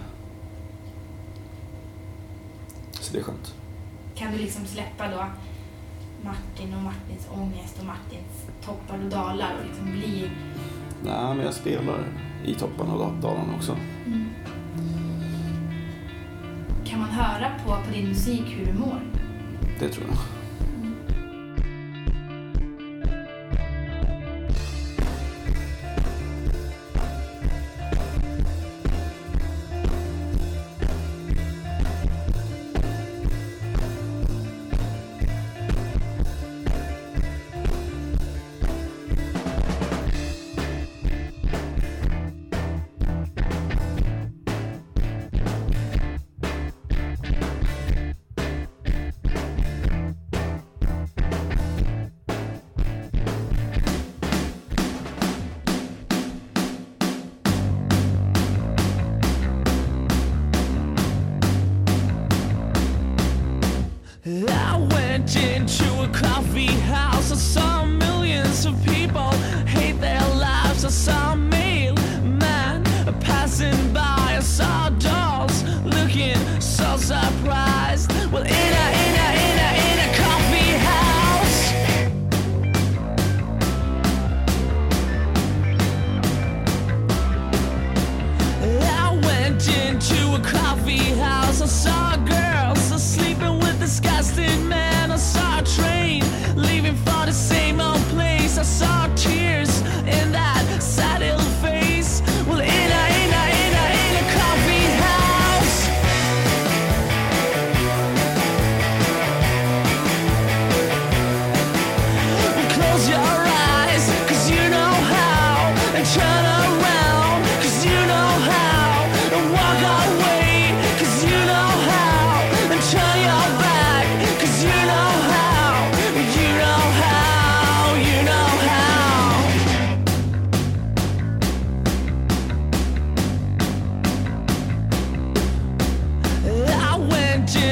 Så 2.91 3.13
det 3.13 3.19
är 3.19 3.23
skönt. 3.23 3.53
Kan 4.15 4.31
du 4.31 4.37
liksom 4.37 4.65
släppa 4.65 5.07
då 5.07 5.25
Martin 6.23 6.73
och 6.73 6.81
Martins 6.83 7.27
ångest 7.31 7.79
och 7.79 7.85
Martins 7.85 8.45
toppar 8.65 8.97
och 9.03 9.09
dalar 9.09 9.55
och 9.59 9.65
liksom 9.67 9.85
bli... 9.91 10.29
Nej, 11.03 11.35
men 11.35 11.39
jag 11.45 11.53
spelar 11.53 11.99
i 12.45 12.53
topparna 12.53 12.93
och 12.93 12.99
dal- 12.99 13.21
dalarna 13.21 13.55
också. 13.55 13.77
Mm. 14.05 14.25
Kan 16.85 16.99
man 16.99 17.09
höra 17.09 17.51
på, 17.65 17.69
på 17.71 17.91
din 17.93 18.07
musik 18.07 18.43
hur 18.47 18.65
du 18.65 18.73
mår? 18.73 18.99
Det 19.79 19.89
tror 19.89 20.05
jag. 20.07 20.17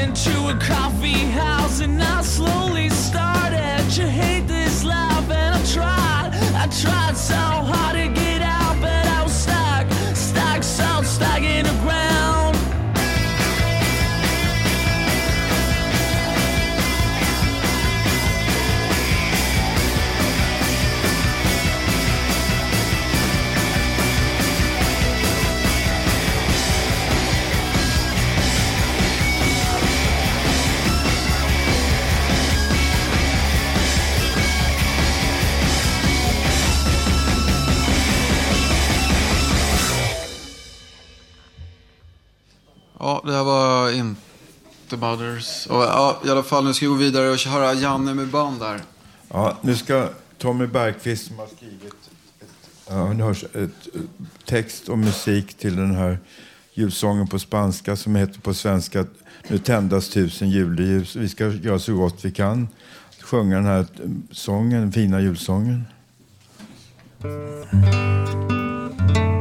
into 0.04 0.50
a 0.50 0.56
coffee 0.60 1.26
house 1.32 1.80
and 1.80 1.93
Mothers. 45.04 45.68
Och, 45.68 45.84
ja, 45.84 46.22
I 46.26 46.30
alla 46.30 46.44
fall, 46.44 46.64
nu 46.64 46.74
ska 46.74 46.86
vi 46.86 46.90
gå 46.90 46.96
vidare 46.96 47.30
och 47.30 47.38
höra 47.38 47.74
Janne 47.74 48.14
med 48.14 48.28
band 48.28 48.60
där. 48.60 48.82
Ja, 49.30 49.58
nu 49.62 49.76
ska 49.76 50.10
Tommy 50.38 50.68
Bergqvist 50.68 51.28
som 51.28 51.40
har 51.40 51.48
skrivit 51.48 51.94
ett, 52.42 52.70
ja, 52.90 53.14
nu 53.14 53.24
hörs, 53.24 53.44
ett, 53.44 53.88
text 54.46 54.90
och 54.90 54.98
musik 54.98 55.54
till 55.54 55.76
den 55.76 55.96
här 55.96 56.20
julsången 56.74 57.28
på 57.28 57.40
spanska 57.40 57.96
som 57.96 58.16
heter 58.16 58.42
på 58.42 58.54
svenska 58.54 59.06
Nu 59.48 59.58
tändas 59.58 60.10
tusen 60.10 60.50
juleljus. 60.50 61.16
Vi 61.16 61.30
ska 61.30 61.48
göra 61.48 61.80
så 61.80 61.96
gott 61.96 62.26
vi 62.26 62.32
kan. 62.32 62.68
Sjunga 63.22 63.56
den 63.56 63.66
här 63.66 63.86
sången, 64.32 64.82
den 64.82 64.92
fina 64.92 65.22
julsången. 65.22 65.86
Mi 67.24 69.33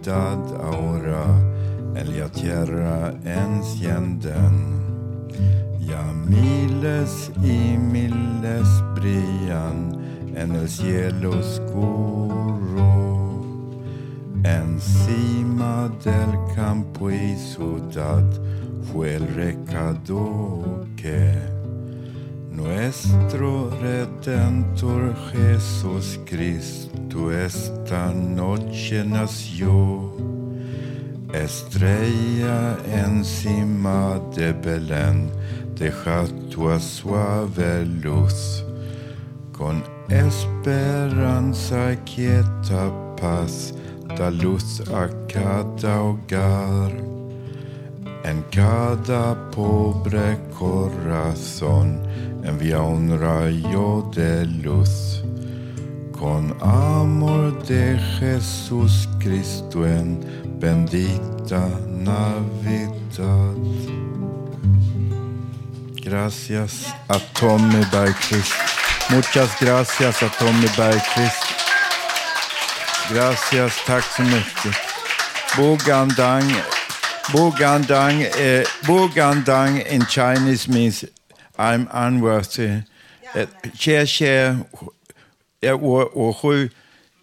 Navidad 0.00 0.38
aura 0.62 1.26
en 1.94 2.30
tierra 2.32 3.12
encienden. 3.22 4.80
Ya 5.78 6.02
miles 6.26 7.30
y 7.42 7.76
miles 7.76 8.66
brillan 8.94 9.92
en 10.34 10.54
el 10.54 10.68
cielo 10.68 11.38
oscuro. 11.38 12.80
Encima 14.42 15.90
del 16.02 16.54
campo 16.54 17.10
y 17.10 17.36
ciudad 17.36 18.24
fue 18.90 19.16
el 19.16 19.28
recado 19.34 20.86
que 20.96 21.59
nuestro 22.50 23.70
Redentor 23.80 25.14
Jesús 25.32 26.18
Cristo 26.24 27.32
esta 27.32 28.12
noche 28.12 29.04
nació. 29.04 30.12
Estrella 31.32 32.76
encima 32.92 34.20
de 34.34 34.52
Belén, 34.52 35.30
deja 35.74 36.24
tu 36.50 36.78
suave 36.78 37.84
luz. 38.02 38.64
Con 39.52 39.82
esperanza 40.08 41.96
quieta 42.04 42.90
paz, 43.16 43.74
da 44.16 44.30
luz 44.30 44.80
a 44.92 45.08
cada 45.28 46.02
hogar. 46.02 47.09
En 48.24 48.42
cada 48.50 49.34
pobre 49.50 50.38
corazón 50.58 52.02
envía 52.44 52.80
un 52.80 53.18
rayo 53.18 54.08
de 54.14 54.46
luz. 54.46 55.22
Con 56.12 56.54
amor 56.60 57.62
de 57.64 57.98
Jesús 58.18 59.08
Cristo 59.18 59.86
en 59.86 60.20
bendita 60.60 61.66
Navidad. 61.88 63.54
Gracias 66.02 66.94
a 67.08 67.18
Tommy 67.38 67.84
Bergqvist. 67.90 68.52
Muchas 69.08 69.50
gracias 69.60 70.22
a 70.22 70.28
Tommy 70.38 70.66
Bergqvist. 70.76 71.60
Gracias, 73.10 73.84
tack 73.86 74.04
så 74.04 74.22
mycket. 74.22 74.76
Bogandang, 75.56 76.48
Bogandang, 77.32 78.22
eh, 78.22 78.64
Bogandang 78.82 79.86
in 79.86 80.04
Chinese 80.06 80.68
means 80.68 81.04
I'm 81.56 81.88
unworthy. 81.92 82.82
Eh, 83.34 83.46
Xie 83.72 84.04
xie 84.04 84.66
eh, 85.62 86.68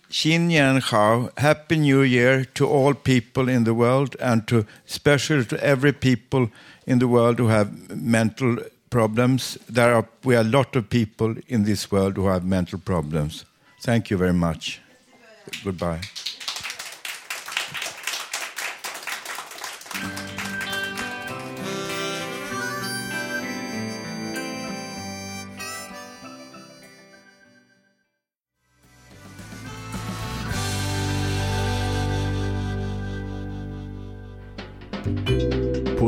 Xin 0.09 0.49
Yan 0.49 0.79
Hao, 0.79 1.29
Happy 1.37 1.75
New 1.75 2.01
Year 2.01 2.45
to 2.53 2.65
all 2.65 2.93
people 2.93 3.49
in 3.49 3.65
the 3.65 3.73
world 3.73 4.15
and 4.21 4.47
to 4.47 4.65
especially 4.87 5.43
to 5.43 5.61
every 5.61 5.91
people 5.91 6.49
in 6.85 6.99
the 6.99 7.07
world 7.09 7.39
who 7.39 7.49
have 7.49 7.93
mental 7.93 8.59
problems. 8.89 9.57
There 9.67 9.93
are 9.93 10.07
we 10.23 10.37
are 10.37 10.41
a 10.41 10.43
lot 10.45 10.77
of 10.77 10.89
people 10.89 11.35
in 11.49 11.65
this 11.65 11.91
world 11.91 12.15
who 12.15 12.27
have 12.27 12.45
mental 12.45 12.79
problems. 12.79 13.43
Thank 13.81 14.09
you 14.09 14.17
very 14.17 14.33
much. 14.33 14.79
Goodbye. 15.65 15.99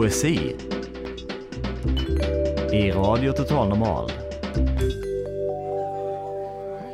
Poesi 0.09 0.55
i 2.73 2.91
Radio 2.91 3.33
Total 3.33 3.69
Normal. 3.69 4.11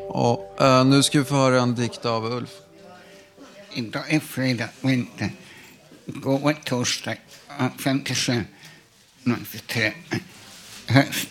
Ja, 0.09 0.55
eh, 0.59 0.86
nu 0.86 1.03
ska 1.03 1.20
vi 1.20 1.26
få 1.26 1.36
höra 1.36 1.61
en 1.61 1.76
dikt 1.76 2.05
av 2.05 2.26
Ulf. 2.26 2.49
Idag 3.74 4.13
är 4.13 4.20
fredag, 4.20 4.70
vinter. 4.82 5.30
Igår 6.05 6.39
var 6.39 6.53
torsdag, 6.53 7.16
ja, 7.59 7.70
57, 7.80 8.43
03. 9.68 9.93
Höst 10.88 11.30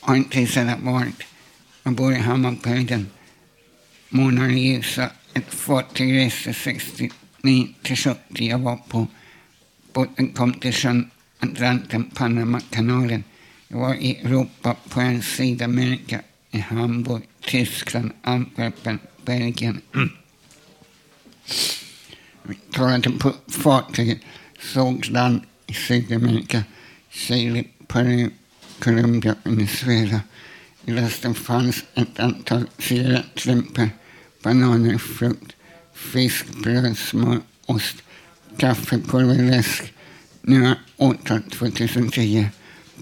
har 0.00 0.16
inte 0.16 0.46
sedan 0.46 0.84
varit. 0.84 1.22
Jag 1.82 1.92
bor 1.92 2.12
i 2.12 2.18
Hammarbyhöjden. 2.18 3.06
Månaden 4.08 4.58
ljusa, 4.58 5.10
ett 5.34 5.54
fartyg 5.54 6.16
reste 6.16 6.54
69 6.54 7.68
till 7.82 7.96
70. 7.96 8.18
Jag 8.30 8.58
var 8.58 8.76
på 8.76 9.06
båten 9.92 10.28
kom 10.28 10.52
till 10.52 10.72
sjön 10.72 11.10
Atlanten, 11.38 12.04
Panamakanalen. 12.14 13.24
Jag 13.68 13.78
var 13.78 13.94
i 13.94 14.16
Europa 14.16 14.76
på 14.88 15.00
en 15.00 15.22
Sydamerika, 15.22 16.20
i 16.50 16.58
Hamburg, 16.58 17.22
Tyskland, 17.40 18.10
Antwerpen, 18.22 18.98
Belgien. 19.24 19.80
Vi 22.42 22.54
talade 22.72 23.10
på 23.10 23.34
fartyget, 23.48 24.18
såg 24.60 25.06
land 25.06 25.40
i 25.66 25.74
Sydamerika, 25.74 26.64
Chile, 27.10 27.64
Peru, 27.86 28.30
Colombia, 28.78 29.34
Venezuela. 29.44 30.20
I 30.84 30.90
lasten 30.90 31.34
fanns 31.34 31.84
ett 31.94 32.20
antal 32.20 32.66
cigarettlimpor, 32.78 33.90
bananer, 34.42 34.98
frukt, 34.98 35.56
fisk, 35.94 36.46
bröd, 36.62 36.98
smör, 36.98 37.40
ost, 37.66 37.96
kaffe, 38.58 38.98
pulver, 38.98 39.42
läsk. 39.42 39.92
Nu 40.48 40.66
är 40.66 40.78
årtal 40.96 41.42
2010. 41.42 42.46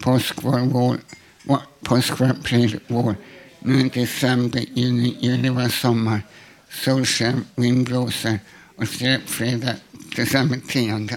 Påsk 0.00 0.42
var 0.42 0.60
vår, 0.60 0.98
var, 1.44 1.60
påsk 1.82 2.20
var 2.20 2.26
april, 2.26 2.80
vår. 2.86 3.16
Nu 3.58 3.80
är 3.80 3.90
december, 3.90 4.64
juni, 4.74 5.16
juli 5.20 5.48
var 5.48 5.68
sommar. 5.68 6.22
Solsken, 6.70 7.44
vind 7.54 7.84
blåser 7.86 8.38
och 8.76 8.88
fredag, 9.26 9.74
december 10.16 10.60
10. 10.68 11.08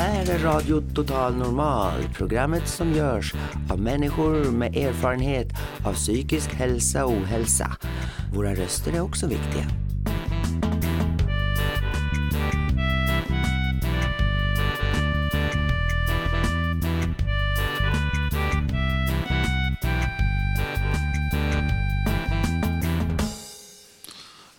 Här 0.00 0.34
är 0.34 0.38
Radio 0.38 0.82
Total 0.94 1.36
Normal, 1.36 1.92
programmet 2.14 2.68
som 2.68 2.92
görs 2.92 3.34
av 3.70 3.80
människor 3.80 4.44
med 4.44 4.76
erfarenhet 4.76 5.48
av 5.86 5.94
psykisk 5.94 6.54
hälsa 6.54 7.04
och 7.04 7.12
ohälsa. 7.12 7.76
Våra 8.34 8.54
röster 8.54 8.92
är 8.92 9.00
också 9.00 9.26
viktiga. 9.26 9.66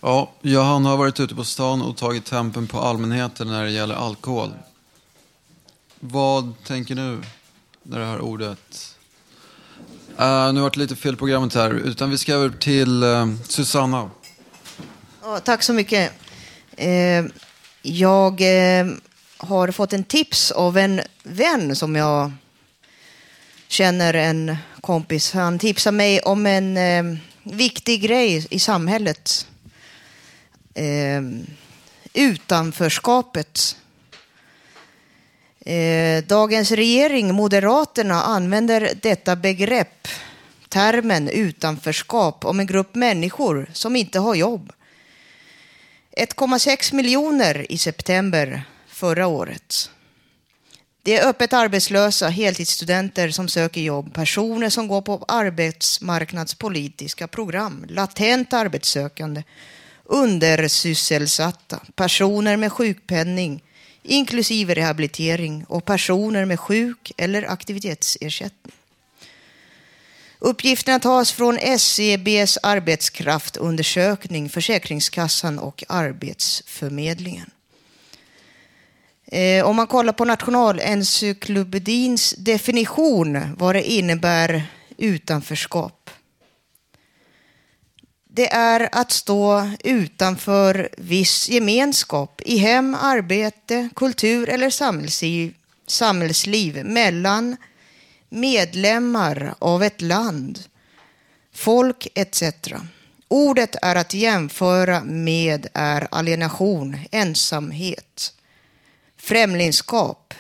Ja, 0.01 0.31
Johanna 0.41 0.89
har 0.89 0.97
varit 0.97 1.19
ute 1.19 1.35
på 1.35 1.43
stan 1.43 1.81
och 1.81 1.97
tagit 1.97 2.25
tempen 2.25 2.67
på 2.67 2.79
allmänheten 2.79 3.47
när 3.47 3.63
det 3.63 3.71
gäller 3.71 3.95
alkohol. 3.95 4.49
Vad 6.03 6.53
tänker 6.63 6.95
du 6.95 7.21
när 7.83 7.99
det 7.99 8.05
här 8.05 8.21
ordet? 8.21 8.97
Uh, 10.09 10.53
nu 10.53 10.61
har 10.61 10.69
det 10.69 10.79
lite 10.79 10.95
fel 10.95 11.17
programmet 11.17 11.55
här, 11.55 11.73
utan 11.73 12.09
vi 12.09 12.17
ska 12.17 12.33
över 12.33 12.49
till 12.49 13.03
uh, 13.03 13.35
Susanna. 13.43 14.09
Oh, 15.23 15.39
tack 15.39 15.63
så 15.63 15.73
mycket. 15.73 16.11
Eh, 16.77 17.25
jag 17.81 18.41
eh, 18.41 18.87
har 19.37 19.71
fått 19.71 19.93
en 19.93 20.03
tips 20.03 20.51
av 20.51 20.77
en 20.77 21.01
vän 21.23 21.75
som 21.75 21.95
jag 21.95 22.31
känner, 23.67 24.13
en 24.13 24.57
kompis. 24.81 25.31
Han 25.31 25.59
tipsar 25.59 25.91
mig 25.91 26.19
om 26.19 26.45
en 26.45 26.77
eh, 26.77 27.17
viktig 27.43 28.01
grej 28.01 28.47
i 28.49 28.59
samhället. 28.59 29.47
Eh, 30.73 31.21
utanförskapet. 32.13 33.77
Eh, 35.66 36.24
dagens 36.24 36.72
regering, 36.72 37.34
Moderaterna, 37.34 38.24
använder 38.24 38.93
detta 39.01 39.36
begrepp, 39.36 40.07
termen 40.70 41.30
utanförskap, 41.30 42.45
om 42.45 42.59
en 42.59 42.68
grupp 42.68 42.95
människor 42.95 43.70
som 43.74 43.95
inte 43.95 44.20
har 44.20 44.36
jobb. 44.36 44.72
1,6 46.18 46.93
miljoner 46.93 47.72
i 47.72 47.78
september 47.78 48.64
förra 48.88 49.28
året. 49.28 49.89
Det 51.03 51.18
är 51.18 51.28
öppet 51.28 51.53
arbetslösa, 51.53 52.30
heltidsstudenter 52.30 53.30
som 53.30 53.47
söker 53.47 53.82
jobb, 53.82 54.14
personer 54.14 54.70
som 54.70 54.88
går 54.88 55.01
på 55.01 55.26
arbetsmarknadspolitiska 55.28 57.28
program, 57.28 57.86
latent 57.89 58.53
arbetssökande, 58.53 59.43
undersysselsatta, 60.03 61.80
personer 61.95 62.57
med 62.57 62.72
sjukpenning, 62.72 63.64
inklusive 64.03 64.73
rehabilitering 64.73 65.65
och 65.67 65.85
personer 65.85 66.45
med 66.45 66.59
sjuk 66.59 67.11
eller 67.17 67.51
aktivitetsersättning. 67.51 68.73
Uppgifterna 70.39 70.99
tas 70.99 71.31
från 71.31 71.57
SCBs 71.57 72.57
arbetskraftundersökning, 72.63 74.49
Försäkringskassan 74.49 75.59
och 75.59 75.83
Arbetsförmedlingen. 75.89 77.49
Eh, 79.25 79.65
om 79.65 79.75
man 79.75 79.87
kollar 79.87 80.13
på 80.13 80.25
Nationalencyklopedins 80.25 82.35
definition 82.37 83.55
vad 83.57 83.75
det 83.75 83.91
innebär 83.91 84.63
utanförskap. 84.97 86.00
Det 88.34 88.53
är 88.53 88.89
att 88.91 89.11
stå 89.11 89.69
utanför 89.84 90.89
viss 90.97 91.49
gemenskap 91.49 92.41
i 92.45 92.57
hem, 92.57 92.95
arbete, 93.01 93.89
kultur 93.95 94.49
eller 94.49 94.69
samhällsliv, 94.69 95.53
samhällsliv 95.88 96.86
mellan 96.86 97.57
medlemmar 98.29 99.55
av 99.59 99.84
ett 99.84 100.01
land, 100.01 100.59
folk 101.53 102.07
etc. 102.15 102.43
Ordet 103.27 103.75
är 103.82 103.95
att 103.95 104.13
jämföra 104.13 105.03
med 105.03 105.67
är 105.73 106.07
alienation, 106.11 106.97
ensamhet, 107.11 108.34
främlingskap. 109.17 110.34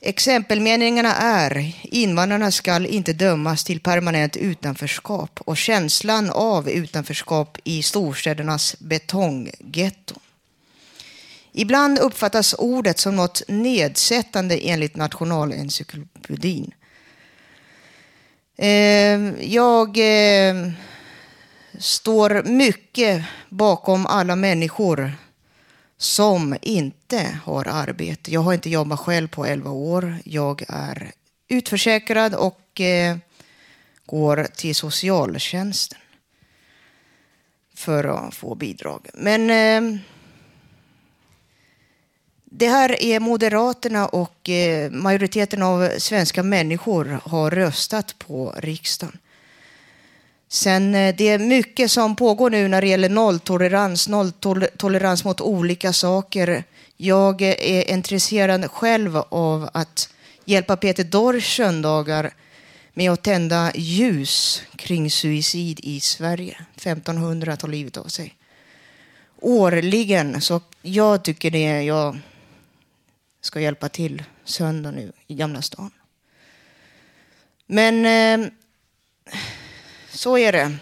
Exempelmeningarna 0.00 1.14
är 1.14 1.74
invandrarna 1.82 2.50
skall 2.50 2.86
inte 2.86 3.12
dömas 3.12 3.64
till 3.64 3.80
permanent 3.80 4.36
utanförskap 4.36 5.40
och 5.44 5.56
känslan 5.56 6.30
av 6.30 6.68
utanförskap 6.68 7.58
i 7.64 7.82
storstädernas 7.82 8.76
betonggetton. 8.78 10.18
Ibland 11.52 11.98
uppfattas 11.98 12.54
ordet 12.58 12.98
som 12.98 13.16
något 13.16 13.42
nedsättande 13.48 14.58
enligt 14.68 14.96
Nationalencyklopedin. 14.96 16.74
Ehm, 18.56 19.36
jag 19.40 19.96
ehm, 19.98 20.72
står 21.78 22.42
mycket 22.42 23.24
bakom 23.48 24.06
alla 24.06 24.36
människor 24.36 25.12
som 25.98 26.56
inte 26.62 27.38
har 27.44 27.68
arbete. 27.68 28.32
Jag 28.32 28.40
har 28.40 28.54
inte 28.54 28.70
jobbat 28.70 29.00
själv 29.00 29.28
på 29.28 29.46
11 29.46 29.70
år. 29.70 30.18
Jag 30.24 30.64
är 30.68 31.12
utförsäkrad 31.48 32.34
och 32.34 32.80
eh, 32.80 33.16
går 34.06 34.44
till 34.56 34.74
socialtjänsten 34.74 35.98
för 37.74 38.04
att 38.04 38.34
få 38.34 38.54
bidrag. 38.54 39.08
Men 39.14 39.50
eh, 39.50 40.00
det 42.44 42.68
här 42.68 43.02
är 43.02 43.20
Moderaterna 43.20 44.06
och 44.06 44.48
eh, 44.48 44.90
majoriteten 44.90 45.62
av 45.62 45.88
svenska 45.98 46.42
människor 46.42 47.20
har 47.24 47.50
röstat 47.50 48.18
på 48.18 48.54
riksdagen. 48.56 49.18
Sen 50.48 50.94
eh, 50.94 51.14
det 51.16 51.28
är 51.28 51.38
mycket 51.38 51.90
som 51.90 52.16
pågår 52.16 52.50
nu 52.50 52.68
när 52.68 52.80
det 52.80 52.88
gäller 52.88 53.08
nolltolerans, 53.08 54.08
nolltolerans 54.08 55.24
mot 55.24 55.40
olika 55.40 55.92
saker. 55.92 56.64
Jag 56.96 57.42
eh, 57.42 57.48
är 57.48 57.90
intresserad 57.90 58.70
själv 58.70 59.16
av 59.16 59.70
att 59.72 60.08
hjälpa 60.44 60.76
Peter 60.76 61.04
Dorsch 61.04 61.56
söndagar 61.56 62.34
med 62.94 63.10
att 63.10 63.22
tända 63.22 63.72
ljus 63.74 64.62
kring 64.76 65.10
suicid 65.10 65.80
i 65.82 66.00
Sverige. 66.00 66.56
1500 66.76 67.56
tar 67.56 67.68
livet 67.68 67.96
av 67.96 68.04
sig. 68.04 68.34
Årligen, 69.40 70.40
så 70.40 70.60
jag 70.82 71.24
tycker 71.24 71.50
det. 71.50 71.82
Jag 71.82 72.18
ska 73.40 73.60
hjälpa 73.60 73.88
till 73.88 74.22
söndag 74.44 74.90
nu 74.90 75.12
i 75.26 75.34
Gamla 75.34 75.62
stan. 75.62 75.90
Men 77.66 78.06
eh, 78.06 78.50
så 80.18 80.38
är 80.38 80.52
det. 80.52 80.76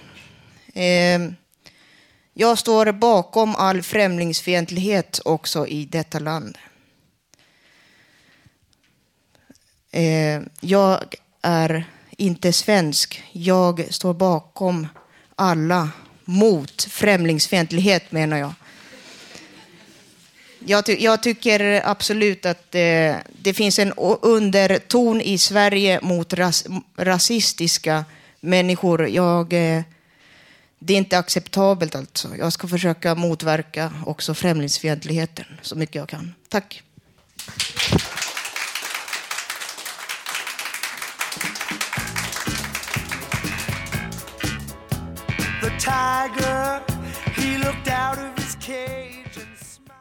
Eh, 0.82 1.30
jag 2.34 2.59
står 2.59 2.93
bakom 2.93 3.57
all 3.57 3.82
främlingsfientlighet 3.82 5.20
också 5.24 5.66
i 5.66 5.84
detta 5.84 6.18
land. 6.18 6.59
Eh, 9.91 10.43
jag 10.61 11.14
är 11.43 11.84
inte 12.16 12.53
svensk. 12.53 13.22
Jag 13.32 13.87
står 13.91 14.14
bakom 14.14 14.89
alla 15.34 15.91
mot 16.24 16.82
främlingsfientlighet 16.82 18.12
menar 18.12 18.37
jag. 18.37 18.53
Jag, 20.59 20.87
ty 20.87 20.97
jag 21.01 21.22
tycker 21.22 21.82
absolut 21.84 22.47
att 22.47 22.74
eh, 22.74 23.14
det 23.43 23.55
finns 23.55 23.78
en 23.78 23.93
underton 24.22 25.20
i 25.20 25.39
Sverige 25.39 26.01
mot 26.03 26.32
ras 26.32 26.66
rasistiska 26.97 28.05
människor. 28.47 29.09
Jag, 29.09 29.53
eh, 29.53 29.82
det 30.78 30.92
är 30.92 30.99
inte 30.99 31.18
acceptabelt 31.18 31.94
alltså. 31.94 32.36
Jag 32.36 32.53
ska 32.53 32.68
försöka 32.68 33.14
motverka 33.14 33.92
också 34.07 34.34
främlingsfientligheten 34.34 35.47
så 35.62 35.76
mycket 35.76 35.94
jag 35.94 36.09
kan. 36.09 36.34
Tack. 36.49 36.82
Tiger, 45.78 46.82
he 47.34 47.59
looked 47.59 47.88
out 47.88 48.18
of 48.18 48.36
his 48.36 48.57
cage 48.57 49.36
and 49.36 49.57
smiled. 49.57 49.92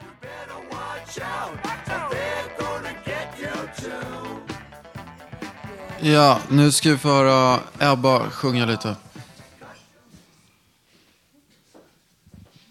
You 0.00 0.08
better 0.22 0.60
watch 0.70 1.18
out, 1.20 1.52
or 1.88 2.08
they're 2.10 2.58
gonna 2.58 2.96
get 3.04 3.38
you 3.38 3.68
too. 3.76 4.23
Ja, 6.06 6.40
nu 6.50 6.72
ska 6.72 6.90
vi 6.90 6.98
få 6.98 7.08
höra 7.08 7.60
Ebba 7.80 8.30
sjunga 8.30 8.66
lite. 8.66 8.96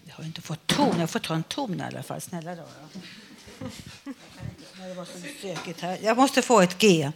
Jag 0.04 0.16
har 0.16 0.24
inte 0.24 0.42
fått 0.42 0.68
ton. 0.68 1.00
Jag 1.00 1.10
får 1.10 1.20
ta 1.20 1.34
en 1.34 1.44
ton 1.44 1.80
i 1.80 1.84
alla 1.84 2.04
fall. 2.04 2.22
Snälla 2.22 2.56
då. 2.56 2.64
Det 4.78 4.94
var 4.94 5.06
så 5.06 5.18
stökigt 5.40 5.82
här. 5.82 6.00
Jag 6.02 6.18
måste 6.18 6.42
få 6.42 6.62
ett 6.62 6.78
G. 6.78 7.12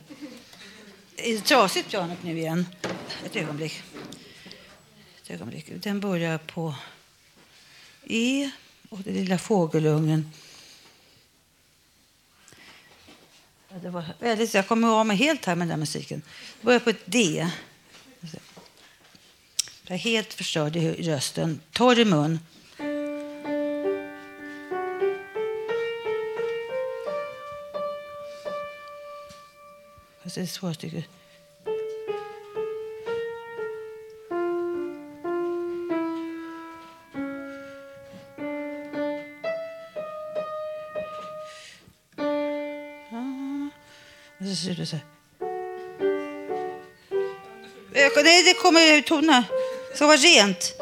Är 1.15 1.33
det 1.33 1.41
trasigt 1.41 1.91
pianot 1.91 2.23
nu 2.23 2.37
igen? 2.37 2.65
Ett 3.25 3.35
ögonblick. 3.35 3.83
Ett 5.23 5.31
ögonblick. 5.31 5.71
Den 5.83 5.99
börjar 5.99 6.37
på 6.37 6.75
E 8.03 8.51
och 8.89 8.99
den 8.99 9.13
lilla 9.13 9.37
fågelungen. 9.37 10.31
Ja, 13.69 13.75
det 13.81 13.89
var 13.89 14.03
väldigt, 14.19 14.53
jag 14.53 14.67
kommer 14.67 14.87
av 14.87 15.05
mig 15.05 15.17
helt 15.17 15.45
här 15.45 15.55
med 15.55 15.67
den 15.67 15.79
musiken. 15.79 16.21
Det 16.59 16.65
börjar 16.65 16.79
på 16.79 16.89
ett 16.89 17.01
D. 17.05 17.47
Jag 19.83 19.95
är 19.95 19.99
helt 19.99 20.33
förstörd 20.33 20.75
i 20.75 21.11
rösten. 21.11 21.61
Torr 21.71 21.99
i 21.99 22.05
mun. 22.05 22.39
Det 30.23 30.37
är 30.37 30.45
svåra 30.45 30.73
stycken. 30.73 31.03
Och 44.77 44.81
eh, 44.81 44.85
så 44.85 44.99
det 47.93 48.23
Nej, 48.23 48.43
det 48.43 48.53
kommer 48.53 49.01
tona. 49.01 49.43
Det 49.91 49.95
ska 49.95 50.07
vara 50.07 50.17
rent. 50.17 50.73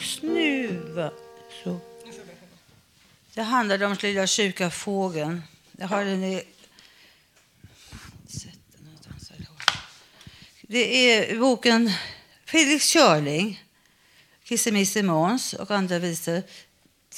Snuva. 0.00 1.10
Så. 1.64 1.80
Det 3.34 3.42
handlade 3.42 3.86
om 3.86 3.96
lilla 4.02 4.26
sjuka 4.26 4.70
fågeln. 4.70 5.42
Jag 5.78 5.88
har 5.88 6.04
den 6.04 6.24
i... 6.24 6.42
Det 10.62 11.10
är 11.12 11.38
boken 11.38 11.92
Felix 12.44 12.92
Körling, 12.92 13.64
Kissemisse 14.44 15.02
Måns 15.02 15.54
och 15.54 15.70
andra 15.70 15.98
visor 15.98 16.42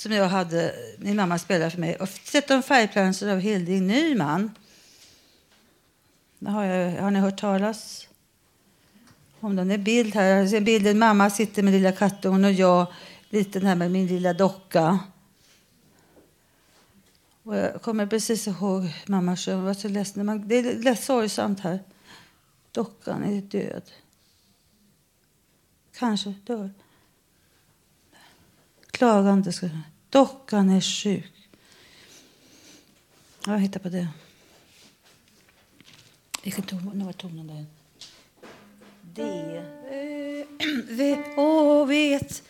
som 0.03 0.13
jag 0.13 0.29
hade, 0.29 0.75
min 0.99 1.17
mamma 1.17 1.39
spelade 1.39 1.71
för 1.71 1.79
mig. 1.79 1.97
Och 1.97 2.09
13 2.09 2.63
färgplanscher 2.63 3.29
av 3.29 3.39
Hilding 3.39 3.87
Nyman. 3.87 4.51
Har, 6.47 6.65
jag, 6.65 7.03
har 7.03 7.11
ni 7.11 7.19
hört 7.19 7.41
talas 7.41 8.09
om 9.41 9.57
den? 9.57 9.69
Det 9.69 9.75
är 9.75 9.79
bild 9.79 10.15
här. 10.15 10.25
Jag 10.25 10.51
ser 10.51 10.61
bilden. 10.61 10.99
Mamma 10.99 11.31
sitter 11.31 11.63
med 11.63 11.73
lilla 11.73 11.93
kattungen 11.93 12.45
och 12.45 12.53
jag 12.53 12.87
liten 13.29 13.67
här 13.67 13.75
med 13.75 13.91
min 13.91 14.07
lilla 14.07 14.33
docka. 14.33 14.99
Och 17.43 17.57
jag 17.57 17.83
kommer 17.83 18.07
precis 18.07 18.47
ihåg 18.47 18.93
mamma 19.07 19.37
som 19.37 19.65
var 19.65 19.75
så 19.75 19.89
ledsen. 19.89 20.27
Man- 20.27 20.49
Det 20.49 20.55
är 20.55 20.83
lätt 20.83 21.03
sorgsamt 21.03 21.61
här. 21.61 21.81
Dockan 22.73 23.25
är 23.25 23.41
död. 23.43 23.91
Kanske 25.99 26.35
dör. 26.45 26.71
Klagande 28.91 29.53
ska 29.53 29.69
Dockan 30.13 30.71
är 30.71 30.81
sjuk. 30.81 31.33
Ja, 33.47 33.53
Jag 33.53 33.59
hittar 33.59 33.81
på 33.81 33.89
det. 33.89 34.09
Vilken 36.43 36.65
ton? 36.65 36.91
Nu 36.95 37.05
var 37.05 37.13
tonen 37.13 37.47
där. 37.47 37.67
D. 39.03 39.23
Vet, 40.97 41.19
åh, 41.37 41.87
vet, 41.87 42.43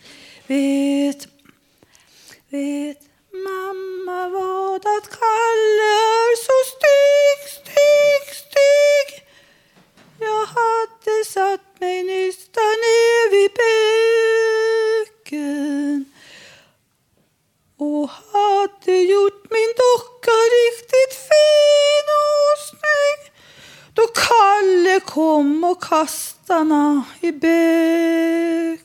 vet, 0.47 1.29
vet 2.49 3.01
mamma 3.33 4.29
vad 4.29 4.81
att 4.87 5.09
Kalle 5.21 5.93
är 6.19 6.37
så 6.47 6.59
stygg, 6.73 7.41
stygg, 7.59 8.27
stygg. 8.43 9.09
Jag 10.19 10.47
hade 10.47 11.25
satt 11.27 11.81
mig 11.81 12.03
nyss 12.03 12.49
där 12.49 12.75
ner 12.85 13.31
vid 13.31 13.51
bäcken 15.11 16.12
och 17.83 18.11
hade 18.33 18.97
gjort 19.13 19.51
min 19.51 19.73
docka 19.85 20.37
riktigt 20.59 21.15
fin 21.29 22.07
och 22.23 22.55
snygg 22.69 23.23
då 23.95 24.05
Kalle 24.07 25.01
kom 25.01 25.65
och 25.65 25.83
kastarna 25.83 27.05
i 27.21 27.33
bäcken. 27.33 28.77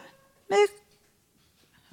med... 0.46 0.68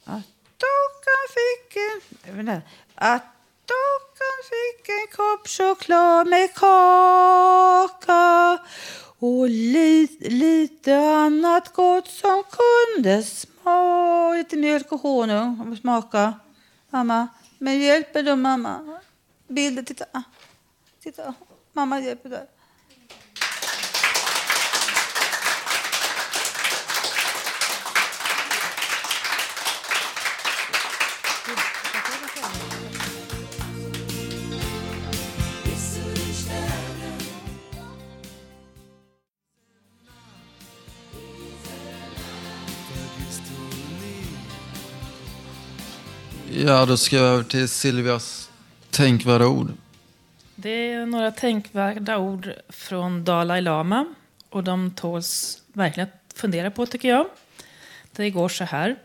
Att 0.04 0.28
dockan 0.58 1.24
fick 1.38 1.76
en... 1.76 2.62
Att 2.96 3.26
dockan 3.66 4.38
fick 4.50 4.90
en 4.90 5.08
kopp 5.16 5.48
choklad 5.48 6.28
med 6.28 6.54
kaka 6.54 8.18
och 9.20 9.50
li, 9.50 10.08
lite 10.20 10.98
annat 10.98 11.74
gott 11.74 12.08
som 12.08 12.44
kunde 12.44 13.24
smaka. 13.24 14.34
Lite 14.38 14.58
mjölk 14.58 14.92
och 14.92 15.02
honung 15.02 15.72
och 15.72 15.78
smaka. 15.78 16.34
Mamma, 16.90 17.28
men 17.58 17.80
hjälper 17.80 18.24
du 18.24 18.36
mamma? 18.36 19.00
Bilden, 19.48 19.86
titta. 19.86 20.24
Titta, 21.00 21.34
mamma 21.74 22.00
hjälper 22.00 22.30
dig. 22.30 22.48
Ja, 46.68 46.86
då 46.86 46.98
ska 46.98 47.16
jag 47.16 47.26
över 47.26 47.44
till 47.44 47.70
Silvias 47.70 48.50
tänkvärda 48.92 49.48
ord. 49.48 49.72
Det 50.56 50.92
är 50.92 51.06
några 51.06 51.32
tänkvärda 51.32 52.18
ord 52.18 52.54
från 52.70 53.24
Dalai 53.24 53.62
Lama 53.62 54.06
och 54.50 54.64
de 54.64 54.92
tåls 54.92 55.62
verkligen 55.74 56.10
att 56.10 56.34
fundera 56.34 56.72
på 56.72 56.86
tycker 56.86 57.10
jag. 57.10 57.26
Det 58.12 58.30
går 58.30 58.50
så 58.50 58.64
här. 58.64 58.96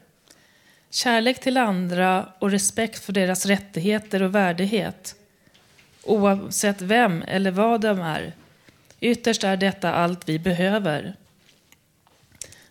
Kärlek 0.90 1.40
till 1.40 1.56
andra 1.56 2.26
och 2.38 2.50
respekt 2.50 3.04
för 3.04 3.12
deras 3.12 3.46
rättigheter 3.46 4.22
och 4.22 4.34
värdighet. 4.34 5.14
Oavsett 6.02 6.82
vem 6.82 7.22
eller 7.22 7.50
vad 7.50 7.80
de 7.80 8.00
är. 8.00 8.32
Ytterst 9.00 9.44
är 9.44 9.56
detta 9.56 9.92
allt 9.92 10.28
vi 10.28 10.38
behöver. 10.38 11.14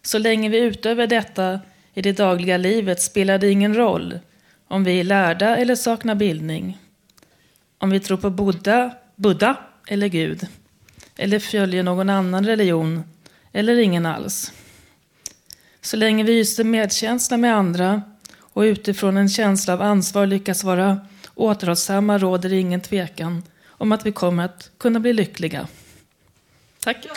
Så 0.01 0.17
länge 0.17 0.49
vi 0.49 0.57
utövar 0.57 1.07
detta 1.07 1.59
i 1.93 2.01
det 2.01 2.11
dagliga 2.11 2.57
livet 2.57 3.01
spelar 3.01 3.37
det 3.37 3.49
ingen 3.49 3.75
roll 3.75 4.19
om 4.71 4.83
vi 4.83 4.99
är 4.99 5.03
lärda 5.03 5.57
eller 5.57 5.75
saknar 5.75 6.15
bildning. 6.15 6.77
Om 7.77 7.89
vi 7.89 7.99
tror 7.99 8.17
på 8.17 8.29
Buddha, 8.29 8.91
Buddha 9.15 9.55
eller 9.87 10.07
Gud. 10.07 10.47
Eller 11.17 11.39
följer 11.39 11.83
någon 11.83 12.09
annan 12.09 12.45
religion. 12.45 13.03
Eller 13.51 13.77
ingen 13.77 14.05
alls. 14.05 14.51
Så 15.81 15.97
länge 15.97 16.23
vi 16.23 16.33
hyser 16.33 16.63
medkänsla 16.63 17.37
med 17.37 17.55
andra 17.55 18.01
och 18.39 18.61
utifrån 18.61 19.17
en 19.17 19.29
känsla 19.29 19.73
av 19.73 19.81
ansvar 19.81 20.25
lyckas 20.25 20.63
vara 20.63 21.07
återhållsamma 21.35 22.17
råder 22.17 22.49
det 22.49 22.59
ingen 22.59 22.81
tvekan 22.81 23.43
om 23.67 23.91
att 23.91 24.05
vi 24.05 24.11
kommer 24.11 24.45
att 24.45 24.71
kunna 24.77 24.99
bli 24.99 25.13
lyckliga. 25.13 25.67
Tack. 26.79 27.07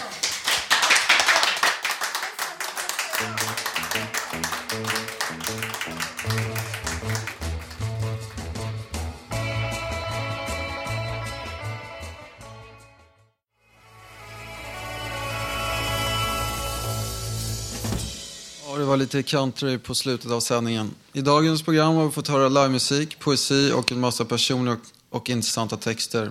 Var 18.94 18.98
lite 18.98 19.22
country 19.22 19.78
på 19.78 19.94
slutet 19.94 20.30
av 20.30 20.40
sändningen. 20.40 20.90
I 21.12 21.20
dagens 21.20 21.62
program 21.62 21.94
har 21.94 22.04
vi 22.04 22.10
fått 22.10 22.28
höra 22.28 22.48
livemusik, 22.48 23.18
poesi 23.18 23.72
och 23.74 23.92
en 23.92 24.00
massa 24.00 24.24
personer 24.24 24.72
och, 24.72 24.78
och 25.18 25.30
intressanta 25.30 25.76
texter. 25.76 26.30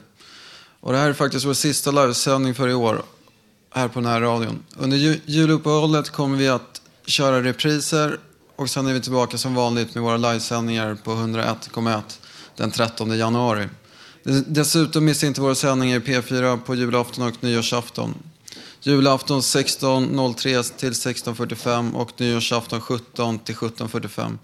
Och 0.80 0.92
det 0.92 0.98
här 0.98 1.10
är 1.10 1.14
faktiskt 1.14 1.46
vår 1.46 1.54
sista 1.54 1.92
livesändning 1.92 2.56
för 2.56 2.68
i 2.68 2.74
år 2.74 3.04
här 3.74 3.88
på 3.88 4.00
den 4.00 4.10
här 4.10 4.22
radion. 4.22 4.60
Under 4.78 4.98
ju- 4.98 5.20
juluppehållet 5.26 6.10
kommer 6.10 6.38
vi 6.38 6.48
att 6.48 6.82
köra 7.06 7.44
repriser 7.44 8.20
och 8.56 8.70
sen 8.70 8.88
är 8.88 8.94
vi 8.94 9.02
tillbaka 9.02 9.38
som 9.38 9.56
vanligt 9.56 9.96
med 9.96 10.04
våra 10.04 10.18
livesändningar 10.18 10.98
på 11.04 11.12
101,1 11.12 12.02
den 12.56 12.72
13 12.72 13.18
januari. 13.18 13.68
Dessutom 14.48 15.06
missa 15.06 15.28
inte 15.28 15.42
våra 15.42 15.56
sändningar 15.56 15.98
i 15.98 16.00
P4 16.00 16.60
på 16.66 16.76
julafton 16.76 17.28
och 17.28 17.44
nyårsafton. 17.44 18.14
Julafton 18.86 19.42
16.03 19.42 20.78
till 20.78 20.92
16.45 20.92 21.94
och 21.94 22.12
nyårsafton 22.18 22.82
17 22.82 23.40
till 23.40 23.56
17.45. 23.56 24.38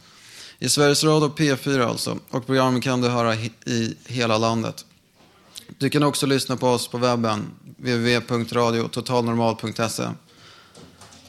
I 0.59 0.69
Sveriges 0.69 1.03
Radio 1.03 1.33
P4 1.37 1.87
alltså. 1.87 2.17
Och 2.29 2.45
programmen 2.45 2.81
kan 2.81 3.01
du 3.01 3.07
höra 3.07 3.35
i 3.35 3.95
hela 4.05 4.37
landet. 4.37 4.85
Du 5.77 5.89
kan 5.89 6.03
också 6.03 6.25
lyssna 6.25 6.57
på 6.57 6.67
oss 6.67 6.87
på 6.87 6.97
webben, 6.97 7.51
www.radiototalnormal.se. 7.77 10.03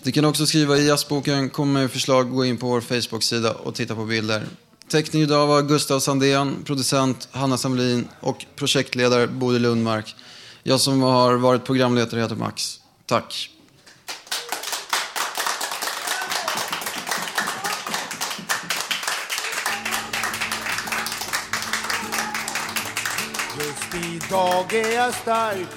Du 0.02 0.12
kan 0.12 0.24
också 0.24 0.46
skriva 0.46 0.78
i 0.78 0.86
jazzboken, 0.86 1.50
komma 1.50 1.72
med 1.72 1.90
förslag, 1.90 2.30
gå 2.30 2.44
in 2.44 2.56
på 2.56 2.66
vår 2.66 2.80
Facebook-sida 2.80 3.52
och 3.52 3.74
titta 3.74 3.94
på 3.94 4.04
bilder. 4.04 4.46
Teckning 4.88 5.22
idag 5.22 5.46
var 5.46 5.62
Gustav 5.62 6.00
Sandén, 6.00 6.56
producent 6.64 7.28
Hanna 7.30 7.56
Samlin 7.56 8.08
och 8.20 8.46
projektledare 8.56 9.26
Bodil 9.26 9.62
Lundmark. 9.62 10.16
Jag 10.62 10.80
som 10.80 11.02
har 11.02 11.34
varit 11.34 11.64
programledare 11.64 12.20
heter 12.20 12.36
Max. 12.36 12.79
Tack. 13.10 13.50
Just 23.58 23.94
idag 23.94 24.72
är 24.72 24.94
jag 24.94 25.14
stark, 25.14 25.68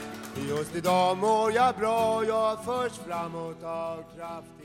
just 0.49 0.75
idag 0.75 1.17
mår 1.17 1.51
jag 1.51 1.75
bra 1.75 2.23
Jag 2.23 2.65
förs 2.65 2.91
framåt 3.07 3.63
av 3.63 4.03
kraft 4.17 4.62